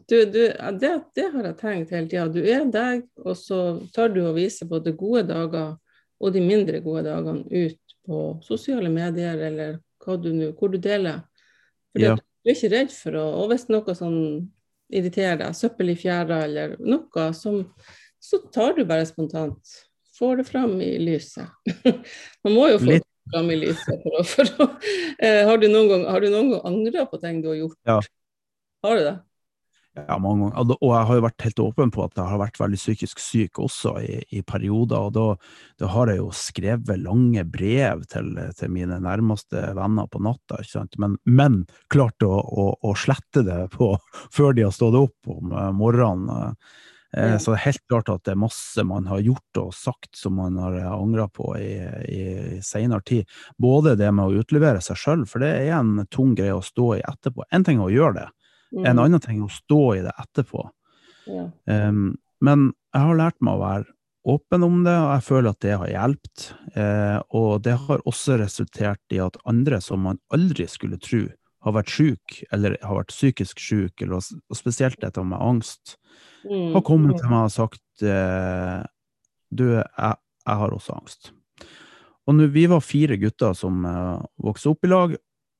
Du, 0.09 0.15
du, 0.33 0.39
det, 0.81 0.91
det, 1.13 1.25
har 1.35 1.47
jeg 1.51 1.57
tenkt 1.59 1.91
hele 1.93 2.07
tida. 2.09 2.23
Du 2.33 2.39
er 2.41 2.63
deg, 2.73 3.03
og 3.21 3.35
så 3.37 3.59
tar 3.93 4.09
du 4.09 4.23
å 4.25 4.33
vise 4.33 4.65
både 4.65 4.95
gode 4.97 5.27
dager 5.29 5.75
og 6.17 6.33
de 6.33 6.41
mindre 6.41 6.79
gode 6.81 7.03
dagene 7.05 7.45
ut 7.45 7.84
på 8.05 8.21
sosiale 8.45 8.89
medier, 8.93 9.39
eller 9.49 9.79
du 10.21 10.29
nu, 10.33 10.51
hvor 10.53 10.69
du 10.69 10.77
deler. 10.77 11.23
For 11.95 12.03
ja. 12.03 12.13
du 12.15 12.51
er 12.51 12.53
ikke 12.53 12.69
redd 12.75 12.91
for 12.93 13.17
å 13.17 13.23
Og 13.39 13.49
hvis 13.49 13.65
noe 13.73 13.95
sånn 13.97 14.19
irriterer 14.93 15.39
deg, 15.41 15.57
søppel 15.57 15.93
i 15.95 15.97
fjæra 15.97 16.43
eller 16.45 16.75
noe, 16.83 17.27
som, 17.33 17.63
så 18.21 18.41
tar 18.53 18.75
du 18.77 18.83
bare 18.85 19.07
spontant. 19.09 19.75
Får 20.15 20.39
det 20.39 20.47
fram 20.47 20.77
i 20.83 20.93
lyset. 21.01 21.49
Man 22.45 22.53
må 22.55 22.69
jo 22.69 22.79
få 22.79 22.91
Litt. 22.93 23.03
det 23.07 23.33
fram 23.33 23.49
i 23.51 23.57
lyset. 23.59 24.03
For 24.03 24.19
å, 24.19 24.25
for 24.29 24.51
å, 24.63 24.67
eh, 25.25 25.41
har, 25.49 25.57
du 25.59 25.67
noen 25.67 25.89
gang, 25.91 26.05
har 26.11 26.23
du 26.23 26.29
noen 26.29 26.53
gang 26.53 26.69
angra 26.69 27.07
på 27.09 27.19
ting 27.23 27.41
du 27.43 27.49
har 27.51 27.59
gjort? 27.63 27.79
Ja. 27.89 27.97
Har 28.85 28.99
du 28.99 29.07
det? 29.09 29.15
Ja, 29.95 30.17
mange 30.19 30.49
ganger. 30.49 30.75
Og 30.75 30.89
jeg 30.91 31.07
har 31.07 31.17
jo 31.17 31.23
vært 31.23 31.43
helt 31.45 31.61
åpen 31.63 31.91
på 31.95 32.03
at 32.03 32.17
jeg 32.19 32.27
har 32.27 32.41
vært 32.41 32.59
veldig 32.59 32.79
psykisk 32.79 33.21
syk 33.23 33.61
også 33.63 33.93
i, 34.03 34.17
i 34.35 34.41
perioder. 34.43 35.07
Og 35.07 35.13
da, 35.15 35.27
da, 35.79 35.91
har 35.93 36.11
jeg 36.11 36.19
jo 36.19 36.31
skrevet 36.35 37.03
lange 37.03 37.45
brev 37.47 38.03
til, 38.11 38.33
til 38.59 38.73
mine 38.75 38.99
nærmeste 39.03 39.69
venner 39.77 40.09
på 40.11 40.19
natta. 40.25 40.59
Men, 40.99 41.15
men 41.23 41.61
klart 41.93 42.27
å, 42.27 42.33
å, 42.35 42.67
å, 42.83 42.91
slette 42.99 43.45
det 43.47 43.61
på, 43.77 43.93
før 44.35 44.57
de 44.57 44.67
har 44.67 44.75
stått 44.75 44.99
opp 44.99 45.31
om 45.31 45.55
uh, 45.55 45.71
morgenen. 45.75 46.53
Eh, 47.15 47.37
Så 47.39 47.53
det 47.53 47.61
er 47.61 47.67
helt 47.69 47.83
klart 47.87 48.11
at 48.11 48.27
det 48.27 48.33
er 48.35 48.41
masse 48.43 48.83
man 48.83 49.07
har 49.07 49.23
gjort 49.23 49.61
og 49.61 49.73
sagt 49.75 50.17
som 50.19 50.35
man 50.35 50.57
har 50.59 50.75
angra 50.91 51.29
på 51.31 51.53
i, 51.55 51.71
i, 52.11 52.23
i 52.57 52.63
seinere 52.65 53.05
tid. 53.07 53.29
Både 53.55 53.95
det 53.95 54.11
med 54.11 54.27
å 54.27 54.43
utlevere 54.43 54.83
seg 54.83 54.99
sjøl, 54.99 55.23
for 55.29 55.43
det 55.43 55.53
er 55.61 55.77
en 55.79 56.01
tung 56.11 56.35
greie 56.35 56.57
å 56.57 56.65
stå 56.65 56.97
i 56.97 57.05
etterpå. 57.05 57.47
En 57.55 57.63
ting 57.63 57.79
er 57.79 57.87
å 57.87 57.93
gjøre 57.95 58.17
det, 58.19 58.27
Mm. 58.75 58.85
En 58.91 59.01
annen 59.05 59.23
ting 59.23 59.39
er 59.39 59.47
å 59.47 59.55
stå 59.55 59.81
i 59.95 60.03
det 60.05 60.13
etterpå. 60.21 60.67
Ja. 61.31 61.49
Um, 61.65 62.17
men 62.43 62.69
jeg 62.93 63.07
har 63.07 63.19
lært 63.19 63.39
meg 63.43 63.57
å 63.57 63.63
være 63.63 63.95
åpen 64.25 64.65
om 64.65 64.81
det, 64.85 64.93
og 64.97 65.11
jeg 65.13 65.25
føler 65.27 65.53
at 65.53 65.61
det 65.63 65.73
har 65.77 65.91
hjulpet. 65.91 66.45
Eh, 66.73 67.17
og 67.37 67.49
det 67.65 67.75
har 67.85 68.03
også 68.09 68.39
resultert 68.41 69.13
i 69.13 69.21
at 69.21 69.37
andre 69.45 69.79
som 69.83 70.01
man 70.07 70.19
aldri 70.33 70.65
skulle 70.69 70.99
tro 71.01 71.27
har 71.65 71.75
vært 71.77 71.93
syk, 71.93 72.39
eller 72.53 72.77
har 72.81 72.99
vært 72.99 73.13
psykisk 73.13 73.61
syk, 73.61 74.05
og 74.05 74.57
spesielt 74.57 74.99
dette 75.01 75.21
med 75.25 75.41
angst, 75.41 75.95
mm. 76.45 76.73
har 76.75 76.85
kommet 76.85 77.17
til 77.21 77.31
meg 77.31 77.47
og 77.47 77.53
sagt 77.53 78.05
eh, 78.05 78.81
du, 79.49 79.65
jeg, 79.77 79.87
jeg, 79.95 80.57
har 80.61 80.73
også 80.73 80.97
angst. 80.97 81.31
Og 82.25 82.37
nu, 82.37 82.47
vi 82.49 82.65
var 82.69 82.81
fire 82.81 83.17
gutter 83.21 83.53
som 83.53 83.83
uh, 83.85 84.17
vokste 84.41 84.71
opp 84.73 84.85
i 84.85 84.89
lag, 84.89 85.11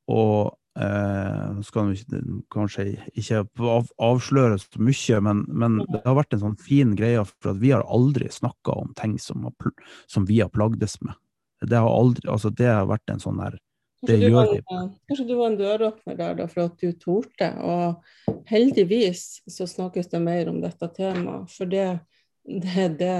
og 0.09 0.55
Eh, 0.75 1.61
skal 1.63 1.93
vi 1.93 2.21
kanskje 2.51 2.89
ikke 3.15 3.45
av, 3.63 3.91
avsløre 4.03 4.57
så 4.59 4.81
mye, 4.83 5.19
men, 5.23 5.45
men, 5.47 5.77
det 5.87 6.01
har 6.03 6.17
vært 6.17 6.35
en 6.35 6.41
sånn 6.41 6.57
fin 6.59 6.91
greie, 6.99 7.21
for 7.23 7.53
at 7.53 7.61
vi 7.61 7.71
har 7.71 7.85
aldri 7.87 8.27
snakka 8.31 8.75
om 8.81 8.91
ting 8.99 9.15
som, 9.21 9.45
har, 9.47 9.71
som, 10.11 10.25
vi 10.27 10.41
har 10.43 10.51
plagdes 10.51 10.97
med. 11.05 11.15
Det 11.63 11.79
har, 11.79 11.87
aldri, 11.87 12.27
altså 12.27 12.51
det 12.51 12.67
har 12.67 12.89
vært 12.91 13.13
en 13.13 13.23
sånn 13.23 13.39
der 13.39 13.55
det 14.05 14.17
kanskje, 14.19 14.27
gjør 14.27 14.49
du 14.51 14.57
var, 14.67 14.89
kanskje 15.07 15.25
du 15.25 15.33
var 15.39 15.47
en 15.47 15.57
døråpner 15.57 16.17
der 16.19 16.35
da, 16.41 16.49
for 16.51 16.65
at 16.67 16.83
du 16.83 16.91
torde. 16.99 17.47
Og 17.63 18.35
heldigvis 18.51 19.23
så 19.49 19.65
snakkes 19.69 20.11
det 20.11 20.21
mer 20.21 20.51
om 20.51 20.59
dette 20.61 20.89
temaet. 20.93 21.47
For 21.55 21.71
det, 21.71 21.87
det, 22.43 22.89
det 22.99 23.15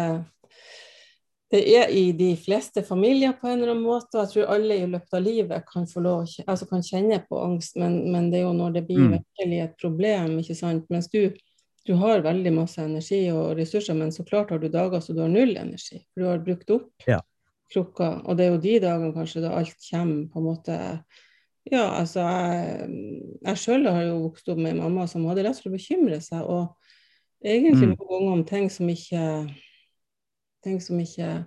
det 1.54 1.62
er 1.78 1.92
i 1.94 2.10
de 2.18 2.32
fleste 2.42 2.82
familier 2.84 3.36
på 3.38 3.48
en 3.48 3.60
eller 3.60 3.76
annen 3.76 3.86
måte. 3.86 4.18
og 4.18 4.24
Jeg 4.24 4.32
tror 4.34 4.54
alle 4.56 4.78
i 4.82 4.88
løpet 4.90 5.14
av 5.14 5.22
livet 5.22 5.68
kan, 5.70 5.86
få 5.88 6.02
lov, 6.02 6.24
altså 6.48 6.68
kan 6.70 6.86
kjenne 6.86 7.20
på 7.30 7.42
angst, 7.42 7.78
men, 7.78 8.00
men, 8.12 8.32
det 8.32 8.40
er 8.40 8.48
jo 8.48 8.56
når 8.58 8.80
det 8.80 8.86
blir 8.88 9.04
mm. 9.04 9.12
virkelig 9.14 9.60
et 9.66 9.76
problem. 9.82 10.40
ikke 10.42 10.58
sant? 10.58 10.88
Mens 10.90 11.10
du, 11.14 11.30
du, 11.86 11.94
har 12.02 12.26
veldig 12.26 12.54
masse 12.56 12.82
energi 12.82 13.22
og 13.34 13.60
ressurser, 13.60 13.98
men 13.98 14.14
så 14.16 14.26
klart 14.26 14.56
har 14.56 14.64
du 14.64 14.72
dager 14.74 15.04
så 15.04 15.14
du 15.14 15.22
har 15.22 15.30
null 15.30 15.54
energi. 15.62 16.02
For 16.14 16.24
du 16.24 16.30
har 16.32 16.42
brukt 16.48 16.74
opp 16.74 17.06
ja. 17.12 17.20
krukka. 17.74 18.10
Og 18.26 18.40
det 18.40 18.48
er 18.48 18.56
jo 18.56 18.64
de 18.66 18.74
dagene 18.88 19.14
kanskje 19.14 19.46
da 19.46 19.54
alt 19.60 19.78
kommer 19.92 20.26
på 20.34 20.42
en 20.42 20.50
måte 20.50 20.80
Ja, 21.66 21.86
altså 21.98 22.22
jeg, 22.22 22.90
jeg 23.42 23.58
sjøl 23.62 23.88
har 23.90 24.04
jo 24.06 24.18
vokst 24.28 24.50
opp 24.54 24.60
med 24.62 24.76
en 24.76 24.84
mamma 24.84 25.08
som 25.10 25.24
hadde 25.30 25.46
lett 25.46 25.58
for 25.62 25.72
å 25.72 25.78
bekymre 25.78 26.20
seg, 26.22 26.44
og 26.46 26.76
egentlig 27.42 27.88
mm. 27.90 27.96
noen 27.96 28.12
ganger 28.12 28.34
om 28.36 28.44
ting 28.50 28.68
som 28.70 28.90
ikke 28.90 29.24
ting 30.66 30.82
som 30.84 31.00
ikke 31.02 31.40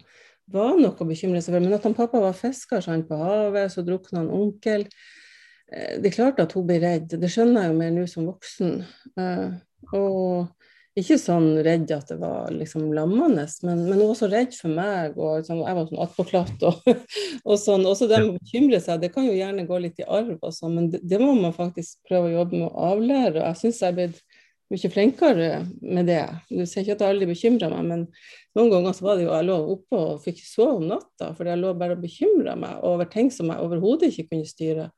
var 0.52 0.76
noe 0.78 0.96
å 0.96 1.08
bekymre 1.08 1.42
seg 1.44 1.54
for. 1.54 1.64
Men 1.64 1.76
at 1.76 1.86
han 1.86 1.96
pappa 1.96 2.22
var 2.22 2.36
fisker 2.36 2.84
sant, 2.84 3.08
på 3.08 3.18
havet, 3.20 3.72
så 3.72 3.84
drukna 3.86 4.22
han 4.22 4.32
onkel. 4.32 4.86
Eh, 5.72 5.98
det 6.00 6.12
er 6.12 6.16
klart 6.16 6.42
at 6.44 6.54
hun 6.56 6.68
blir 6.68 6.82
redd, 6.84 7.18
det 7.20 7.32
skjønner 7.32 7.66
jeg 7.66 7.74
jo 7.74 7.80
mer 7.80 7.96
nå 7.96 8.06
som 8.10 8.28
voksen. 8.30 8.78
Eh, 9.20 9.58
og 9.96 10.54
ikke 10.98 11.18
sånn 11.20 11.60
redd 11.62 11.90
at 11.94 12.08
det 12.10 12.16
var 12.18 12.48
liksom 12.50 12.88
lammende, 12.96 13.44
men, 13.62 13.84
men 13.86 14.00
hun 14.00 14.08
var 14.08 14.16
så 14.18 14.28
redd 14.32 14.56
for 14.56 14.72
meg, 14.74 15.18
og 15.20 15.36
liksom, 15.38 15.60
jeg 15.62 15.76
var 15.76 15.86
sånn 15.90 16.02
attpåklatt. 16.04 16.64
Og, 16.66 16.88
og 17.48 17.60
sånn. 17.60 17.86
Også 17.86 18.08
det 18.10 18.22
med 18.24 18.32
å 18.32 18.38
bekymre 18.40 18.80
seg, 18.82 19.04
det 19.04 19.12
kan 19.14 19.28
jo 19.28 19.36
gjerne 19.36 19.66
gå 19.68 19.78
litt 19.84 20.00
i 20.02 20.08
arv, 20.08 20.34
og 20.40 20.54
sånn, 20.54 20.74
men 20.74 20.90
det, 20.94 21.02
det, 21.06 21.20
må 21.22 21.36
man 21.38 21.54
faktisk 21.54 22.00
prøve 22.08 22.32
å 22.32 22.36
jobbe 22.40 22.62
med 22.62 22.68
å 22.70 22.88
avlære. 22.94 23.36
og 23.36 23.44
jeg 23.44 23.60
synes 23.62 23.82
jeg 23.84 23.92
er 23.92 23.98
blitt 24.00 24.24
mye 24.72 24.90
flinkere 24.92 25.50
med 25.80 26.08
det. 26.10 26.24
Du 26.50 26.64
ser 26.66 26.84
ikke 26.84 26.96
at 26.98 27.04
jeg 27.04 27.14
aldri 27.14 27.28
bekymra 27.30 27.70
meg, 27.72 27.84
men 27.88 28.02
noen 28.58 28.72
ganger 28.72 28.96
så 28.96 29.06
var 29.06 29.18
det 29.18 29.24
jo 29.24 29.32
jeg 29.32 29.46
lå 29.48 29.58
oppe 29.74 30.00
og 30.00 30.24
fikk 30.24 30.42
ikke 30.42 30.50
sove 30.50 30.74
om 30.80 30.88
natta 30.90 31.30
fordi 31.36 31.54
jeg 31.54 31.62
lå 31.62 31.70
bare 31.78 31.96
og 31.96 32.02
bekymra 32.02 32.56
meg 32.58 32.82
over 32.86 33.08
ting 33.08 33.30
som 33.32 33.52
jeg 33.52 33.64
overhodet 33.64 34.10
ikke 34.12 34.28
kunne 34.32 34.48
styre. 34.48 34.88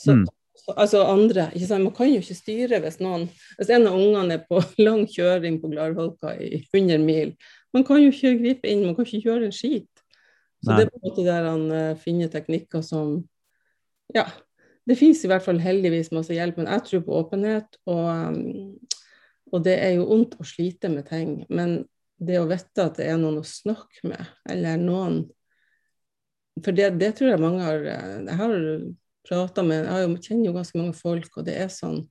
Så, 0.00 0.14
mm. 0.16 0.26
så, 0.62 0.74
altså 0.76 1.00
andre, 1.10 1.48
ikke 1.54 1.70
sant? 1.70 1.86
Man 1.88 1.96
kan 1.96 2.10
jo 2.10 2.20
ikke 2.22 2.38
styre 2.38 2.80
hvis 2.84 3.00
noen 3.02 3.26
Hvis 3.58 3.72
en 3.74 3.88
av 3.90 3.98
ungene 3.98 4.38
er 4.38 4.44
på 4.46 4.62
lang 4.86 5.02
kjøring 5.10 5.58
på 5.62 5.72
Glarholka 5.72 6.36
i 6.38 6.62
100 6.62 7.02
mil, 7.02 7.34
man 7.74 7.86
kan 7.86 8.02
jo 8.02 8.12
ikke 8.14 8.36
gripe 8.38 8.70
inn, 8.70 8.86
man 8.86 8.94
kan 8.98 9.08
ikke 9.08 9.26
gjøre 9.26 9.50
en 9.50 9.54
skit. 9.54 9.90
Så 10.60 10.70
Nei. 10.70 10.78
det 10.78 10.86
er 10.86 10.92
på 10.92 11.00
en 11.00 11.08
måte 11.08 11.26
der 11.26 11.46
han 11.48 11.66
uh, 11.72 11.98
finner 11.98 12.30
teknikker 12.30 12.84
som 12.84 13.20
Ja, 14.10 14.24
det 14.90 14.96
fins 14.98 15.20
i 15.22 15.28
hvert 15.30 15.44
fall 15.44 15.60
heldigvis 15.62 16.10
masse 16.14 16.34
hjelp, 16.34 16.56
men 16.58 16.70
jeg 16.70 16.86
tror 16.86 17.02
på 17.06 17.18
åpenhet. 17.20 17.76
Og, 17.90 18.40
og 19.50 19.64
det 19.66 19.76
er 19.82 19.96
jo 19.98 20.08
ondt 20.14 20.36
å 20.40 20.46
slite 20.46 20.90
med 20.92 21.08
ting. 21.10 21.40
Men 21.50 21.82
det 22.20 22.40
å 22.40 22.48
vite 22.48 22.84
at 22.84 22.98
det 23.00 23.08
er 23.10 23.20
noen 23.20 23.40
å 23.40 23.46
snakke 23.46 24.10
med, 24.10 24.32
eller 24.48 24.80
noen 24.80 25.22
For 26.60 26.76
det, 26.76 26.90
det 27.00 27.14
tror 27.16 27.30
jeg 27.30 27.40
mange 27.40 27.62
har 27.64 27.86
Jeg 27.86 28.36
har 28.36 28.56
prata 29.28 29.64
med 29.64 29.86
Jeg 29.86 30.04
jo, 30.04 30.18
kjenner 30.26 30.50
jo 30.50 30.56
ganske 30.58 30.80
mange 30.80 30.98
folk, 30.98 31.30
og 31.36 31.46
det 31.48 31.56
er 31.62 31.72
sånn 31.72 32.02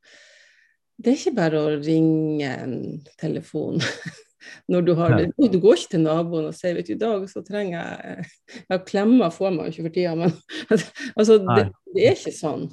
Det 0.98 1.12
er 1.12 1.20
ikke 1.20 1.38
bare 1.38 1.62
å 1.62 1.78
ringe 1.78 2.50
en 2.50 2.76
telefon. 3.22 3.80
Når 4.72 4.86
du, 4.88 4.94
har, 4.96 5.16
du 5.36 5.58
går 5.60 5.78
ikke 5.78 5.94
til 5.94 6.04
naboen 6.06 6.48
og 6.50 6.56
sier 6.56 6.78
vet 6.78 6.88
du, 6.88 6.94
i 6.96 7.00
dag 7.00 7.26
så 7.30 7.44
trenger 7.46 7.76
jeg 7.78 8.28
ja, 8.72 8.78
Klemmer 8.88 9.34
får 9.36 9.52
man 9.52 9.68
jo 9.68 9.74
ikke 9.74 9.86
for 9.90 9.96
tida, 9.98 10.14
men 10.18 10.34
altså, 11.20 11.38
det, 11.44 11.66
det, 11.92 12.06
er 12.06 12.16
ikke 12.16 12.34
sånn. 12.34 12.70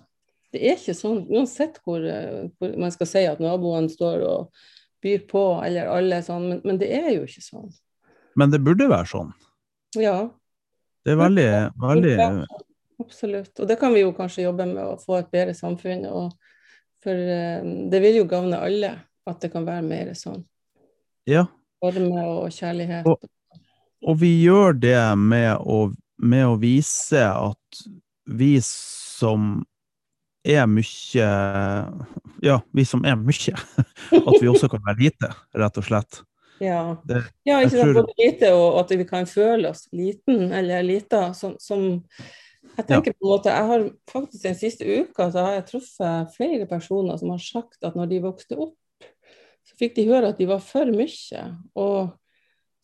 Det 0.54 0.62
er 0.62 0.78
ikke 0.78 0.94
sånn, 0.96 1.24
Uansett 1.32 1.80
hvor, 1.84 2.04
hvor 2.56 2.76
man 2.80 2.92
skal 2.94 3.08
si 3.10 3.24
at 3.28 3.42
naboene 3.42 3.90
står 3.92 4.22
og 4.26 4.66
byr 5.02 5.26
på, 5.30 5.42
eller 5.64 5.90
alle 5.92 6.22
sånn, 6.24 6.46
men, 6.50 6.60
men, 6.64 6.78
det 6.80 6.90
er 6.96 7.10
jo 7.16 7.26
ikke 7.26 7.44
sånn. 7.44 7.68
Men 8.38 8.52
det 8.52 8.62
burde 8.64 8.88
være 8.90 9.10
sånn? 9.10 9.34
Ja. 9.98 10.16
Det 11.06 11.14
er 11.14 11.20
veldig, 11.20 11.50
veldig 11.82 12.16
Absolutt. 12.98 13.52
Og 13.60 13.68
det 13.68 13.76
kan 13.80 13.92
vi 13.92 14.02
jo 14.02 14.12
kanskje 14.16 14.46
jobbe 14.46 14.66
med 14.70 14.82
å 14.82 14.96
få 15.00 15.18
et 15.20 15.28
bedre 15.32 15.52
samfunn. 15.56 16.06
Og 16.08 16.32
for 17.04 17.12
uh, 17.12 17.60
det 17.92 18.00
vil 18.02 18.22
jo 18.22 18.28
gagne 18.30 18.60
alle 18.62 18.92
at 19.28 19.42
det 19.42 19.52
kan 19.52 19.66
være 19.66 19.84
mer 19.84 20.12
sånn. 20.16 20.40
Ja. 21.28 21.44
Varme 21.84 22.24
og 22.24 22.54
kjærlighet. 22.54 23.08
Og, 23.10 23.28
og 24.06 24.20
vi 24.22 24.32
gjør 24.40 24.78
det 24.80 25.00
med 25.20 25.60
å, 25.60 25.90
med 26.16 26.48
å 26.48 26.56
vise 26.62 27.20
at 27.26 27.82
vi 28.26 28.56
som 28.64 29.60
er 30.54 30.66
mye 30.70 31.26
Ja, 32.44 32.60
vi 32.72 32.84
som 32.86 33.04
er 33.08 33.18
mye, 33.18 33.54
at 34.28 34.40
vi 34.40 34.48
også 34.48 34.70
kan 34.70 34.82
være 34.86 35.00
lite, 35.00 35.30
rett 35.56 35.78
og 35.80 35.86
slett. 35.86 36.22
Ja, 36.62 36.96
det, 37.04 37.22
ja 37.44 37.58
ikke 37.64 37.82
sant, 37.82 37.94
både 37.98 38.14
lite 38.16 38.50
og 38.56 38.78
at 38.80 38.92
vi 38.96 39.06
kan 39.08 39.28
føle 39.28 39.70
oss 39.72 39.86
liten 39.92 40.52
eller 40.56 40.84
lita. 40.86 41.30
Som, 41.36 41.56
som, 41.60 42.00
jeg 42.76 42.88
tenker 42.88 43.12
ja. 43.12 43.16
på 43.16 43.26
en 43.26 43.32
måte, 43.32 43.52
jeg 43.52 43.70
har 43.70 43.86
faktisk 44.12 44.44
Den 44.44 44.58
siste 44.58 44.84
uka 44.84 45.30
så 45.32 45.46
har 45.46 45.58
jeg 45.58 45.66
truffet 45.70 46.36
flere 46.36 46.68
personer 46.70 47.20
som 47.20 47.32
har 47.34 47.42
sagt 47.44 47.84
at 47.84 47.96
når 47.98 48.12
de 48.12 48.22
vokste 48.24 48.58
opp, 48.60 48.76
så 49.66 49.80
fikk 49.80 49.96
de 49.96 50.06
høre 50.10 50.30
at 50.32 50.40
de 50.40 50.48
var 50.48 50.62
for 50.64 50.88
mye. 50.94 51.44
Og 51.76 52.14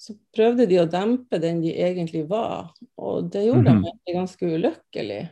så 0.02 0.16
prøvde 0.34 0.66
de 0.66 0.80
å 0.82 0.88
dempe 0.90 1.38
den 1.38 1.60
de 1.62 1.76
egentlig 1.78 2.24
var, 2.30 2.72
og 2.98 3.30
det 3.30 3.44
gjorde 3.46 3.70
mm 3.70 3.84
-hmm. 3.84 3.98
dem 4.06 4.16
ganske 4.16 4.46
ulykkelig. 4.46 5.22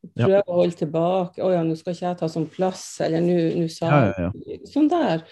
Prøve 0.00 0.38
ja. 0.38 0.42
å 0.46 0.58
holde 0.62 0.76
tilbake. 0.78 1.42
'Å 1.44 1.52
ja, 1.52 1.62
nå 1.66 1.76
skal 1.76 1.94
ikke 1.94 2.06
jeg 2.06 2.20
ta 2.20 2.28
sånn 2.32 2.48
plass', 2.50 3.00
eller 3.04 3.24
'nå 3.24 3.66
sa 3.72 3.90
ja, 4.16 4.30
Sånn 4.68 4.88
der. 4.88 5.24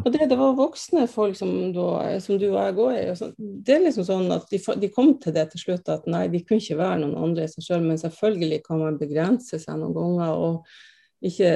Og 0.00 0.08
det, 0.08 0.24
det, 0.30 0.38
var 0.40 0.54
voksne 0.56 1.04
folk 1.10 1.36
som, 1.36 1.50
da, 1.74 1.88
som 2.24 2.38
du 2.40 2.46
og 2.48 2.56
jeg 2.56 2.76
går 2.78 2.94
i. 2.96 3.02
Så, 3.18 3.28
det 3.36 3.74
er 3.74 3.82
liksom 3.84 4.06
sånn 4.08 4.30
at 4.32 4.46
de, 4.48 4.60
de, 4.80 4.88
kom 4.88 5.10
til 5.20 5.34
det 5.36 5.50
til 5.52 5.60
slutt 5.60 5.90
at 5.92 6.06
nei, 6.08 6.22
de 6.32 6.40
kunne 6.46 6.64
ikke 6.64 6.78
være 6.80 7.02
noen 7.02 7.18
andre 7.26 7.44
i 7.44 7.52
seg 7.52 7.66
sjøl. 7.66 7.84
Men 7.84 8.00
selvfølgelig 8.00 8.62
kan 8.64 8.80
man 8.80 8.96
begrense 9.00 9.60
seg 9.60 9.76
noen 9.82 9.92
ganger. 9.98 10.32
og 10.32 10.64
ikke, 11.22 11.50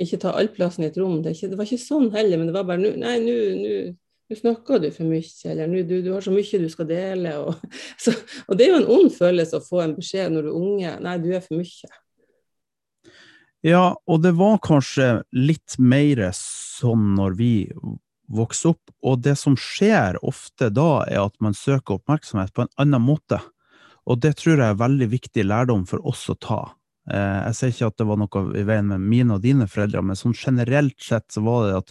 ikke 0.00 0.20
ta 0.22 0.30
all 0.38 0.48
plassen 0.54 0.86
i 0.86 0.88
et 0.88 0.96
rom. 0.96 1.18
Det, 1.24 1.34
ikke, 1.34 1.50
det, 1.50 1.58
var 1.58 1.68
ikke 1.68 1.82
sånn 1.82 2.08
heller, 2.14 2.38
men 2.38 2.48
det 2.48 2.54
var 2.56 2.68
bare 2.70 2.94
Nei, 3.02 3.16
nå 3.20 3.34
snakker 4.38 4.82
du 4.82 4.88
for 4.94 5.08
mye, 5.08 5.32
eller 5.50 5.70
nå 5.70 5.82
du, 5.88 5.96
du, 6.04 6.12
har 6.14 6.24
så 6.24 6.32
mye 6.34 6.60
du 6.62 6.68
skal 6.72 6.88
dele. 6.90 7.34
Og, 7.42 7.66
så, 8.02 8.14
og, 8.46 8.56
det 8.58 8.66
er 8.66 8.72
jo 8.72 8.80
en 8.82 8.92
ond 8.98 9.12
følelse 9.14 9.58
å 9.58 9.66
få 9.66 9.82
en 9.84 9.96
beskjed 9.98 10.32
når 10.34 10.46
du 10.46 10.52
er 10.52 10.62
unge. 10.62 10.94
Nei, 11.06 11.18
du 11.22 11.28
er 11.32 11.44
for 11.44 11.60
mye. 11.60 11.92
Ja, 13.62 13.84
og 14.10 14.24
det 14.24 14.32
var 14.38 14.58
kanskje 14.64 15.22
litt 15.38 15.76
mer 15.78 16.24
sånn 16.34 17.12
når 17.14 17.36
vi 17.38 17.52
vokste 18.32 18.72
opp. 18.72 18.92
Og 19.06 19.22
det 19.22 19.36
som 19.38 19.54
skjer 19.58 20.18
ofte 20.26 20.70
da, 20.74 21.04
er 21.06 21.22
at 21.28 21.36
man 21.44 21.54
søker 21.54 22.00
oppmerksomhet 22.00 22.54
på 22.54 22.66
en 22.66 22.72
annen 22.82 23.04
måte. 23.06 23.38
Og 24.10 24.18
det 24.22 24.34
tror 24.40 24.56
jeg 24.56 24.66
er 24.66 24.80
veldig 24.80 25.08
viktig 25.12 25.44
lærdom 25.46 25.84
for 25.86 26.02
oss 26.08 26.24
å 26.32 26.34
ta. 26.34 26.62
Eh, 27.10 27.38
jeg 27.48 27.56
sier 27.58 27.72
ikke 27.72 27.88
at 27.90 27.98
det 27.98 28.06
var 28.06 28.20
noe 28.20 28.42
i 28.58 28.64
veien 28.66 28.90
med 28.92 29.02
mine 29.02 29.36
og 29.36 29.42
dine 29.42 29.66
foreldre, 29.70 30.04
men 30.06 30.18
sånn 30.18 30.36
generelt 30.38 30.98
sett 31.02 31.26
så 31.34 31.42
var 31.42 31.66
det 31.66 31.80
at 31.80 31.90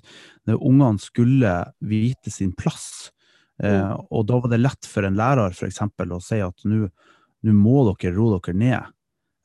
ungene 0.55 1.03
skulle 1.03 1.55
vite 1.84 2.32
sin 2.32 2.53
plass. 2.55 3.12
Eh, 3.62 3.76
mm. 3.76 4.07
Og 4.09 4.26
da 4.30 4.39
var 4.43 4.53
det 4.53 4.62
lett 4.62 4.88
for 4.88 5.07
en 5.07 5.20
lærer 5.20 5.57
eksempel, 5.68 6.16
å 6.16 6.24
si 6.24 6.39
at 6.43 6.66
nå 6.68 6.88
må 7.57 7.84
dere 7.89 8.16
roe 8.16 8.39
dere 8.39 8.57
ned. 8.57 8.97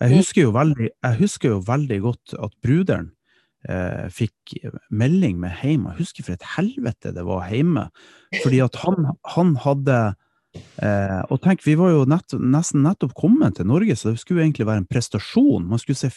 Jeg 0.05 0.13
mm. 0.13 0.17
husker 0.21 0.51
veldig, 0.55 0.89
husker 1.19 1.55
jo 1.55 1.61
veldig 1.65 2.01
godt 2.05 2.37
at 2.47 2.57
bruderen 2.63 3.11
eh, 3.69 4.07
fikk 4.13 4.57
melding 4.93 5.41
med 5.43 5.57
hjem. 5.63 5.89
Jeg 5.91 6.03
husker 6.05 6.27
for 6.29 6.37
et 6.37 6.49
helvete 6.57 7.15
det 7.17 7.25
var 7.27 7.49
hjemme. 7.51 7.89
Fordi 8.43 8.63
at 8.65 8.79
han, 8.85 9.11
han 9.35 9.57
hadde 9.65 9.99
Eh, 10.83 11.21
og 11.33 11.41
tenk, 11.45 11.63
Vi 11.65 11.75
var 11.79 11.93
jo 11.93 12.05
nett, 12.09 12.35
nesten 12.37 12.85
nettopp 12.85 13.15
kommet 13.17 13.57
til 13.59 13.69
Norge, 13.71 13.97
så 13.97 14.13
det 14.13 14.21
skulle 14.21 14.45
egentlig 14.45 14.67
være 14.69 14.83
en 14.83 14.89
prestasjon. 14.91 15.65
Man 15.71 15.81
skulle 15.83 15.99
se 15.99 16.11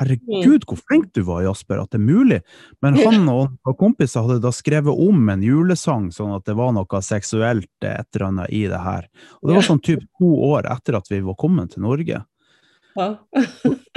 herregud, 0.00 0.66
hvor 0.68 0.80
flink 0.82 1.10
du 1.16 1.22
var, 1.26 1.44
Jasper, 1.46 1.80
at 1.82 1.94
det 1.94 2.00
er 2.00 2.04
mulig. 2.04 2.40
Men 2.84 2.98
han 3.00 3.28
og 3.30 3.74
kompiser 3.80 4.26
hadde 4.26 4.42
da 4.44 4.52
skrevet 4.54 4.92
om 4.92 5.28
en 5.32 5.42
julesang, 5.44 6.10
sånn 6.14 6.34
at 6.36 6.46
det 6.48 6.56
var 6.58 6.74
noe 6.76 7.02
seksuelt 7.04 7.70
et 7.80 8.06
eller 8.14 8.28
annet 8.28 8.54
i 8.54 8.64
det 8.70 8.82
her. 8.84 9.08
Og 9.40 9.50
Det 9.50 9.58
var 9.58 9.68
sånn 9.70 9.84
typ 9.84 10.06
to 10.20 10.30
år 10.52 10.70
etter 10.72 10.98
at 11.00 11.10
vi 11.10 11.20
var 11.24 11.38
kommet 11.40 11.74
til 11.74 11.86
Norge. 11.86 12.24
og, 12.94 13.16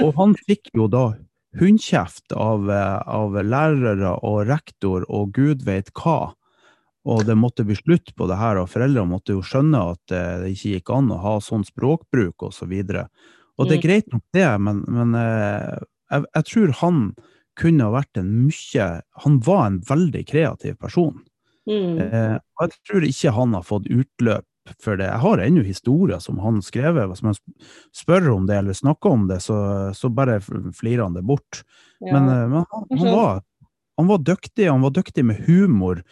og 0.02 0.14
han 0.16 0.32
fikk 0.48 0.72
jo 0.74 0.88
da 0.90 1.12
hundkjeft 1.58 2.32
av, 2.32 2.70
eh, 2.70 2.98
av 3.06 3.36
lærere 3.42 4.16
og 4.26 4.48
rektor 4.48 5.06
og 5.08 5.32
gud 5.36 5.62
veit 5.66 5.90
hva 5.96 6.34
og 7.06 7.24
det 7.28 7.36
måtte 7.38 7.64
bli 7.66 7.76
slutt 7.78 8.14
på 8.16 8.26
det 8.28 8.38
her, 8.40 8.58
og 8.60 8.70
foreldrene 8.72 9.10
måtte 9.10 9.36
jo 9.36 9.44
skjønne 9.44 9.80
at 9.94 10.14
eh, 10.14 10.34
det 10.42 10.52
ikke 10.54 10.74
gikk 10.76 10.92
an 10.96 11.12
å 11.14 11.20
ha 11.22 11.36
sånn 11.44 11.64
språkbruk 11.66 12.42
osv. 12.42 12.48
Og, 12.48 12.56
så 12.56 12.68
videre. 12.70 13.06
og 13.56 13.68
det 13.68 13.78
er 13.78 13.80
mm. 13.80 13.86
greit 13.86 14.12
nok 14.12 14.24
det, 14.34 14.48
men, 14.66 14.82
men 14.92 15.16
eh, 15.18 15.78
jeg, 16.10 16.26
jeg, 16.34 16.48
tror 16.50 16.76
han 16.82 17.00
kunne 17.58 17.88
ha 17.88 17.94
vært 17.96 18.20
en 18.20 18.28
mye 18.46 18.84
Han 19.24 19.40
var 19.44 19.64
en 19.66 19.80
veldig 19.88 20.22
kreativ 20.28 20.76
person. 20.80 21.16
Mm. 21.68 21.98
Eh, 22.00 22.36
og 22.36 22.64
jeg 22.64 22.76
tror 22.88 23.08
ikke 23.08 23.34
han 23.36 23.56
har 23.58 23.66
fått 23.66 23.90
utløp 23.90 24.46
for 24.84 25.00
det. 25.00 25.08
Jeg 25.08 25.22
har 25.24 25.42
ennå 25.42 25.64
historier 25.64 26.20
som 26.22 26.40
han 26.44 26.60
skrev. 26.64 27.00
Hvis 27.10 27.24
man 27.24 27.36
spør 27.96 28.30
om 28.36 28.46
det 28.48 28.60
eller 28.60 28.76
snakker 28.76 29.16
om 29.16 29.26
det, 29.30 29.40
så, 29.44 29.58
så 29.96 30.10
bare 30.12 30.40
flirer 30.40 31.06
han 31.06 31.16
det 31.16 31.24
bort. 31.28 31.62
Ja. 32.04 32.14
Men, 32.14 32.28
men 32.52 32.62
han, 32.62 32.88
han, 32.90 33.06
var, 33.06 33.42
han 34.00 34.10
var 34.12 34.24
dyktig, 34.24 34.68
han 34.68 34.84
var 34.84 34.94
dyktig 34.96 35.24
med 35.28 35.44
humor. 35.48 36.04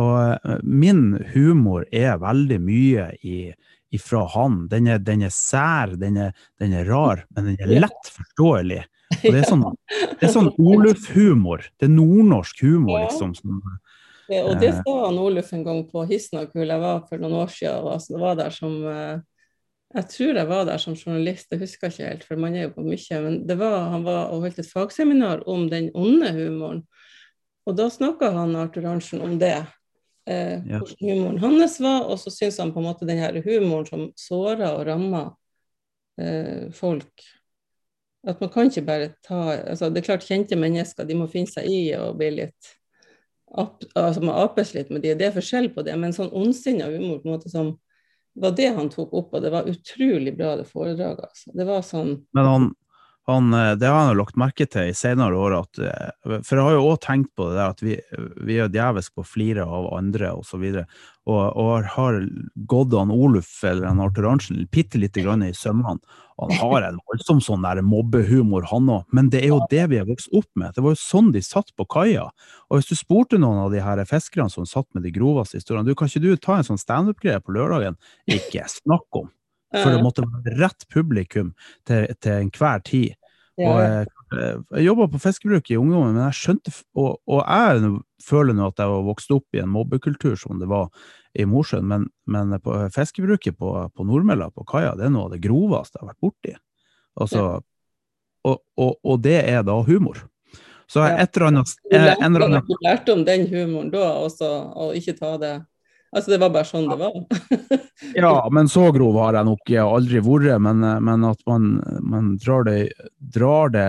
Og 0.00 0.16
eh, 0.32 0.62
min 0.62 1.18
humor 1.34 1.84
er 1.92 2.20
veldig 2.22 2.58
mye 2.62 3.10
i, 3.22 3.38
ifra 3.92 4.24
han. 4.34 4.66
Den 4.72 4.88
er, 4.88 5.02
den 5.04 5.26
er 5.26 5.34
sær, 5.34 5.96
den 6.00 6.18
er, 6.28 6.36
den 6.60 6.76
er, 6.76 6.88
rar, 6.88 7.26
men 7.36 7.52
den 7.52 7.60
er 7.60 7.74
lett 7.86 8.12
forståelig. 8.14 8.82
Og 9.12 9.26
det 9.28 9.42
er 9.42 9.48
sånn, 9.48 9.64
det 10.16 10.28
er 10.28 10.32
sånn 10.32 10.52
Oluf-humor. 10.56 11.66
Det 11.76 11.88
er 11.88 11.92
nordnorsk 11.92 12.62
humor, 12.64 13.02
liksom. 13.04 13.34
Som, 13.36 13.60
ja, 14.32 14.46
og 14.46 14.56
det 14.62 14.70
eh, 14.72 14.78
sa 14.80 14.94
han 15.04 15.20
Oluf 15.20 15.52
en 15.52 15.66
gang 15.66 15.82
på 15.90 16.06
Hisnakul. 16.08 16.64
Jeg 16.64 16.80
var 16.80 17.04
for 17.10 17.20
noen 17.20 17.42
år 17.42 17.52
siden. 17.52 17.90
Altså, 17.92 18.16
var 18.22 18.40
der 18.40 18.56
som 18.56 18.78
eh, 18.88 19.20
jeg 19.92 20.08
tror 20.08 20.38
jeg 20.40 20.48
var 20.48 20.64
der 20.64 20.80
som 20.80 20.96
journalist, 20.96 21.50
jeg 21.52 21.60
husker 21.60 21.92
ikke 21.92 22.06
helt, 22.06 22.22
for 22.24 22.40
man 22.40 22.54
er 22.56 22.64
jo 22.64 22.72
på 22.78 22.86
mye. 22.86 23.18
Men 23.26 23.42
det 23.48 23.58
var, 23.60 23.90
han 23.92 24.06
var 24.06 24.32
og 24.32 24.46
holdt 24.46 24.62
et 24.62 24.70
fagseminar 24.72 25.44
om 25.50 25.66
den 25.68 25.90
onde 25.92 26.32
humoren. 26.32 26.80
Og 27.68 27.76
da 27.78 27.90
snakka 27.92 28.32
han 28.34 28.56
Arthur 28.58 28.88
Arntzen 28.88 29.20
om 29.22 29.36
det 29.38 29.54
eh, 30.28 30.58
ja. 30.66 30.78
hvordan 30.78 31.08
humoren 31.08 31.38
hans 31.42 31.78
var, 31.82 32.08
og 32.08 32.18
så 32.20 32.32
syns 32.32 32.58
han 32.62 32.72
på 32.74 32.82
en 32.82 32.88
måte 32.90 33.08
den 33.08 33.20
her 33.22 33.38
humoren 33.44 33.88
som 33.88 34.08
sårer 34.18 34.68
og 34.70 34.84
rammer 34.88 35.32
eh, 36.20 36.68
folk 36.74 37.26
At 38.22 38.40
man 38.40 38.52
kan 38.54 38.70
ikke 38.70 38.86
bare 38.86 39.08
ta 39.26 39.40
altså 39.56 39.90
Det 39.90 40.02
er 40.02 40.06
klart 40.12 40.26
kjente 40.28 40.58
mennesker 40.58 41.08
de 41.08 41.16
må 41.18 41.26
finne 41.30 41.50
seg 41.50 41.66
i 41.66 41.80
og 41.98 42.20
bli 42.20 42.30
litt 42.36 42.74
ap, 43.52 43.82
altså 43.98 44.22
må 44.24 44.34
apes 44.40 44.74
litt 44.74 44.90
med 44.90 45.02
de, 45.04 45.14
det 45.18 45.28
er 45.28 45.34
forskjell 45.34 45.68
på 45.74 45.84
det, 45.84 45.96
men 46.00 46.14
sånn 46.16 46.32
ondsinna 46.32 46.86
humor 46.88 47.20
på 47.20 47.28
en 47.28 47.34
måte 47.34 47.52
som 47.52 47.74
var 48.32 48.54
det 48.56 48.70
han 48.72 48.88
tok 48.88 49.12
opp, 49.12 49.34
og 49.36 49.42
det 49.44 49.50
var 49.52 49.68
utrolig 49.68 50.32
bra, 50.36 50.54
det 50.56 50.64
foredraget. 50.70 51.26
Altså. 51.28 51.50
Det 51.52 51.66
var 51.68 51.82
sånn 51.84 52.14
Men 52.32 52.48
han, 52.48 52.68
han, 53.26 53.54
eh, 53.54 53.74
det 53.78 53.86
har 53.86 54.10
jo 54.10 54.18
lagt 54.18 54.38
merke 54.40 54.66
til 54.66 54.90
i 54.90 54.96
senere 54.96 55.38
år. 55.38 55.54
At, 55.60 55.78
eh, 55.78 56.40
for 56.42 56.58
jeg 56.58 56.66
har 56.66 56.74
jo 56.74 56.88
òg 56.90 57.00
tenkt 57.04 57.30
på 57.38 57.46
det 57.48 57.58
der 57.60 57.70
at 57.70 57.82
vi, 57.84 57.96
vi 58.42 58.58
er 58.58 58.72
djevelsk 58.72 59.14
på 59.14 59.22
å 59.22 59.28
flire 59.28 59.66
av 59.66 59.92
andre 59.94 60.32
osv. 60.40 60.64
Og, 60.64 60.82
og, 61.30 61.42
og 61.62 61.86
har 61.94 62.18
gått 62.66 62.96
han 62.98 63.14
Oluf 63.14 63.52
eller 63.68 63.86
han 63.86 64.02
Arthur 64.02 64.26
Arntzen 64.32 64.64
bitte 64.74 64.98
lite 64.98 65.22
grann 65.22 65.44
i 65.46 65.52
sømmene. 65.54 66.02
Han 66.42 66.50
har 66.58 66.82
en 66.88 66.98
voldsom 67.06 67.38
sånn 67.44 67.62
der 67.62 67.78
mobbehumor, 67.86 68.66
han 68.72 68.88
òg. 68.90 69.04
Men 69.14 69.28
det 69.30 69.44
er 69.44 69.52
jo 69.52 69.60
det 69.70 69.84
vi 69.92 70.00
har 70.00 70.08
vokst 70.08 70.32
opp 70.34 70.48
med. 70.58 70.74
Det 70.74 70.82
var 70.82 70.96
jo 70.96 70.98
sånn 70.98 71.30
de 71.30 71.42
satt 71.46 71.70
på 71.78 71.86
kaia. 71.86 72.24
Og 72.72 72.80
hvis 72.80 72.90
du 72.90 72.98
spurte 72.98 73.38
noen 73.38 73.60
av 73.68 73.70
de 73.70 73.84
her 73.84 74.02
fiskerne 74.08 74.50
som 74.50 74.66
satt 74.66 74.88
med 74.96 75.06
de 75.06 75.14
groveste 75.14 75.60
historiene 75.60 75.86
du 75.86 75.94
Kan 75.94 76.10
ikke 76.10 76.24
du 76.24 76.34
ta 76.40 76.58
en 76.58 76.66
sånn 76.66 76.80
standup-greie 76.80 77.38
på 77.44 77.54
lørdagen? 77.54 78.00
Ikke 78.26 78.66
snakk 78.66 79.06
om! 79.22 79.30
For 79.72 79.94
det 79.94 80.04
måtte 80.04 80.24
være 80.28 80.56
rett 80.60 80.86
publikum 80.92 81.52
til, 81.88 82.06
til 82.20 82.46
enhver 82.46 82.82
tid. 82.84 83.14
Og 83.60 83.78
jeg, 83.80 84.06
jeg 84.32 84.84
jobba 84.86 85.06
på 85.12 85.20
fiskebruk 85.20 85.70
i 85.70 85.76
ungdommen, 85.76 86.14
men 86.16 86.24
jeg 86.24 86.38
skjønte 86.38 86.72
Og, 86.96 87.18
og 87.28 87.42
jeg 87.42 87.90
føler 88.24 88.56
nå 88.56 88.70
at 88.70 88.80
jeg 88.80 88.88
har 88.88 89.04
vokst 89.04 89.34
opp 89.34 89.56
i 89.56 89.60
en 89.60 89.72
mobbekultur 89.72 90.38
som 90.40 90.60
det 90.60 90.70
var 90.70 90.88
i 91.36 91.44
Mosjøen, 91.48 91.86
men, 91.88 92.06
men 92.28 92.52
på 92.60 92.76
fiskebruket 92.92 93.56
på, 93.58 93.72
på 93.96 94.04
Nordmella, 94.04 94.50
på 94.52 94.66
kaia, 94.68 94.92
det 94.96 95.06
er 95.06 95.14
noe 95.14 95.28
av 95.28 95.34
det 95.36 95.40
groveste 95.44 95.96
jeg 95.96 96.04
har 96.04 96.10
vært 96.12 96.26
borti. 96.26 96.54
Altså, 97.22 97.44
og, 98.48 98.60
og, 98.76 98.92
og, 99.00 99.16
det 99.24 99.38
er 99.40 99.64
da 99.64 99.78
humor. 99.86 100.20
Så 100.90 101.04
et 101.08 101.36
eller 101.36 101.48
annet 101.48 102.68
du 102.68 102.76
lærte 102.84 103.14
om 103.14 103.22
den 103.24 103.46
humoren 103.48 103.92
da 103.92 104.10
også, 104.26 104.50
og 104.76 104.96
ikke 104.98 105.16
ta 105.16 105.36
det 105.40 105.54
Altså, 106.12 106.34
det 106.34 106.38
var 106.42 106.50
bare 106.52 106.68
sånn 106.68 106.90
det 106.90 106.98
var. 107.00 107.14
ja, 108.20 108.32
men 108.52 108.68
så 108.68 108.90
grov 108.92 109.16
har 109.16 109.38
jeg 109.38 109.48
nok 109.48 109.70
aldri 109.80 110.20
vært. 110.24 110.60
Men, 110.60 110.84
men 111.06 111.24
at 111.24 111.40
man, 111.48 111.70
man 112.04 112.34
drar, 112.42 112.66
det, 112.68 112.92
drar, 113.32 113.72
det, 113.72 113.86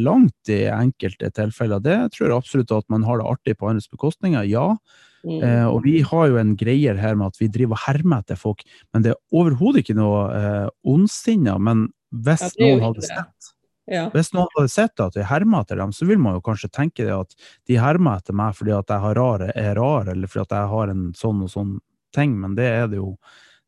langt 0.00 0.52
i 0.52 0.62
enkelte 0.72 1.28
tilfeller, 1.36 1.82
det 1.84 1.98
tror 2.14 2.30
jeg 2.30 2.38
absolutt 2.38 2.72
at 2.72 2.88
man 2.92 3.04
har 3.04 3.20
det 3.20 3.28
artig 3.28 3.58
på 3.60 3.68
andres 3.68 3.90
bekostninger, 3.92 4.48
ja. 4.48 4.70
Mm. 5.26 5.42
Eh, 5.42 5.66
og 5.66 5.82
vi 5.84 5.98
har 6.06 6.28
jo 6.30 6.38
en 6.40 6.54
greier 6.56 6.96
her 6.96 7.16
med 7.18 7.34
at 7.34 7.40
vi 7.40 7.50
driver 7.52 7.76
og 7.76 7.84
hermer 7.84 8.22
etter 8.22 8.38
folk, 8.38 8.64
men 8.94 9.04
det 9.04 9.12
er 9.12 9.20
overhodet 9.36 9.82
ikke 9.82 9.98
noe 9.98 10.24
eh, 10.32 10.66
ondsinna. 10.88 11.58
Men 11.60 11.88
hvis 12.16 12.48
ja, 12.48 12.64
noen 12.64 12.84
hadde 12.86 13.08
sett 13.10 13.52
ja. 13.88 14.04
Hvis 14.12 14.32
noen 14.36 14.50
hadde 14.56 14.72
sett 14.72 15.00
at 15.00 15.16
vi 15.16 15.26
hermer 15.26 15.64
etter 15.64 15.80
dem, 15.80 15.92
så 15.96 16.08
vil 16.08 16.20
man 16.22 16.36
jo 16.36 16.44
kanskje 16.44 16.70
tenke 16.74 17.06
det 17.06 17.14
at 17.14 17.34
de 17.68 17.80
hermer 17.80 18.20
etter 18.20 18.36
meg 18.36 18.56
fordi 18.58 18.74
at 18.76 18.92
jeg 18.92 19.04
har 19.04 19.18
rare, 19.18 19.50
er 19.56 19.74
rar, 19.78 20.10
eller 20.12 20.30
fordi 20.30 20.46
at 20.46 20.56
jeg 20.58 20.72
har 20.74 20.94
en 20.94 21.04
sånn 21.16 21.44
og 21.46 21.52
sånn 21.52 21.76
ting, 22.16 22.34
men 22.40 22.56
det 22.58 22.68
er 22.68 22.88
det 22.92 23.00
jo 23.00 23.14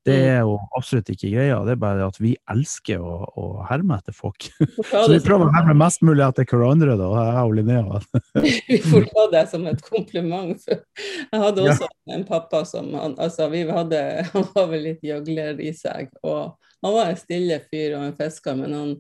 det 0.05 0.17
mm. 0.17 0.27
er 0.33 0.39
jo 0.49 0.55
absolutt 0.79 1.11
ikke 1.13 1.29
greia. 1.35 1.59
Det 1.67 1.75
er 1.75 1.81
bare 1.81 2.07
at 2.09 2.17
vi 2.23 2.31
elsker 2.49 3.03
å, 3.05 3.17
å 3.37 3.49
herme 3.69 3.99
etter 4.01 4.17
folk. 4.17 4.47
Så 4.89 5.11
vi 5.13 5.19
prøver 5.25 5.51
å 5.51 5.53
herme 5.53 5.75
mest 5.77 6.01
mulig 6.07 6.25
etter 6.25 6.49
hverandre, 6.49 6.97
da, 6.97 7.11
jeg 7.21 7.43
og 7.43 7.57
Linnea. 7.59 8.01
vi 8.71 8.79
får 8.87 9.09
ta 9.11 9.27
det 9.35 9.45
som 9.53 9.67
et 9.69 9.83
kompliment. 9.85 10.65
Jeg 10.71 11.43
hadde 11.45 11.67
også 11.67 11.85
ja. 11.85 11.97
en 12.17 12.25
pappa 12.29 12.63
som 12.69 12.89
han, 12.97 13.19
altså, 13.21 13.51
vi 13.53 13.67
hadde, 13.69 14.03
han 14.33 14.49
var 14.55 14.71
vel 14.73 14.87
litt 14.89 15.05
gjøgler 15.05 15.61
i 15.61 15.75
seg. 15.77 16.09
og 16.25 16.57
Han 16.81 16.97
var 16.97 17.13
en 17.13 17.21
stille 17.21 17.61
fyr 17.69 17.99
og 17.99 18.07
en 18.09 18.17
fisker, 18.17 18.57
men 18.57 18.79
han 18.79 18.97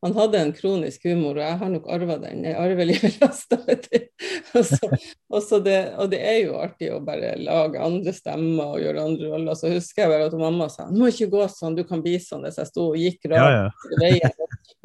han 0.00 0.14
hadde 0.14 0.38
en 0.38 0.52
kronisk 0.54 1.04
humor, 1.08 1.38
og 1.40 1.42
jeg 1.42 1.58
har 1.58 1.70
nok 1.72 1.86
arva 1.90 2.16
den. 2.22 2.44
Jeg 2.46 2.54
arvelig 2.54 2.98
belasta. 3.02 3.56
og, 5.34 5.48
det, 5.64 5.78
og 5.98 6.10
det 6.12 6.20
er 6.22 6.36
jo 6.44 6.58
artig 6.60 6.90
å 6.94 7.00
bare 7.02 7.32
lage 7.42 7.82
andre 7.82 8.14
stemmer 8.14 8.76
og 8.76 8.84
gjøre 8.84 9.06
andre 9.10 9.30
roller. 9.32 9.58
Så 9.58 9.72
husker 9.72 10.04
jeg 10.04 10.12
bare 10.12 10.28
at 10.30 10.36
mamma 10.38 10.68
sa 10.70 10.86
du 10.86 11.00
må 11.00 11.10
ikke 11.10 11.30
gå 11.32 11.48
sånn, 11.50 11.74
du 11.74 11.82
kan 11.88 12.02
bli 12.04 12.14
sånn 12.22 12.46
hvis 12.46 12.60
jeg 12.62 12.70
sto 12.70 12.84
og 12.92 13.00
gikk 13.00 13.26
rart 13.32 13.74
ja, 13.98 14.12
ja. 14.14 14.30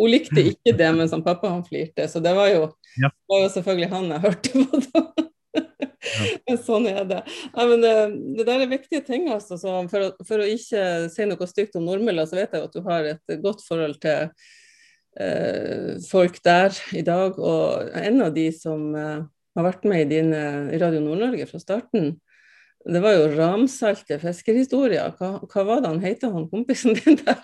Hun 0.01 0.09
likte 0.09 0.47
ikke 0.49 0.74
det, 0.80 0.89
men 0.97 1.11
som 1.11 1.22
pappa 1.26 1.51
han 1.51 1.61
flirte. 1.68 2.07
Så 2.09 2.18
det 2.24 2.34
var 2.34 2.49
jo, 2.49 2.66
ja. 2.97 3.11
var 3.30 3.45
jo 3.45 3.53
selvfølgelig 3.53 3.91
han 3.93 4.09
jeg 4.16 4.26
hørte 4.26 4.64
på 4.64 4.82
da. 4.88 5.05
Ja. 6.49 6.57
sånn 6.66 6.89
er 6.89 7.05
det. 7.07 7.22
Ja, 7.53 7.68
men 7.70 7.86
det, 7.86 7.93
det, 8.39 8.47
der 8.49 8.66
er 8.66 8.74
viktige 8.74 9.03
ting. 9.05 9.30
Altså, 9.32 9.61
for, 9.61 10.09
for, 10.26 10.41
å, 10.41 10.49
ikke 10.49 11.14
si 11.14 11.30
noe 11.30 11.47
stygt 11.49 11.78
om 11.78 11.86
Nordmølla, 11.86 12.26
så 12.26 12.41
vet 12.41 12.57
jeg 12.57 12.66
at 12.66 12.74
du 12.74 12.82
har 12.89 13.14
et 13.14 13.38
godt 13.45 13.61
forhold 13.70 14.01
til 14.01 14.34
Eh, 14.34 14.59
folk 16.09 16.39
der 16.45 16.78
i 16.97 17.03
dag. 17.05 17.38
Og 17.39 17.89
en 17.99 18.22
av 18.26 18.34
de 18.34 18.47
som 18.55 18.95
eh, 18.97 19.24
har 19.53 19.68
vært 19.68 19.86
med 19.89 20.07
i, 20.07 20.09
dine, 20.18 20.43
Radio 20.82 21.03
Nord-Norge 21.03 21.47
fra 21.49 21.61
starten, 21.61 22.16
det 22.84 22.99
var 23.03 23.16
jo 23.16 23.30
Ramsalte 23.38 24.18
fiskerhistorier. 24.20 25.14
Hva, 25.20 25.38
hva, 25.45 25.64
var 25.68 25.84
det 25.84 25.91
han 25.93 26.01
het, 26.03 26.26
han 26.28 26.49
kompisen 26.51 26.97
din 26.97 27.20
der? 27.22 27.39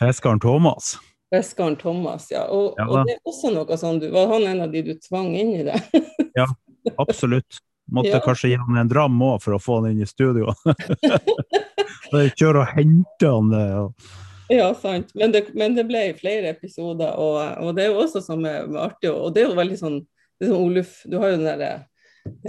Fiskeren 0.00 0.40
Thomas. 0.42 0.96
Fiskeren 1.30 1.76
Thomas, 1.78 2.30
ja. 2.32 2.46
Og, 2.50 2.74
ja 2.80 2.88
og, 2.88 3.06
det 3.06 3.18
er 3.18 3.28
også 3.28 3.52
noe 3.54 3.78
sånn, 3.78 4.00
Var 4.10 4.32
han 4.32 4.48
en 4.48 4.64
av 4.64 4.72
de 4.72 4.82
du 4.88 4.94
tvang 5.04 5.34
inn 5.36 5.54
i 5.60 5.64
det? 5.68 5.78
ja, 6.40 6.48
absolutt. 6.96 7.62
Måtte 7.88 8.16
ja. 8.16 8.20
kanskje 8.24 8.50
gi 8.52 8.56
han 8.60 8.80
en 8.80 8.88
dram 8.90 9.22
òg 9.24 9.38
for 9.44 9.56
å 9.56 9.60
få 9.62 9.78
han 9.78 9.92
inn 9.92 10.02
i 10.04 10.08
studio. 10.08 10.52
Kjøre 12.40 12.64
og 12.64 12.72
hente 12.74 13.30
han. 13.30 13.54
Og 13.54 14.10
ja, 14.48 14.68
sant. 14.74 15.12
Men 15.14 15.32
det, 15.34 15.44
men 15.58 15.76
det, 15.76 15.84
ble 15.88 16.06
flere 16.18 16.54
episoder, 16.54 17.12
og, 17.20 17.38
og, 17.62 17.74
det 17.76 17.84
er 17.84 17.92
jo 17.92 18.00
også 18.04 18.22
som 18.24 18.46
er 18.48 18.64
artig. 18.80 19.10
Og 19.12 19.34
det 19.34 19.44
er 19.44 19.50
jo 19.50 19.58
veldig 19.58 19.78
sånn, 19.80 20.00
det 20.38 20.48
er 20.48 20.52
sånn 20.52 20.64
Oluf, 20.64 20.94
du 21.04 21.18
har 21.20 21.32
jo 21.32 21.38
den 21.40 21.48
derre 21.48 21.72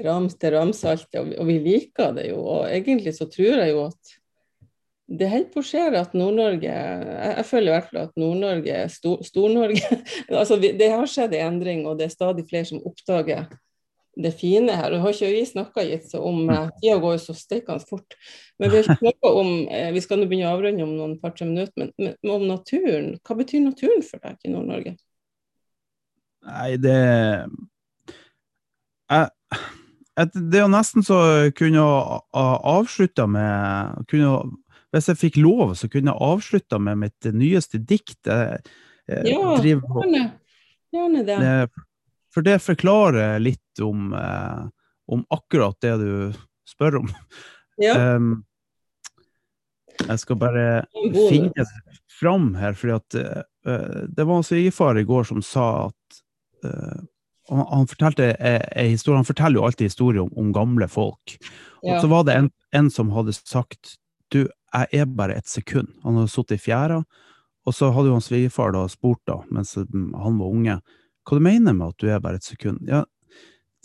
rams 0.04 0.36
til 0.39 0.56
ramsalt, 0.56 1.08
og, 1.20 1.34
og, 1.36 1.45
vi 1.50 1.60
liker 1.64 2.16
det 2.18 2.30
jo. 2.32 2.39
Og 2.39 2.66
egentlig 2.72 3.16
så 3.18 3.30
tror 3.32 3.64
jeg 3.64 3.76
jo 3.76 3.86
at 3.89 4.18
det 5.10 5.30
holder 5.32 5.50
på 5.50 5.62
å 5.64 5.66
skje 5.66 5.86
at 5.97 6.12
Nord-Norge 6.14 6.70
jeg, 6.70 7.06
jeg, 7.18 7.45
føler 7.50 7.72
i 7.72 7.74
hvert 7.74 7.88
fall 7.89 8.04
at 8.04 8.20
Nord-Norge 8.22 8.82
Stor-Norge. 9.26 9.97
altså, 10.41 10.60
det 10.62 10.91
har 10.93 11.10
skjedd 11.10 11.34
en 11.34 11.56
endring, 11.56 11.88
og 11.89 11.97
det 11.97 12.10
er 12.10 12.14
stadig 12.14 12.45
flere 12.50 12.70
som 12.70 12.84
oppdager 12.86 13.47
det 14.24 14.32
fine 14.40 14.76
her. 14.76 14.94
Og 14.94 15.04
har 15.04 15.16
ikke 15.16 15.32
vi 15.34 15.44
snakka 15.48 15.86
om 16.20 16.44
mm. 16.44 16.54
eh, 16.54 16.70
Tida 16.82 17.00
går 17.02 17.16
jo 17.16 17.22
så 17.24 17.36
steikende 17.38 17.86
fort. 17.90 18.18
Men 18.60 18.72
vi 18.72 18.80
har 18.80 18.86
ikke 18.86 19.00
snakka 19.00 19.34
om 19.42 19.52
eh, 19.68 19.92
Vi 19.96 20.04
skal 20.04 20.20
nå 20.20 20.30
begynne 20.30 20.50
å 20.50 20.56
avrunde 20.58 20.86
om 20.86 20.96
noen 20.98 21.18
par-tre 21.22 21.48
minutter, 21.50 21.74
men, 21.80 21.94
men, 21.98 22.34
om 22.34 22.48
naturen. 22.50 23.14
Hva 23.24 23.38
betyr 23.40 23.64
naturen 23.66 24.04
for 24.06 24.24
deg 24.24 24.40
i 24.44 24.54
Nord-Norge? 24.54 24.96
Nei, 26.50 26.72
det 26.80 26.96
jeg, 29.10 29.28
Det 30.34 30.60
er 30.60 30.64
jo 30.64 30.72
nesten 30.72 31.04
så 31.04 31.20
jeg 31.26 31.56
kunne 31.60 31.84
avslutta 32.32 33.26
med 33.28 34.06
kunne, 34.12 34.58
Hvis 34.96 35.10
jeg 35.12 35.22
fikk 35.22 35.42
lov, 35.42 35.76
så 35.80 35.90
kunne 35.92 36.14
jeg 36.14 36.30
avslutta 36.30 36.80
med 36.82 37.04
mitt 37.06 37.32
nyeste 37.34 37.82
dikt. 37.82 38.20
Jeg, 38.26 38.64
jeg 39.10 39.36
ja, 39.36 39.56
gjerne. 39.64 40.26
Gjerne 40.90 41.22
det. 41.28 41.38
For 42.34 42.46
det 42.46 42.60
forklarer 42.62 43.40
litt 43.42 43.82
om, 43.82 44.14
eh, 44.14 44.66
om 45.08 45.26
akkurat 45.30 45.78
det 45.82 45.96
du 46.02 46.12
spør 46.70 47.02
om. 47.02 47.10
Ja. 47.80 48.16
Um, 48.16 48.44
jeg 50.00 50.20
skal 50.22 50.40
bare 50.40 50.66
finne 50.94 51.52
det 51.56 51.66
fram 52.20 52.54
her, 52.60 52.76
for 52.78 52.92
uh, 52.92 54.04
det 54.08 54.26
var 54.26 54.36
en 54.36 54.46
svigerfar 54.46 55.00
i 55.00 55.06
går 55.08 55.28
som 55.30 55.42
sa 55.44 55.88
at 55.88 56.20
uh, 56.66 57.00
han, 57.50 57.66
han, 57.72 57.88
fortalte 57.90 58.34
en 58.36 58.92
historie, 58.92 59.18
han 59.18 59.28
forteller 59.28 59.60
jo 59.60 59.66
alltid 59.66 59.90
historier 59.90 60.22
om, 60.22 60.32
om 60.38 60.54
gamle 60.54 60.88
folk. 60.92 61.38
Ja. 61.82 61.96
Og 61.96 62.04
så 62.04 62.12
var 62.12 62.28
det 62.28 62.36
en, 62.38 62.52
en, 62.76 62.92
som 62.94 63.12
hadde 63.16 63.34
sagt 63.40 63.96
du, 64.30 64.44
jeg 64.46 65.02
er 65.02 65.10
bare 65.10 65.40
et 65.40 65.50
sekund. 65.50 65.90
Han 66.04 66.20
hadde 66.20 66.30
sittet 66.30 66.60
i 66.60 66.64
fjæra, 66.68 67.00
og 67.66 67.76
så 67.76 67.90
hadde 67.96 68.12
jo 68.12 68.18
han 68.20 68.24
svigerfar 68.24 68.76
spurt 68.92 69.22
da, 69.28 69.40
mens 69.50 69.74
han 69.80 70.38
var 70.38 70.46
unge, 70.46 70.78
hva 71.30 71.38
du 71.38 71.46
mener 71.46 71.78
med 71.78 71.94
at 71.94 72.02
du 72.02 72.10
er 72.10 72.24
bare 72.24 72.40
et 72.40 72.48
sekund? 72.48 72.82
Ja, 72.90 73.04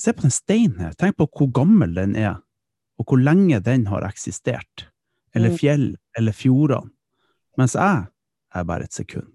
se 0.01 0.15
på 0.17 0.25
den 0.25 0.35
steinen 0.35 0.81
her. 0.81 0.97
Tenk 0.99 1.19
på 1.21 1.29
hvor 1.29 1.53
gammel 1.55 1.95
den 1.97 2.17
er, 2.17 2.41
og 2.99 3.09
hvor 3.09 3.21
lenge 3.21 3.61
den 3.65 3.87
har 3.91 4.07
eksistert. 4.09 4.89
Eller 5.35 5.53
mm. 5.53 5.61
fjell, 5.61 5.87
eller 6.19 6.35
fjordene. 6.37 6.93
Mens 7.59 7.77
jeg 7.79 8.07
er 8.55 8.67
bare 8.67 8.89
et 8.89 8.95
sekund. 8.95 9.31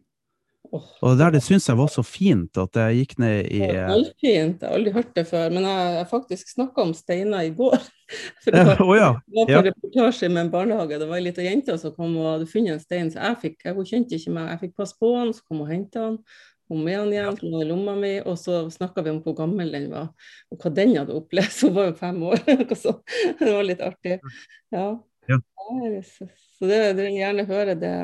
Og 0.69 1.15
der 1.17 1.31
det 1.33 1.39
syns 1.41 1.65
jeg 1.65 1.77
var 1.79 1.87
så 1.89 2.03
fint 2.05 2.57
at 2.61 2.77
jeg 2.77 2.97
gikk 2.99 3.13
ned 3.23 3.47
i 3.49 3.61
det 3.63 3.85
var 3.87 4.03
fint, 4.21 4.59
jeg 4.61 4.67
har 4.67 4.75
aldri 4.77 4.91
hørt 4.93 5.15
det 5.15 5.23
før. 5.29 5.47
Men 5.55 5.65
jeg, 5.65 5.95
jeg 5.95 6.09
faktisk 6.11 6.51
snakka 6.53 6.83
om 6.85 6.91
steiner 6.93 7.47
i 7.47 7.53
går. 7.57 7.79
For 8.43 8.53
det 8.53 8.65
var, 8.67 8.83
oh, 8.85 8.93
ja. 8.97 9.09
var 9.39 9.49
på 9.49 9.55
ja. 9.55 9.63
reportasje 9.69 10.29
med 10.29 10.43
en 10.45 10.51
barnehage. 10.53 10.99
Det 11.01 11.09
var 11.09 11.17
ei 11.17 11.25
lita 11.25 11.45
jente 11.45 11.77
som 11.81 11.95
kom 11.95 12.13
og 12.19 12.29
hadde 12.35 12.51
funnet 12.51 12.75
en 12.75 12.83
stein. 12.83 13.09
Så 13.13 13.23
jeg 13.23 13.41
fikk, 13.45 13.65
hun 13.71 13.89
kjente 13.89 14.19
ikke 14.19 14.35
meg, 14.35 14.51
jeg 14.53 14.63
fikk 14.65 14.77
passe 14.83 14.99
på 14.99 15.13
den, 15.15 15.33
så 15.33 15.45
kom 15.47 15.63
hun 15.63 15.65
og 15.65 15.73
henta 15.73 16.05
han 16.05 16.21
hun 16.69 16.87
igjen 16.87 17.13
igjen, 17.13 17.37
den 17.41 17.61
i 17.63 17.67
lomma 17.67 17.95
mi, 17.97 18.11
og 18.21 18.37
så 18.37 18.61
snakka 18.69 19.03
vi 19.05 19.13
om 19.13 19.21
hvor 19.25 19.35
gammel 19.37 19.71
den 19.73 19.87
var, 19.91 20.11
og 20.53 20.61
hva 20.61 20.71
den 20.77 20.93
hadde 20.97 21.15
opplevd. 21.17 21.55
Hun 21.65 21.75
var 21.77 21.89
jo 21.89 21.95
fem 21.97 22.19
år. 22.29 22.43
så 22.83 22.93
det 23.39 23.53
var 23.55 23.65
litt 23.65 23.81
artig. 23.85 24.19
Ja. 24.75 24.85
ja. 25.31 25.39
Så 26.05 26.69
det, 26.69 26.79
det 26.99 27.09
gjerne 27.15 27.47
høre 27.49 27.75
det, 27.79 27.95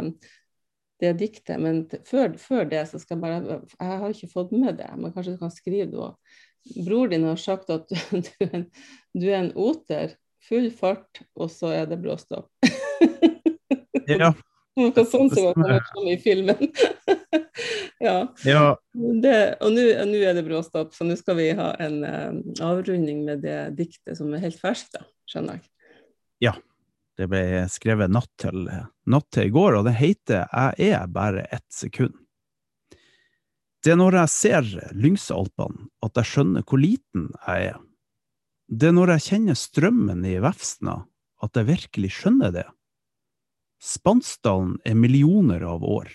det 1.04 1.14
diktet. 1.22 1.60
Men 1.62 1.84
før, 2.10 2.36
før, 2.42 2.66
det 2.72 2.88
så 2.90 3.02
skal 3.02 3.18
jeg 3.18 3.24
bare 3.26 3.62
Jeg 3.62 4.02
har 4.02 4.18
ikke 4.18 4.34
fått 4.34 4.56
med 4.56 4.82
det, 4.82 4.90
men 4.98 5.14
kanskje 5.14 5.36
du 5.36 5.42
kan 5.44 5.54
skrive 5.54 5.90
det 5.92 6.02
òg. 6.08 6.42
Bror 6.86 7.12
din 7.12 7.28
har 7.30 7.38
sagt 7.38 7.70
at 7.70 7.86
du, 7.92 7.96
du, 8.26 8.32
er 8.42 8.58
en, 8.62 8.66
du 9.14 9.30
er 9.30 9.40
en 9.44 9.54
oter, 9.54 10.18
full 10.46 10.72
fart, 10.74 11.22
og 11.38 11.54
så 11.54 11.74
er 11.78 11.90
det 11.90 12.02
bråstopp. 12.02 12.50
ja. 14.10 14.34
Noe 14.76 15.06
sånt 15.08 15.32
som 15.36 15.54
kommer 15.56 15.80
fram 15.88 16.08
i 16.12 16.18
filmen. 16.20 16.72
ja. 18.04 18.18
ja. 18.44 18.64
Det, 19.24 19.38
og 19.64 19.72
nå 19.76 19.86
er 20.20 20.36
det 20.36 20.44
bråstopp, 20.48 20.92
så 20.96 21.08
nå 21.08 21.16
skal 21.20 21.40
vi 21.40 21.50
ha 21.56 21.70
en 21.84 22.02
um, 22.04 22.42
avrunding 22.60 23.24
med 23.28 23.46
det 23.46 23.60
diktet 23.78 24.20
som 24.20 24.34
er 24.36 24.44
helt 24.44 24.60
ferskt, 24.60 24.98
da, 24.98 25.06
skjønner 25.32 25.60
jeg. 25.60 25.70
Ja. 26.50 26.58
Det 27.16 27.30
ble 27.32 27.64
skrevet 27.72 28.12
natt 28.12 28.28
til, 28.42 28.66
natt 29.08 29.28
til 29.32 29.48
i 29.48 29.52
går, 29.56 29.78
og 29.78 29.86
det 29.88 29.96
heter 29.96 30.50
'Jeg 30.52 30.90
er 30.92 31.08
bare 31.08 31.48
ett 31.48 31.72
sekund'. 31.72 32.26
Det 33.86 33.94
er 33.94 34.00
når 34.02 34.18
jeg 34.18 34.30
ser 34.34 34.70
Lyngsalpene 34.98 35.88
at 36.04 36.18
jeg 36.18 36.26
skjønner 36.26 36.64
hvor 36.66 36.82
liten 36.82 37.30
jeg 37.46 37.68
er. 37.70 37.80
Det 38.68 38.88
er 38.90 38.96
når 38.98 39.12
jeg 39.14 39.26
kjenner 39.30 39.54
strømmen 39.54 40.26
i 40.26 40.40
Vefsna 40.42 41.06
at 41.46 41.56
jeg 41.56 41.68
virkelig 41.70 42.10
skjønner 42.18 42.52
det. 42.56 42.66
Spansdalen 43.86 44.80
er 44.86 44.98
millioner 44.98 45.62
av 45.62 45.84
år, 45.86 46.10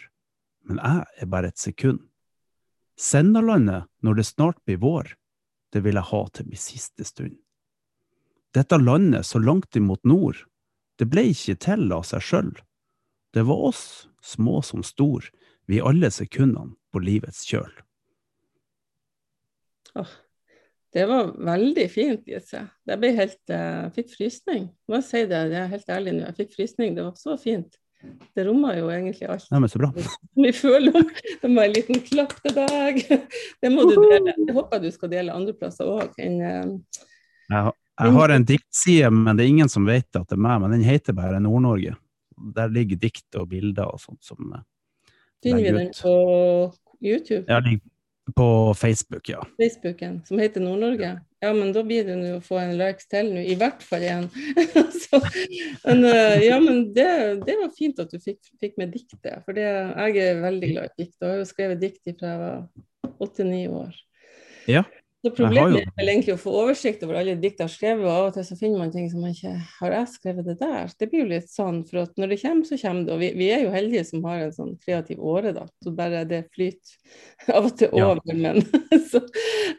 men 0.67 0.81
jeg 0.83 1.23
er 1.23 1.29
bare 1.31 1.53
et 1.53 1.61
sekund. 1.61 2.01
Sennalandet, 2.99 3.87
når 4.03 4.19
det 4.19 4.27
snart 4.27 4.59
blir 4.67 4.81
vår, 4.83 5.13
det 5.71 5.85
vil 5.85 6.01
jeg 6.01 6.11
ha 6.11 6.23
til 6.35 6.49
min 6.51 6.61
siste 6.61 7.07
stund. 7.07 7.37
Dette 8.51 8.81
landet 8.81 9.29
så 9.29 9.39
langt 9.39 9.79
imot 9.79 10.03
nord, 10.03 10.43
det 10.99 11.07
ble 11.13 11.29
ikke 11.31 11.55
til 11.63 11.87
av 11.95 12.03
seg 12.09 12.25
sjøl. 12.27 12.51
Det 13.31 13.47
var 13.47 13.63
oss, 13.71 13.85
små 14.21 14.59
som 14.67 14.83
stor, 14.83 15.31
vi 15.71 15.79
alle 15.79 16.11
sekundene 16.11 16.75
på 16.91 17.05
livets 17.07 17.45
kjøl. 17.47 17.71
Oh, 19.95 20.11
det 20.95 21.05
var 21.07 21.31
veldig 21.47 21.87
fint, 21.91 22.25
Gitse. 22.27 22.65
Jeg 22.89 22.99
ble 23.03 23.13
helt, 23.15 23.43
uh, 23.53 23.87
fikk 23.95 24.11
frysning. 24.17 24.67
Må 24.91 24.99
jeg 24.99 25.07
si 25.07 25.23
det, 25.31 25.45
jeg 25.53 25.61
er 25.63 25.71
helt 25.71 25.93
ærlig 25.95 26.17
nå. 26.17 26.25
Jeg 26.27 26.39
fikk 26.41 26.57
frysning, 26.57 26.97
det 26.97 27.05
var 27.07 27.15
så 27.19 27.37
fint. 27.41 27.79
Det 28.35 28.47
rommer 28.47 28.79
jo 28.79 28.89
egentlig 28.91 29.29
alt. 29.29 29.47
Ja, 29.51 29.61
men 29.61 29.69
så 29.69 29.79
bra. 29.79 29.91
Vi 30.45 30.53
føler 30.57 30.97
om 30.97 31.07
det 31.43 31.51
må 31.53 31.63
en 31.63 31.75
liten 31.75 32.01
klapp 32.07 32.33
til 32.41 32.57
deg. 32.57 33.03
Det 33.61 33.71
må 33.73 33.85
du 33.91 33.95
dele. 33.99 34.35
Jeg 34.35 34.57
håper 34.57 34.83
du 34.83 34.89
skal 34.95 35.13
dele 35.13 35.37
andre 35.37 35.55
plasser 35.57 35.91
òg. 35.91 36.17
Jeg, 36.17 36.79
jeg 37.51 38.15
har 38.17 38.35
en 38.35 38.47
diktside, 38.49 39.11
men 39.13 39.37
det 39.37 39.45
er 39.45 39.53
ingen 39.53 39.73
som 39.73 39.89
vet 39.89 40.09
at 40.17 40.27
det 40.31 40.39
er 40.39 40.43
meg. 40.49 40.63
Men 40.65 40.79
den 40.79 40.87
heter 40.87 41.17
bare 41.17 41.43
Nord-Norge. 41.45 41.95
Der 42.57 42.73
ligger 42.73 42.99
dikt 42.99 43.37
og 43.37 43.51
bilder 43.51 43.93
og 43.93 44.01
sånt 44.01 44.25
som 44.25 44.55
eh, 44.57 44.65
Finner 45.45 45.65
vi 45.65 45.73
den 45.77 45.91
på 45.97 46.15
YouTube? 47.01 47.45
Ja, 47.49 47.61
på 48.37 48.75
Facebook, 48.79 49.29
ja. 49.29 49.41
Facebooken, 49.61 50.21
som 50.27 50.39
heter 50.39 50.61
Nord-Norge? 50.65 51.13
Ja, 51.41 51.53
men 51.57 51.73
da 51.73 51.83
blir 51.87 52.05
det 52.05 52.19
nå 52.21 52.35
å 52.37 52.43
få 52.45 52.59
en 52.61 52.75
likes 52.77 53.09
til 53.09 53.31
nå, 53.33 53.41
i 53.41 53.57
hvert 53.57 53.81
fall 53.87 54.05
én. 54.05 54.27
uh, 55.89 56.37
ja, 56.51 56.59
men 56.61 56.83
det, 56.97 57.09
det, 57.47 57.57
var 57.63 57.73
fint 57.77 58.03
at 58.03 58.13
du 58.13 58.21
fikk, 58.21 58.43
fikk 58.61 58.77
med 58.81 58.93
diktet, 58.93 59.41
for 59.47 59.57
det, 59.57 59.65
jeg 59.65 60.21
er 60.27 60.45
veldig 60.45 60.73
glad 60.75 60.91
i 60.91 61.05
dikt. 61.05 61.17
Og 61.21 61.27
jeg 61.27 61.33
har 61.33 61.41
jo 61.41 61.49
skrevet 61.49 61.83
dikt 61.83 62.13
fra 62.21 62.35
jeg 62.35 62.43
var 62.45 63.17
åtte-ni 63.25 63.63
år. 63.73 63.97
Ja. 64.69 64.85
Så 65.21 65.31
Problemet 65.37 65.83
er 65.83 65.91
vel 65.99 66.09
egentlig 66.15 66.33
å 66.33 66.41
få 66.41 66.53
oversikt 66.63 67.03
over 67.05 67.19
alle 67.21 67.35
dikt 67.37 67.59
jeg 67.61 67.67
har 67.67 67.73
skrevet, 67.75 68.07
og 68.07 68.11
av 68.11 68.29
og 68.31 68.37
til 68.39 68.45
så 68.49 68.57
finner 68.57 68.81
man 68.81 68.93
ting 68.95 69.11
som 69.13 69.21
man 69.21 69.35
ikke 69.35 69.53
Har 69.77 69.93
jeg 69.93 70.09
skrevet 70.15 70.47
det 70.49 70.55
der? 70.63 70.95
Det 70.97 71.09
blir 71.11 71.21
jo 71.21 71.33
litt 71.35 71.51
sånn, 71.53 71.83
for 71.91 72.01
at 72.07 72.15
når 72.17 72.33
det 72.33 72.39
kommer, 72.41 72.69
så 72.69 72.79
kommer 72.81 73.05
det. 73.05 73.13
Og 73.13 73.21
vi, 73.21 73.29
vi 73.37 73.51
er 73.53 73.67
jo 73.67 73.75
heldige 73.75 74.07
som 74.09 74.25
har 74.25 74.47
en 74.47 74.55
sånn 74.57 74.73
kreativ 74.81 75.21
åre, 75.21 75.53
da. 75.59 75.67
Så 75.85 75.93
bare 75.99 76.25
det 76.31 76.41
flyter 76.55 76.95
av 77.59 77.69
og 77.69 77.77
til 77.77 77.93
over. 78.01 78.23
Ja. 78.33 78.39
Men, 78.47 78.65
så, 79.11 79.21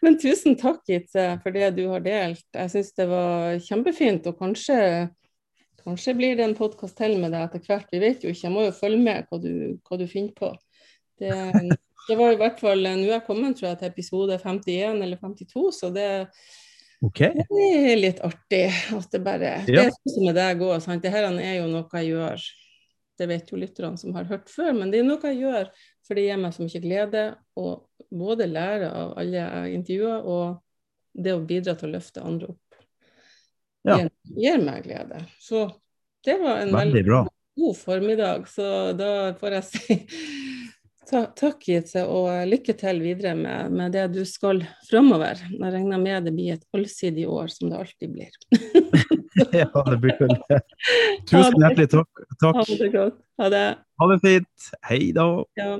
men, 0.06 0.20
tusen 0.22 0.60
takk, 0.62 0.84
Gitte, 0.86 1.26
for 1.42 1.58
det 1.58 1.74
du 1.80 1.88
har 1.90 2.06
delt. 2.06 2.46
Jeg 2.54 2.74
syns 2.76 2.94
det 3.02 3.10
var 3.10 3.58
kjempefint, 3.66 4.30
og 4.30 4.38
kanskje 4.42 4.78
Kanskje 5.82 6.14
blir 6.14 6.36
det 6.38 6.44
en 6.46 6.52
podkast 6.54 6.94
til 7.00 7.16
med 7.18 7.32
deg 7.34 7.48
etter 7.48 7.64
hvert, 7.66 7.88
vi 7.90 7.98
vet 8.04 8.22
jo 8.22 8.30
ikke. 8.30 8.44
Jeg 8.44 8.54
må 8.54 8.68
jo 8.68 8.74
følge 8.78 9.00
med 9.02 9.26
hva 9.26 9.40
du, 9.42 9.80
hva 9.82 9.98
du 9.98 10.04
finner 10.06 10.36
på. 10.38 10.52
Det, 11.18 11.32
det 12.12 12.18
var 12.20 12.34
i 12.34 12.40
hvert 12.40 12.60
fall 12.62 12.84
Nå 12.84 13.08
er 13.08 13.16
jeg 13.16 13.26
kommet 13.28 13.58
tror 13.60 13.72
jeg, 13.72 13.80
til 13.82 13.92
episode 13.92 14.38
51 14.42 15.06
eller 15.06 15.22
52, 15.22 15.68
så 15.80 15.92
det, 15.96 16.08
okay. 17.08 17.46
det 17.50 17.70
er 17.92 18.00
litt 18.00 18.20
artig. 18.26 18.66
At 18.98 19.16
det 19.16 19.24
bare 19.26 19.54
ja. 19.66 19.86
Det 19.86 19.86
er 19.88 19.96
sånn 20.16 20.28
med 20.28 20.38
deg 20.40 20.66
òg. 20.68 20.90
Dette 20.92 21.24
er 21.32 21.56
jo 21.62 21.70
noe 21.72 22.02
jeg 22.02 22.12
gjør. 22.12 22.50
Det 23.22 23.28
vet 23.30 23.52
jo 23.54 23.60
lytterne 23.60 24.00
som 24.02 24.16
har 24.18 24.26
hørt 24.30 24.50
før, 24.50 24.72
men 24.74 24.92
det 24.92 25.02
er 25.02 25.08
noe 25.08 25.32
jeg 25.32 25.44
gjør 25.44 25.72
for 26.12 26.18
det 26.20 26.26
gir 26.26 26.40
meg 26.42 26.52
så 26.52 26.66
mye 26.66 26.82
glede 26.84 27.22
å 27.56 27.68
både 28.12 28.48
lære 28.50 28.90
av 28.92 29.14
alle 29.22 29.38
jeg 29.38 29.76
intervjuer, 29.78 30.26
og 30.28 31.22
det 31.24 31.36
å 31.38 31.44
bidra 31.48 31.76
til 31.80 31.88
å 31.88 31.92
løfte 31.94 32.24
andre 32.26 32.50
opp. 32.52 32.80
Ja. 33.88 33.96
Gir, 33.96 34.10
gir 34.36 34.66
meg 34.66 34.84
glede. 34.90 35.22
Så 35.40 35.70
det 36.26 36.36
var 36.42 36.66
en 36.66 36.74
veldig, 36.76 37.06
veldig 37.08 37.22
god 37.62 37.78
formiddag. 37.80 38.50
Så 38.52 38.66
da 39.00 39.12
får 39.40 39.58
jeg 39.58 39.70
si 39.70 39.98
Ta, 41.10 41.24
takk, 41.36 41.64
Gitte, 41.66 42.04
og 42.06 42.30
lykke 42.48 42.76
til 42.78 43.02
videre 43.02 43.34
med, 43.36 43.74
med, 43.74 43.94
det 43.96 44.04
du 44.14 44.22
skal 44.28 44.62
framover. 44.90 45.40
Jeg 45.50 45.74
regner 45.74 46.02
med 46.02 46.28
det 46.28 46.34
blir 46.36 46.54
et 46.56 46.78
allsidig 46.78 47.26
år, 47.30 47.50
som 47.52 47.72
det 47.72 47.80
alltid 47.82 48.14
blir. 48.14 48.36
ja, 49.64 49.70
det 49.90 49.98
blir 50.04 50.20
vel 50.22 50.36
det. 50.46 50.60
Tusen 51.26 51.58
hjertelig 51.58 51.90
takk. 51.96 52.22
takk. 52.38 52.62
Ha 52.62 52.78
det 52.84 52.92
godt. 52.94 53.18
Ha 53.42 53.50
det. 53.52 53.66
Ha 53.98 54.10
det 54.14 54.20
fint. 54.28 54.70
Hei 54.88 55.02
da. 55.18 55.26
Ja. 55.60 55.72